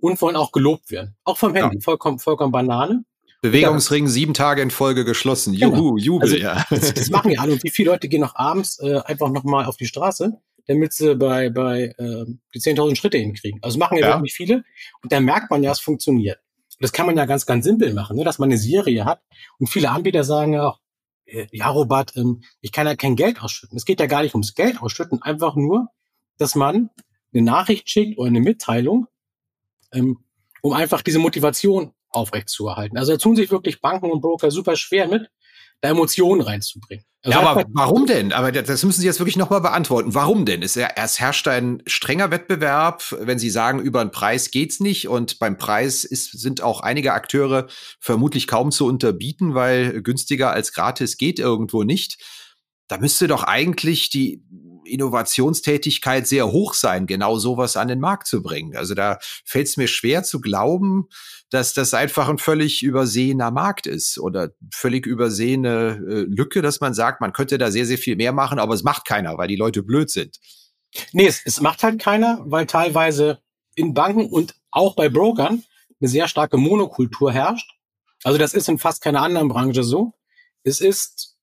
und 0.00 0.20
wollen 0.22 0.36
auch 0.36 0.52
gelobt 0.52 0.90
werden. 0.90 1.16
Auch 1.24 1.36
vom 1.36 1.54
Handy. 1.54 1.76
Ja. 1.76 1.82
Vollkommen, 1.82 2.18
vollkommen 2.18 2.52
Banane. 2.52 3.04
Bewegungsring 3.40 4.04
ja. 4.06 4.10
sieben 4.10 4.34
Tage 4.34 4.62
in 4.62 4.70
Folge 4.70 5.04
geschlossen. 5.04 5.54
Juhu, 5.54 5.94
genau. 5.94 5.96
Jubel, 5.96 6.22
also, 6.22 6.36
ja. 6.36 6.64
Das, 6.70 6.94
das, 6.94 7.10
machen 7.10 7.30
ja 7.30 7.40
alle. 7.40 7.52
Und 7.52 7.62
wie 7.62 7.70
viele 7.70 7.90
Leute 7.90 8.08
gehen 8.08 8.20
noch 8.20 8.34
abends 8.34 8.80
äh, 8.80 9.00
einfach 9.04 9.30
nochmal 9.30 9.66
auf 9.66 9.76
die 9.76 9.86
Straße, 9.86 10.32
damit 10.66 10.92
sie 10.92 11.14
bei, 11.14 11.50
bei 11.50 11.94
äh, 11.98 12.24
die 12.54 12.60
10.000 12.60 12.96
Schritte 12.96 13.18
hinkriegen. 13.18 13.60
Also 13.62 13.78
machen 13.78 13.98
ja, 13.98 14.08
ja 14.08 14.14
wirklich 14.16 14.34
viele. 14.34 14.64
Und 15.02 15.12
da 15.12 15.20
merkt 15.20 15.50
man 15.50 15.62
ja, 15.62 15.70
es 15.70 15.80
funktioniert. 15.80 16.38
Und 16.78 16.82
das 16.82 16.92
kann 16.92 17.06
man 17.06 17.16
ja 17.16 17.26
ganz, 17.26 17.46
ganz 17.46 17.64
simpel 17.64 17.92
machen, 17.94 18.16
ne? 18.16 18.24
dass 18.24 18.38
man 18.38 18.48
eine 18.48 18.58
Serie 18.58 19.04
hat. 19.04 19.20
Und 19.58 19.68
viele 19.68 19.90
Anbieter 19.90 20.24
sagen 20.24 20.54
ja 20.54 20.68
auch, 20.68 20.80
ja, 21.52 21.68
Robert, 21.68 22.16
ähm, 22.16 22.42
ich 22.60 22.72
kann 22.72 22.86
ja 22.86 22.96
kein 22.96 23.16
Geld 23.16 23.42
ausschütten. 23.42 23.76
Es 23.76 23.84
geht 23.84 24.00
ja 24.00 24.06
gar 24.06 24.22
nicht 24.22 24.34
ums 24.34 24.54
Geld 24.54 24.80
ausschütten, 24.80 25.22
einfach 25.22 25.56
nur, 25.56 25.88
dass 26.38 26.54
man 26.54 26.90
eine 27.32 27.42
Nachricht 27.42 27.90
schickt 27.90 28.18
oder 28.18 28.28
eine 28.28 28.40
Mitteilung, 28.40 29.06
ähm, 29.92 30.18
um 30.62 30.72
einfach 30.72 31.02
diese 31.02 31.18
Motivation 31.18 31.92
aufrechtzuerhalten. 32.10 32.96
Also 32.96 33.12
da 33.12 33.18
tun 33.18 33.36
sich 33.36 33.50
wirklich 33.50 33.80
Banken 33.80 34.10
und 34.10 34.20
Broker 34.20 34.50
super 34.50 34.76
schwer 34.76 35.08
mit, 35.08 35.30
da 35.80 35.90
Emotionen 35.90 36.40
reinzubringen. 36.40 37.04
Also 37.24 37.38
ja, 37.38 37.46
aber 37.46 37.64
warum 37.72 38.06
denn? 38.06 38.32
Aber 38.32 38.52
das 38.52 38.84
müssen 38.84 39.00
Sie 39.00 39.06
jetzt 39.06 39.18
wirklich 39.18 39.36
nochmal 39.36 39.60
beantworten. 39.60 40.14
Warum 40.14 40.46
denn? 40.46 40.62
Es, 40.62 40.76
es 40.76 41.20
herrscht 41.20 41.48
ein 41.48 41.82
strenger 41.86 42.30
Wettbewerb, 42.30 43.02
wenn 43.20 43.40
Sie 43.40 43.50
sagen, 43.50 43.80
über 43.80 44.04
den 44.04 44.12
Preis 44.12 44.52
geht's 44.52 44.78
nicht 44.78 45.08
und 45.08 45.40
beim 45.40 45.58
Preis 45.58 46.04
ist, 46.04 46.38
sind 46.38 46.62
auch 46.62 46.80
einige 46.80 47.12
Akteure 47.12 47.66
vermutlich 47.98 48.46
kaum 48.46 48.70
zu 48.70 48.86
unterbieten, 48.86 49.54
weil 49.54 50.00
günstiger 50.02 50.52
als 50.52 50.72
gratis 50.72 51.16
geht 51.16 51.40
irgendwo 51.40 51.82
nicht. 51.82 52.22
Da 52.86 52.98
müsste 52.98 53.26
doch 53.26 53.42
eigentlich 53.42 54.10
die 54.10 54.44
Innovationstätigkeit 54.88 56.26
sehr 56.26 56.50
hoch 56.50 56.74
sein, 56.74 57.06
genau 57.06 57.38
sowas 57.38 57.76
an 57.76 57.88
den 57.88 58.00
Markt 58.00 58.26
zu 58.26 58.42
bringen. 58.42 58.76
Also 58.76 58.94
da 58.94 59.18
fällt 59.44 59.68
es 59.68 59.76
mir 59.76 59.88
schwer 59.88 60.22
zu 60.22 60.40
glauben, 60.40 61.08
dass 61.50 61.72
das 61.72 61.94
einfach 61.94 62.28
ein 62.28 62.38
völlig 62.38 62.82
übersehener 62.82 63.50
Markt 63.50 63.86
ist 63.86 64.18
oder 64.18 64.50
völlig 64.72 65.06
übersehene 65.06 66.00
äh, 66.08 66.20
Lücke, 66.28 66.62
dass 66.62 66.80
man 66.80 66.94
sagt, 66.94 67.20
man 67.20 67.32
könnte 67.32 67.58
da 67.58 67.70
sehr, 67.70 67.86
sehr 67.86 67.98
viel 67.98 68.16
mehr 68.16 68.32
machen, 68.32 68.58
aber 68.58 68.74
es 68.74 68.82
macht 68.82 69.06
keiner, 69.06 69.38
weil 69.38 69.48
die 69.48 69.56
Leute 69.56 69.82
blöd 69.82 70.10
sind. 70.10 70.38
Nee, 71.12 71.26
es, 71.26 71.42
es 71.44 71.60
macht 71.60 71.82
halt 71.82 72.00
keiner, 72.00 72.42
weil 72.44 72.66
teilweise 72.66 73.40
in 73.74 73.94
Banken 73.94 74.26
und 74.26 74.56
auch 74.70 74.94
bei 74.94 75.08
Brokern 75.08 75.64
eine 76.00 76.08
sehr 76.08 76.28
starke 76.28 76.56
Monokultur 76.56 77.32
herrscht. 77.32 77.70
Also 78.24 78.38
das 78.38 78.54
ist 78.54 78.68
in 78.68 78.78
fast 78.78 79.02
keiner 79.02 79.22
anderen 79.22 79.48
Branche 79.48 79.84
so. 79.84 80.14
Es 80.64 80.80
ist 80.80 81.36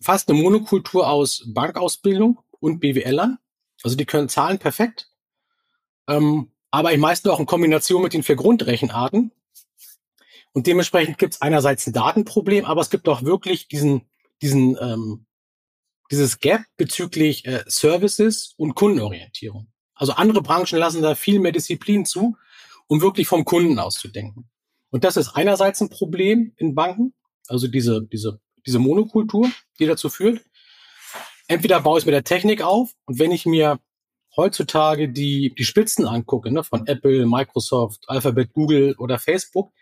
fast 0.00 0.28
eine 0.28 0.40
Monokultur 0.40 1.08
aus 1.08 1.44
Bankausbildung 1.46 2.38
und 2.60 2.80
BWLern. 2.80 3.38
Also 3.82 3.96
die 3.96 4.06
können 4.06 4.28
Zahlen 4.28 4.58
perfekt. 4.58 5.10
Ähm, 6.08 6.50
aber 6.70 6.92
ich 6.92 6.98
meistens 6.98 7.30
auch 7.30 7.40
in 7.40 7.46
Kombination 7.46 8.02
mit 8.02 8.12
den 8.12 8.22
vier 8.22 8.36
Grundrechenarten. 8.36 9.32
Und 10.52 10.66
dementsprechend 10.66 11.18
gibt 11.18 11.34
es 11.34 11.40
einerseits 11.40 11.86
ein 11.86 11.92
Datenproblem, 11.92 12.64
aber 12.64 12.80
es 12.80 12.90
gibt 12.90 13.08
auch 13.08 13.22
wirklich 13.22 13.68
diesen, 13.68 14.02
diesen, 14.42 14.76
ähm, 14.80 15.26
dieses 16.10 16.40
Gap 16.40 16.62
bezüglich 16.76 17.46
äh, 17.46 17.64
Services 17.66 18.54
und 18.56 18.74
Kundenorientierung. 18.74 19.68
Also 19.94 20.12
andere 20.12 20.42
Branchen 20.42 20.78
lassen 20.78 21.02
da 21.02 21.14
viel 21.14 21.38
mehr 21.38 21.52
Disziplin 21.52 22.06
zu, 22.06 22.36
um 22.86 23.00
wirklich 23.00 23.28
vom 23.28 23.44
Kunden 23.44 23.78
auszudenken. 23.78 24.48
Und 24.90 25.04
das 25.04 25.16
ist 25.16 25.30
einerseits 25.30 25.80
ein 25.80 25.90
Problem 25.90 26.52
in 26.56 26.74
Banken, 26.74 27.14
also 27.46 27.68
diese, 27.68 28.06
diese, 28.10 28.40
diese 28.66 28.78
Monokultur, 28.78 29.50
die 29.78 29.86
dazu 29.86 30.08
führt. 30.08 30.40
Entweder 31.48 31.80
baue 31.80 31.98
ich 31.98 32.02
es 32.02 32.06
mit 32.06 32.14
der 32.14 32.24
Technik 32.24 32.62
auf 32.62 32.92
und 33.06 33.18
wenn 33.18 33.32
ich 33.32 33.46
mir 33.46 33.80
heutzutage 34.36 35.08
die, 35.08 35.54
die 35.58 35.64
Spitzen 35.64 36.06
angucke, 36.06 36.52
ne, 36.52 36.62
von 36.62 36.86
Apple, 36.86 37.26
Microsoft, 37.26 38.04
Alphabet, 38.06 38.52
Google 38.52 38.94
oder 38.98 39.18
Facebook, 39.18 39.72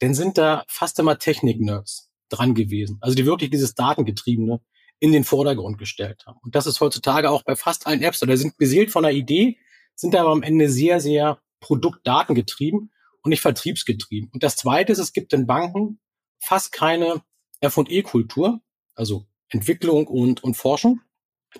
dann 0.00 0.14
sind 0.14 0.38
da 0.38 0.64
fast 0.66 0.98
immer 0.98 1.18
Technik-Nerds 1.18 2.10
dran 2.30 2.54
gewesen. 2.54 2.98
Also 3.00 3.14
die 3.14 3.26
wirklich 3.26 3.50
dieses 3.50 3.74
Datengetriebene 3.74 4.60
in 4.98 5.12
den 5.12 5.24
Vordergrund 5.24 5.78
gestellt 5.78 6.24
haben. 6.26 6.38
Und 6.42 6.54
das 6.54 6.66
ist 6.66 6.80
heutzutage 6.80 7.30
auch 7.30 7.42
bei 7.42 7.56
fast 7.56 7.86
allen 7.86 8.02
Apps 8.02 8.22
oder 8.22 8.36
sind 8.36 8.56
beseelt 8.56 8.90
von 8.90 9.04
einer 9.04 9.14
Idee, 9.14 9.58
sind 9.94 10.16
aber 10.16 10.30
am 10.30 10.42
Ende 10.42 10.68
sehr, 10.68 11.00
sehr 11.00 11.38
produktdatengetrieben 11.60 12.90
und 13.22 13.28
nicht 13.28 13.42
vertriebsgetrieben. 13.42 14.30
Und 14.32 14.42
das 14.42 14.56
zweite 14.56 14.92
ist, 14.92 14.98
es 14.98 15.12
gibt 15.12 15.32
in 15.32 15.46
Banken 15.46 16.00
fast 16.38 16.72
keine 16.72 17.22
F&E-Kultur, 17.60 18.60
also 18.94 19.26
Entwicklung 19.48 20.06
und, 20.06 20.42
und 20.42 20.54
Forschung. 20.56 21.00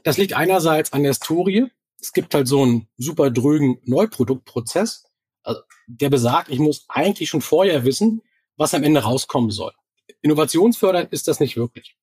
Das 0.03 0.18
liegt 0.18 0.35
einerseits 0.35 0.92
an 0.92 1.03
der 1.03 1.11
Historie, 1.12 1.66
es 2.00 2.12
gibt 2.12 2.35
halt 2.35 2.48
so 2.48 2.62
einen 2.62 2.88
super 2.96 3.31
drögen 3.31 3.81
Neuproduktprozess, 3.85 5.05
also 5.42 5.61
der 5.87 6.11
besagt, 6.11 6.48
ich 6.48 6.59
muss 6.59 6.85
eigentlich 6.88 7.29
schon 7.29 7.40
vorher 7.42 7.85
wissen, 7.85 8.22
was 8.57 8.74
am 8.74 8.83
Ende 8.83 9.03
rauskommen 9.03 9.50
soll. 9.50 9.72
Innovationsfördernd 10.22 11.12
ist 11.12 11.29
das 11.29 11.40
nicht 11.40 11.57
wirklich. 11.57 11.96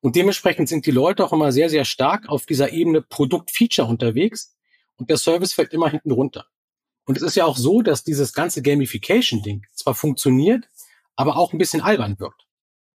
Und 0.00 0.16
dementsprechend 0.16 0.68
sind 0.68 0.86
die 0.86 0.90
Leute 0.90 1.24
auch 1.24 1.32
immer 1.32 1.50
sehr, 1.50 1.70
sehr 1.70 1.84
stark 1.84 2.28
auf 2.28 2.46
dieser 2.46 2.72
Ebene 2.72 3.00
Produkt-Feature 3.00 3.88
unterwegs 3.88 4.54
und 4.96 5.08
der 5.08 5.16
Service 5.16 5.52
fällt 5.52 5.72
immer 5.72 5.88
hinten 5.88 6.10
runter. 6.10 6.46
Und 7.06 7.16
es 7.16 7.22
ist 7.22 7.36
ja 7.36 7.44
auch 7.44 7.56
so, 7.56 7.82
dass 7.82 8.04
dieses 8.04 8.32
ganze 8.32 8.62
Gamification-Ding 8.62 9.62
zwar 9.72 9.94
funktioniert, 9.94 10.68
aber 11.16 11.36
auch 11.36 11.52
ein 11.52 11.58
bisschen 11.58 11.80
albern 11.80 12.18
wirkt. 12.18 12.46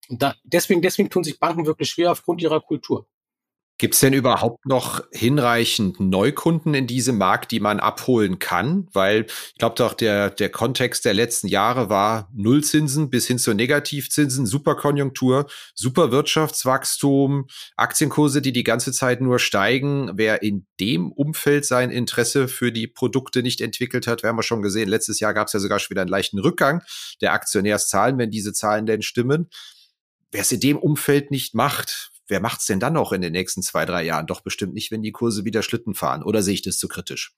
Und 0.09 0.23
da, 0.23 0.35
deswegen, 0.45 0.83
deswegen 0.83 1.11
tun 1.11 1.25
sich 1.25 1.41
Banken 1.41 1.67
wirklich 1.67 1.91
schwer 1.91 2.13
aufgrund 2.13 2.41
ihrer 2.41 2.61
Kultur. 2.61 3.09
Gibt 3.79 3.93
es 3.93 4.01
denn 4.01 4.15
überhaupt 4.15 4.65
noch 4.65 5.05
hinreichend 5.13 6.01
Neukunden 6.01 6.73
in 6.73 6.87
diesem 6.87 7.19
Markt, 7.19 7.51
die 7.51 7.61
man 7.61 7.79
abholen 7.79 8.39
kann? 8.39 8.89
Weil 8.95 9.27
ich 9.29 9.59
glaube 9.59 9.75
doch, 9.75 9.93
der, 9.93 10.31
der 10.31 10.49
Kontext 10.49 11.05
der 11.05 11.13
letzten 11.13 11.47
Jahre 11.47 11.91
war 11.91 12.31
Nullzinsen 12.35 13.11
bis 13.11 13.27
hin 13.27 13.39
zu 13.39 13.53
Negativzinsen, 13.53 14.47
Superkonjunktur, 14.47 15.47
Superwirtschaftswachstum, 15.75 17.49
Aktienkurse, 17.77 18.41
die 18.41 18.53
die 18.53 18.65
ganze 18.65 18.93
Zeit 18.93 19.21
nur 19.21 19.39
steigen. 19.39 20.11
Wer 20.15 20.43
in 20.43 20.67
dem 20.81 21.13
Umfeld 21.13 21.67
sein 21.67 21.91
Interesse 21.91 22.49
für 22.49 22.73
die 22.73 22.87
Produkte 22.87 23.43
nicht 23.43 23.61
entwickelt 23.61 24.07
hat, 24.07 24.23
wir 24.23 24.31
haben 24.31 24.39
wir 24.39 24.43
schon 24.43 24.63
gesehen, 24.63 24.89
letztes 24.89 25.21
Jahr 25.21 25.35
gab 25.35 25.49
es 25.49 25.53
ja 25.53 25.61
sogar 25.61 25.81
schon 25.81 25.91
wieder 25.91 26.01
einen 26.01 26.11
leichten 26.11 26.39
Rückgang 26.39 26.83
der 27.21 27.35
Aktionärszahlen, 27.35 28.17
wenn 28.17 28.31
diese 28.31 28.55
Zahlen 28.55 28.87
denn 28.87 29.03
stimmen. 29.03 29.51
Wer 30.33 30.41
es 30.41 30.53
in 30.53 30.61
dem 30.61 30.79
Umfeld 30.79 31.31
nicht 31.31 31.55
macht, 31.55 32.11
wer 32.29 32.41
macht's 32.41 32.67
denn 32.67 32.81
dann 32.81 32.95
noch 32.95 33.13
in 33.13 33.21
den 33.21 33.33
nächsten 33.33 33.63
zwei, 33.63 33.85
drei 33.85 34.03
Jahren? 34.05 34.27
Doch 34.27 34.41
bestimmt 34.41 34.75
nicht, 34.75 34.91
wenn 34.91 35.03
die 35.03 35.13
Kurse 35.13 35.45
wieder 35.45 35.63
Schlitten 35.63 35.95
fahren. 35.95 36.23
Oder 36.23 36.43
sehe 36.43 36.55
ich 36.55 36.63
das 36.63 36.79
zu 36.79 36.89
kritisch? 36.89 37.35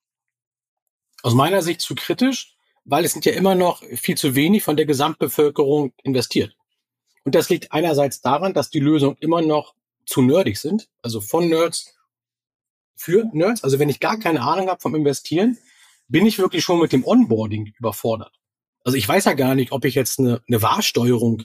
Aus 1.22 1.34
meiner 1.34 1.62
Sicht 1.62 1.80
zu 1.80 1.94
kritisch, 1.94 2.56
weil 2.84 3.04
es 3.04 3.12
sind 3.12 3.24
ja 3.24 3.32
immer 3.32 3.54
noch 3.54 3.82
viel 3.96 4.16
zu 4.16 4.34
wenig 4.34 4.62
von 4.62 4.76
der 4.76 4.86
Gesamtbevölkerung 4.86 5.92
investiert. 6.02 6.56
Und 7.24 7.34
das 7.34 7.50
liegt 7.50 7.72
einerseits 7.72 8.20
daran, 8.20 8.54
dass 8.54 8.70
die 8.70 8.80
Lösungen 8.80 9.16
immer 9.20 9.42
noch 9.42 9.74
zu 10.06 10.22
nerdig 10.22 10.56
sind, 10.56 10.88
also 11.02 11.20
von 11.20 11.48
Nerds 11.48 11.94
für 12.96 13.24
Nerds. 13.32 13.62
Also 13.62 13.78
wenn 13.78 13.90
ich 13.90 14.00
gar 14.00 14.18
keine 14.18 14.40
Ahnung 14.40 14.68
habe 14.68 14.80
vom 14.80 14.94
Investieren, 14.94 15.58
bin 16.08 16.24
ich 16.24 16.38
wirklich 16.38 16.64
schon 16.64 16.80
mit 16.80 16.92
dem 16.92 17.04
Onboarding 17.04 17.74
überfordert. 17.78 18.32
Also 18.84 18.96
ich 18.96 19.06
weiß 19.06 19.26
ja 19.26 19.34
gar 19.34 19.54
nicht, 19.54 19.72
ob 19.72 19.84
ich 19.84 19.94
jetzt 19.94 20.18
eine, 20.18 20.42
eine 20.48 20.62
Wahrsteuerung 20.62 21.42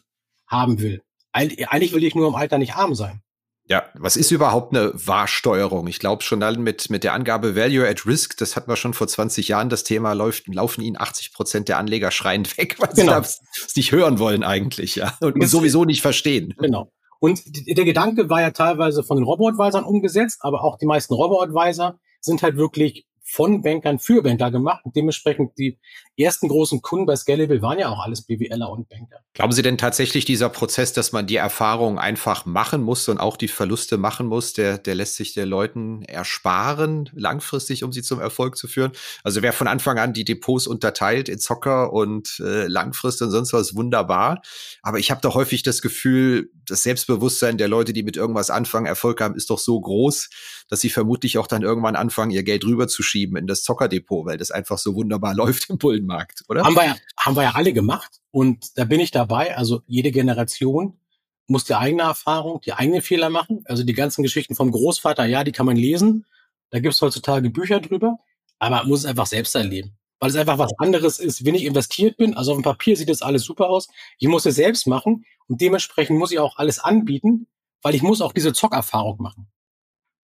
haben 0.47 0.79
will. 0.79 1.03
Eigentlich 1.33 1.93
will 1.93 2.03
ich 2.03 2.15
nur 2.15 2.27
im 2.27 2.35
Alter 2.35 2.57
nicht 2.57 2.75
arm 2.75 2.95
sein. 2.95 3.21
Ja, 3.69 3.85
was 3.93 4.17
ist 4.17 4.31
überhaupt 4.31 4.75
eine 4.75 4.91
Wahrsteuerung? 4.93 5.87
Ich 5.87 5.99
glaube 5.99 6.21
schon 6.23 6.41
dann 6.41 6.61
mit, 6.61 6.89
mit 6.89 7.03
der 7.03 7.13
Angabe 7.13 7.55
Value 7.55 7.87
at 7.87 8.05
Risk, 8.05 8.37
das 8.37 8.55
hatten 8.55 8.69
wir 8.69 8.75
schon 8.75 8.93
vor 8.93 9.07
20 9.07 9.47
Jahren, 9.47 9.69
das 9.69 9.83
Thema 9.83 10.13
läuft, 10.13 10.47
laufen 10.47 10.81
Ihnen 10.81 10.97
80 10.99 11.33
Prozent 11.33 11.69
der 11.69 11.77
Anleger 11.77 12.11
schreiend 12.11 12.57
weg, 12.57 12.75
weil 12.79 12.89
genau. 12.93 13.21
sie 13.21 13.39
das 13.61 13.75
nicht 13.75 13.91
hören 13.91 14.19
wollen 14.19 14.43
eigentlich, 14.43 14.95
ja. 14.95 15.17
Und, 15.21 15.35
und 15.35 15.47
sowieso 15.47 15.85
nicht 15.85 16.01
verstehen. 16.01 16.53
Genau. 16.57 16.91
Und 17.19 17.41
der 17.45 17.85
Gedanke 17.85 18.29
war 18.29 18.41
ja 18.41 18.51
teilweise 18.51 19.01
von 19.01 19.15
den 19.15 19.23
Robo-Advisern 19.23 19.85
umgesetzt, 19.85 20.39
aber 20.41 20.61
auch 20.61 20.77
die 20.77 20.85
meisten 20.85 21.13
Robo-Advisor 21.13 21.97
sind 22.19 22.43
halt 22.43 22.57
wirklich 22.57 23.05
von 23.23 23.61
Bankern 23.61 23.99
für 23.99 24.21
Banker 24.21 24.51
gemacht. 24.51 24.83
Und 24.83 24.95
dementsprechend 24.97 25.57
die 25.57 25.79
ersten 26.17 26.47
großen 26.47 26.81
Kunden 26.81 27.05
bei 27.05 27.15
Scalable 27.15 27.61
waren 27.61 27.79
ja 27.79 27.89
auch 27.89 28.03
alles 28.03 28.21
BWLer 28.21 28.69
und 28.69 28.87
Banker. 28.87 29.19
Glauben 29.33 29.51
Sie 29.51 29.63
denn 29.63 29.77
tatsächlich 29.77 30.25
dieser 30.25 30.49
Prozess, 30.49 30.93
dass 30.93 31.11
man 31.11 31.25
die 31.25 31.37
Erfahrung 31.37 31.97
einfach 31.97 32.45
machen 32.45 32.83
muss 32.83 33.09
und 33.09 33.17
auch 33.17 33.35
die 33.35 33.47
Verluste 33.47 33.97
machen 33.97 34.27
muss, 34.27 34.53
der, 34.53 34.77
der 34.77 34.93
lässt 34.95 35.15
sich 35.15 35.33
der 35.33 35.45
Leuten 35.45 36.03
ersparen, 36.03 37.09
langfristig, 37.13 37.83
um 37.83 37.91
sie 37.91 38.03
zum 38.03 38.19
Erfolg 38.19 38.57
zu 38.57 38.67
führen? 38.67 38.91
Also 39.23 39.41
wer 39.41 39.53
von 39.53 39.67
Anfang 39.67 39.97
an 39.97 40.13
die 40.13 40.25
Depots 40.25 40.67
unterteilt 40.67 41.29
in 41.29 41.39
Zocker 41.39 41.91
und 41.91 42.39
äh, 42.39 42.67
Langfrist 42.67 43.21
und 43.21 43.31
sonst 43.31 43.53
was, 43.53 43.75
wunderbar. 43.75 44.41
Aber 44.83 44.99
ich 44.99 45.09
habe 45.09 45.21
da 45.21 45.33
häufig 45.33 45.63
das 45.63 45.81
Gefühl, 45.81 46.51
das 46.65 46.83
Selbstbewusstsein 46.83 47.57
der 47.57 47.67
Leute, 47.67 47.93
die 47.93 48.03
mit 48.03 48.17
irgendwas 48.17 48.49
anfangen, 48.49 48.85
Erfolg 48.85 49.19
haben, 49.21 49.35
ist 49.35 49.49
doch 49.49 49.59
so 49.59 49.79
groß, 49.79 50.29
dass 50.69 50.81
sie 50.81 50.89
vermutlich 50.89 51.37
auch 51.37 51.47
dann 51.47 51.61
irgendwann 51.61 51.95
anfangen, 51.95 52.31
ihr 52.31 52.43
Geld 52.43 52.65
rüberzuschieben 52.65 53.37
in 53.37 53.47
das 53.47 53.63
Zockerdepot, 53.63 54.25
weil 54.25 54.37
das 54.37 54.51
einfach 54.51 54.77
so 54.77 54.95
wunderbar 54.95 55.33
läuft 55.35 55.69
im 55.69 55.77
Bullenmarkt, 56.03 56.43
oder? 56.49 56.63
Haben 56.63 56.75
wir 56.75 56.85
ja, 56.85 56.95
haben 57.17 57.35
wir 57.35 57.43
ja 57.43 57.51
alle 57.51 57.73
gemacht. 57.73 58.21
Und 58.31 58.77
da 58.77 58.85
bin 58.85 58.99
ich 58.99 59.11
dabei. 59.11 59.55
Also 59.57 59.81
jede 59.87 60.11
Generation 60.11 60.99
muss 61.47 61.65
die 61.65 61.75
eigene 61.75 62.03
Erfahrung, 62.03 62.61
die 62.61 62.73
eigenen 62.73 63.01
Fehler 63.01 63.29
machen. 63.29 63.63
Also 63.65 63.83
die 63.83 63.93
ganzen 63.93 64.23
Geschichten 64.23 64.55
vom 64.55 64.71
Großvater, 64.71 65.25
ja, 65.25 65.43
die 65.43 65.51
kann 65.51 65.65
man 65.65 65.75
lesen. 65.75 66.25
Da 66.69 66.79
gibt 66.79 66.93
es 66.93 67.01
heutzutage 67.01 67.49
Bücher 67.49 67.79
drüber. 67.79 68.19
Aber 68.59 68.77
man 68.77 68.87
muss 68.87 68.99
es 68.99 69.05
einfach 69.05 69.27
selbst 69.27 69.55
erleben. 69.55 69.97
Weil 70.19 70.29
es 70.29 70.35
einfach 70.35 70.57
was 70.57 70.71
anderes 70.77 71.19
ist, 71.19 71.45
wenn 71.45 71.55
ich 71.55 71.65
investiert 71.65 72.17
bin. 72.17 72.33
Also 72.35 72.51
auf 72.51 72.57
dem 72.57 72.63
Papier 72.63 72.95
sieht 72.95 73.09
das 73.09 73.21
alles 73.21 73.43
super 73.43 73.69
aus. 73.69 73.89
Ich 74.19 74.27
muss 74.27 74.45
es 74.45 74.55
selbst 74.55 74.87
machen. 74.87 75.25
Und 75.47 75.59
dementsprechend 75.59 76.17
muss 76.17 76.31
ich 76.31 76.39
auch 76.39 76.57
alles 76.57 76.79
anbieten, 76.79 77.47
weil 77.81 77.95
ich 77.95 78.01
muss 78.01 78.21
auch 78.21 78.31
diese 78.31 78.53
Zockerfahrung 78.53 79.21
machen. 79.21 79.47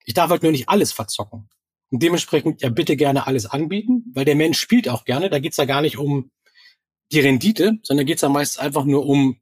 Ich 0.06 0.14
darf 0.14 0.30
halt 0.30 0.42
nur 0.42 0.54
nicht 0.54 0.70
alles 0.70 0.94
verzocken. 0.94 1.50
Und 1.92 2.04
dementsprechend 2.04 2.62
ja 2.62 2.70
bitte 2.70 2.96
gerne 2.96 3.28
alles 3.28 3.46
anbieten, 3.46 4.06
weil 4.14 4.26
der 4.26 4.36
Mensch 4.36 4.60
spielt 4.60 4.88
auch 4.90 5.06
gerne. 5.06 5.30
Da 5.30 5.40
geht's 5.40 5.58
ja 5.58 5.66
gar 5.66 5.82
nicht 5.82 5.98
um 5.98 6.32
die 7.12 7.20
Rendite, 7.20 7.80
sondern 7.82 8.06
geht's 8.06 8.22
ja 8.22 8.30
meistens 8.30 8.60
einfach 8.60 8.86
nur 8.86 9.06
um, 9.06 9.40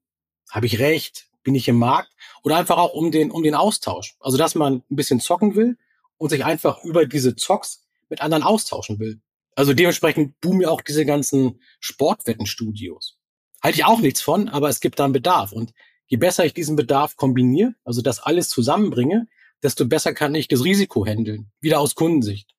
habe 0.50 0.66
ich 0.66 0.80
recht, 0.80 1.28
bin 1.44 1.56
ich 1.56 1.68
im 1.68 1.78
Markt 1.78 2.12
oder 2.44 2.58
einfach 2.58 2.78
auch 2.78 2.94
um 2.94 3.12
den, 3.12 3.32
um 3.32 3.44
den 3.44 3.56
Austausch. 3.56 4.16
Also 4.20 4.38
dass 4.38 4.56
man 4.56 4.84
ein 4.90 4.96
bisschen 4.96 5.20
zocken 5.20 5.56
will 5.56 5.78
und 6.18 6.30
sich 6.30 6.46
einfach 6.46 6.84
über 6.84 7.06
diese 7.06 7.36
Zocks 7.36 7.86
mit 8.10 8.22
anderen 8.22 8.44
austauschen 8.44 9.00
will. 9.00 9.22
Also 9.56 9.74
dementsprechend 9.74 10.40
boomen 10.40 10.62
ja 10.62 10.70
auch 10.70 10.82
diese 10.82 11.06
ganzen 11.06 11.60
Sportwettenstudios. 11.80 13.18
Halte 13.62 13.80
ich 13.80 13.86
auch 13.86 14.00
nichts 14.00 14.22
von, 14.22 14.50
aber 14.50 14.70
es 14.70 14.80
gibt 14.80 15.00
da 15.00 15.06
einen 15.06 15.14
Bedarf. 15.14 15.52
Und 15.52 15.74
je 16.06 16.18
besser 16.18 16.46
ich 16.46 16.54
diesen 16.54 16.76
Bedarf 16.76 17.16
kombiniere, 17.16 17.74
also 17.84 18.02
das 18.02 18.20
alles 18.20 18.50
zusammenbringe, 18.50 19.28
desto 19.64 19.88
besser 19.88 20.14
kann 20.14 20.36
ich 20.36 20.48
das 20.48 20.64
Risiko 20.64 21.06
handeln. 21.06 21.52
Wieder 21.60 21.80
aus 21.80 21.96
Kundensicht. 21.96 22.57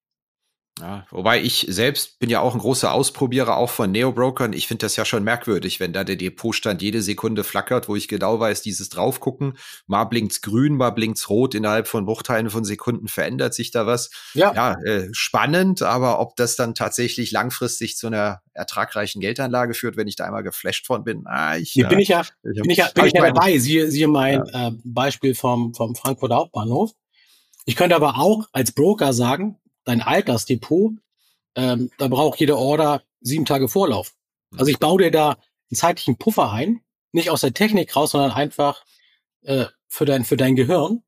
Ja, 0.80 1.06
wobei 1.10 1.40
ich 1.40 1.66
selbst 1.68 2.18
bin 2.18 2.30
ja 2.30 2.40
auch 2.40 2.54
ein 2.54 2.60
großer 2.60 2.92
Ausprobierer 2.92 3.56
auch 3.56 3.70
von 3.70 3.90
Neo-Brokern. 3.90 4.52
Ich 4.52 4.68
finde 4.68 4.86
das 4.86 4.96
ja 4.96 5.04
schon 5.04 5.24
merkwürdig, 5.24 5.80
wenn 5.80 5.92
da 5.92 6.04
der 6.04 6.16
Depotstand 6.16 6.82
jede 6.82 7.02
Sekunde 7.02 7.44
flackert, 7.44 7.88
wo 7.88 7.96
ich 7.96 8.08
genau 8.08 8.40
weiß, 8.40 8.62
dieses 8.62 8.88
draufgucken, 8.88 9.58
mal 9.86 10.04
blinkt's 10.04 10.40
grün, 10.40 10.76
mal 10.76 10.90
blinkt's 10.90 11.28
rot, 11.28 11.54
innerhalb 11.54 11.88
von 11.88 12.06
Bruchteilen 12.06 12.50
von 12.50 12.64
Sekunden 12.64 13.08
verändert 13.08 13.54
sich 13.54 13.70
da 13.70 13.86
was. 13.86 14.10
Ja, 14.34 14.52
ja 14.54 14.74
äh, 14.84 15.08
spannend, 15.12 15.82
aber 15.82 16.20
ob 16.20 16.36
das 16.36 16.56
dann 16.56 16.74
tatsächlich 16.74 17.30
langfristig 17.30 17.96
zu 17.96 18.06
einer 18.06 18.40
ertragreichen 18.52 19.20
Geldanlage 19.20 19.74
führt, 19.74 19.96
wenn 19.96 20.08
ich 20.08 20.16
da 20.16 20.24
einmal 20.24 20.42
geflasht 20.42 20.86
von 20.86 21.04
bin, 21.04 21.24
ah, 21.26 21.56
ich, 21.56 21.70
Hier 21.70 21.84
ja, 21.84 21.88
bin 21.88 21.98
ich 21.98 22.08
ja, 22.08 22.22
ich 22.42 22.60
bin 22.60 22.70
ich 22.70 22.78
ja, 22.78 22.88
bin 22.94 23.06
ich 23.06 23.12
ja 23.12 23.26
dabei. 23.26 23.58
Siehe, 23.58 23.90
siehe 23.90 24.08
mein 24.08 24.42
ja. 24.52 24.68
äh, 24.68 24.72
Beispiel 24.84 25.34
vom, 25.34 25.74
vom 25.74 25.94
Frankfurter 25.94 26.36
Hauptbahnhof. 26.36 26.92
Ich 27.64 27.76
könnte 27.76 27.96
aber 27.96 28.18
auch 28.18 28.48
als 28.52 28.72
Broker 28.72 29.12
sagen, 29.12 29.58
dein 29.88 30.02
Altersdepot, 30.02 30.92
ähm, 31.54 31.90
da 31.98 32.08
braucht 32.08 32.38
jede 32.40 32.56
Order 32.56 33.02
sieben 33.20 33.44
Tage 33.44 33.68
Vorlauf. 33.68 34.14
Mhm. 34.50 34.58
Also 34.60 34.70
ich 34.70 34.78
baue 34.78 35.02
dir 35.02 35.10
da 35.10 35.30
einen 35.30 35.76
zeitlichen 35.76 36.18
Puffer 36.18 36.52
ein, 36.52 36.82
nicht 37.12 37.30
aus 37.30 37.40
der 37.40 37.54
Technik 37.54 37.94
raus, 37.96 38.12
sondern 38.12 38.32
einfach 38.32 38.84
äh, 39.42 39.66
für 39.88 40.04
dein 40.04 40.24
für 40.24 40.36
dein 40.36 40.56
Gehirn, 40.56 41.02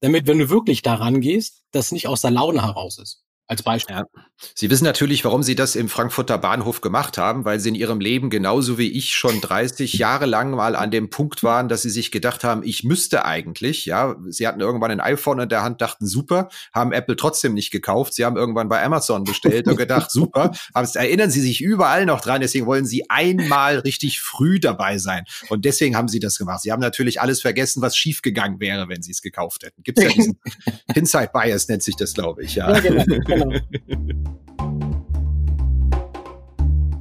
damit, 0.00 0.26
wenn 0.26 0.38
du 0.38 0.50
wirklich 0.50 0.82
daran 0.82 1.20
gehst, 1.20 1.64
das 1.70 1.92
nicht 1.92 2.08
aus 2.08 2.20
der 2.20 2.30
Laune 2.30 2.62
heraus 2.62 2.98
ist 2.98 3.24
als 3.46 3.62
Beispiel. 3.62 3.96
Ja. 3.96 4.06
Sie 4.54 4.70
wissen 4.70 4.84
natürlich, 4.84 5.24
warum 5.24 5.42
Sie 5.42 5.54
das 5.54 5.76
im 5.76 5.88
Frankfurter 5.88 6.36
Bahnhof 6.38 6.80
gemacht 6.80 7.16
haben, 7.16 7.44
weil 7.44 7.58
Sie 7.58 7.70
in 7.70 7.74
Ihrem 7.74 8.00
Leben 8.00 8.28
genauso 8.28 8.76
wie 8.78 8.90
ich 8.90 9.14
schon 9.14 9.40
30 9.40 9.94
Jahre 9.94 10.26
lang 10.26 10.50
mal 10.50 10.76
an 10.76 10.90
dem 10.90 11.08
Punkt 11.08 11.42
waren, 11.42 11.68
dass 11.68 11.82
Sie 11.82 11.90
sich 11.90 12.10
gedacht 12.10 12.44
haben, 12.44 12.62
ich 12.62 12.84
müsste 12.84 13.24
eigentlich, 13.24 13.86
ja, 13.86 14.16
Sie 14.28 14.46
hatten 14.46 14.60
irgendwann 14.60 14.90
ein 14.90 15.00
iPhone 15.00 15.40
in 15.40 15.48
der 15.48 15.62
Hand, 15.62 15.80
dachten 15.80 16.06
super, 16.06 16.48
haben 16.72 16.92
Apple 16.92 17.16
trotzdem 17.16 17.54
nicht 17.54 17.70
gekauft. 17.70 18.14
Sie 18.14 18.24
haben 18.24 18.36
irgendwann 18.36 18.68
bei 18.68 18.82
Amazon 18.82 19.24
bestellt 19.24 19.68
und 19.68 19.76
gedacht, 19.76 20.10
super, 20.10 20.52
haben, 20.74 20.88
erinnern 20.94 21.30
Sie 21.30 21.40
sich 21.40 21.62
überall 21.62 22.04
noch 22.04 22.20
dran, 22.20 22.40
deswegen 22.40 22.66
wollen 22.66 22.86
Sie 22.86 23.08
einmal 23.08 23.78
richtig 23.78 24.20
früh 24.20 24.60
dabei 24.60 24.98
sein. 24.98 25.24
Und 25.48 25.64
deswegen 25.64 25.96
haben 25.96 26.08
Sie 26.08 26.20
das 26.20 26.36
gemacht. 26.36 26.60
Sie 26.60 26.72
haben 26.72 26.80
natürlich 26.80 27.20
alles 27.20 27.40
vergessen, 27.40 27.80
was 27.80 27.96
schiefgegangen 27.96 28.60
wäre, 28.60 28.88
wenn 28.88 29.02
Sie 29.02 29.12
es 29.12 29.22
gekauft 29.22 29.62
hätten. 29.64 29.82
Gibt 29.82 29.98
es 29.98 30.04
ja 30.04 30.10
diesen 30.10 30.38
Inside 30.94 31.30
Bias, 31.32 31.68
nennt 31.68 31.82
sich 31.82 31.96
das, 31.96 32.12
glaube 32.12 32.42
ich, 32.42 32.56
ja. 32.56 32.72
ja 32.72 32.80
genau. 32.80 33.04
Genau. 33.26 34.25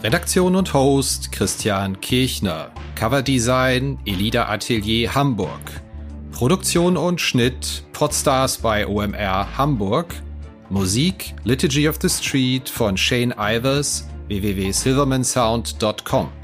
Redaktion 0.03 0.57
und 0.57 0.73
Host 0.73 1.31
Christian 1.31 2.01
Kirchner. 2.01 2.73
Coverdesign 2.99 3.97
Elida 4.05 4.49
Atelier 4.49 5.15
Hamburg. 5.15 5.82
Produktion 6.33 6.97
und 6.97 7.21
Schnitt 7.21 7.83
Podstars 7.93 8.57
bei 8.57 8.87
OMR 8.87 9.55
Hamburg. 9.55 10.15
Musik 10.69 11.35
Liturgy 11.43 11.87
of 11.87 11.99
the 12.01 12.09
Street 12.09 12.67
von 12.67 12.97
Shane 12.97 13.35
Ivers 13.37 14.07
www.silvermansound.com. 14.27 16.42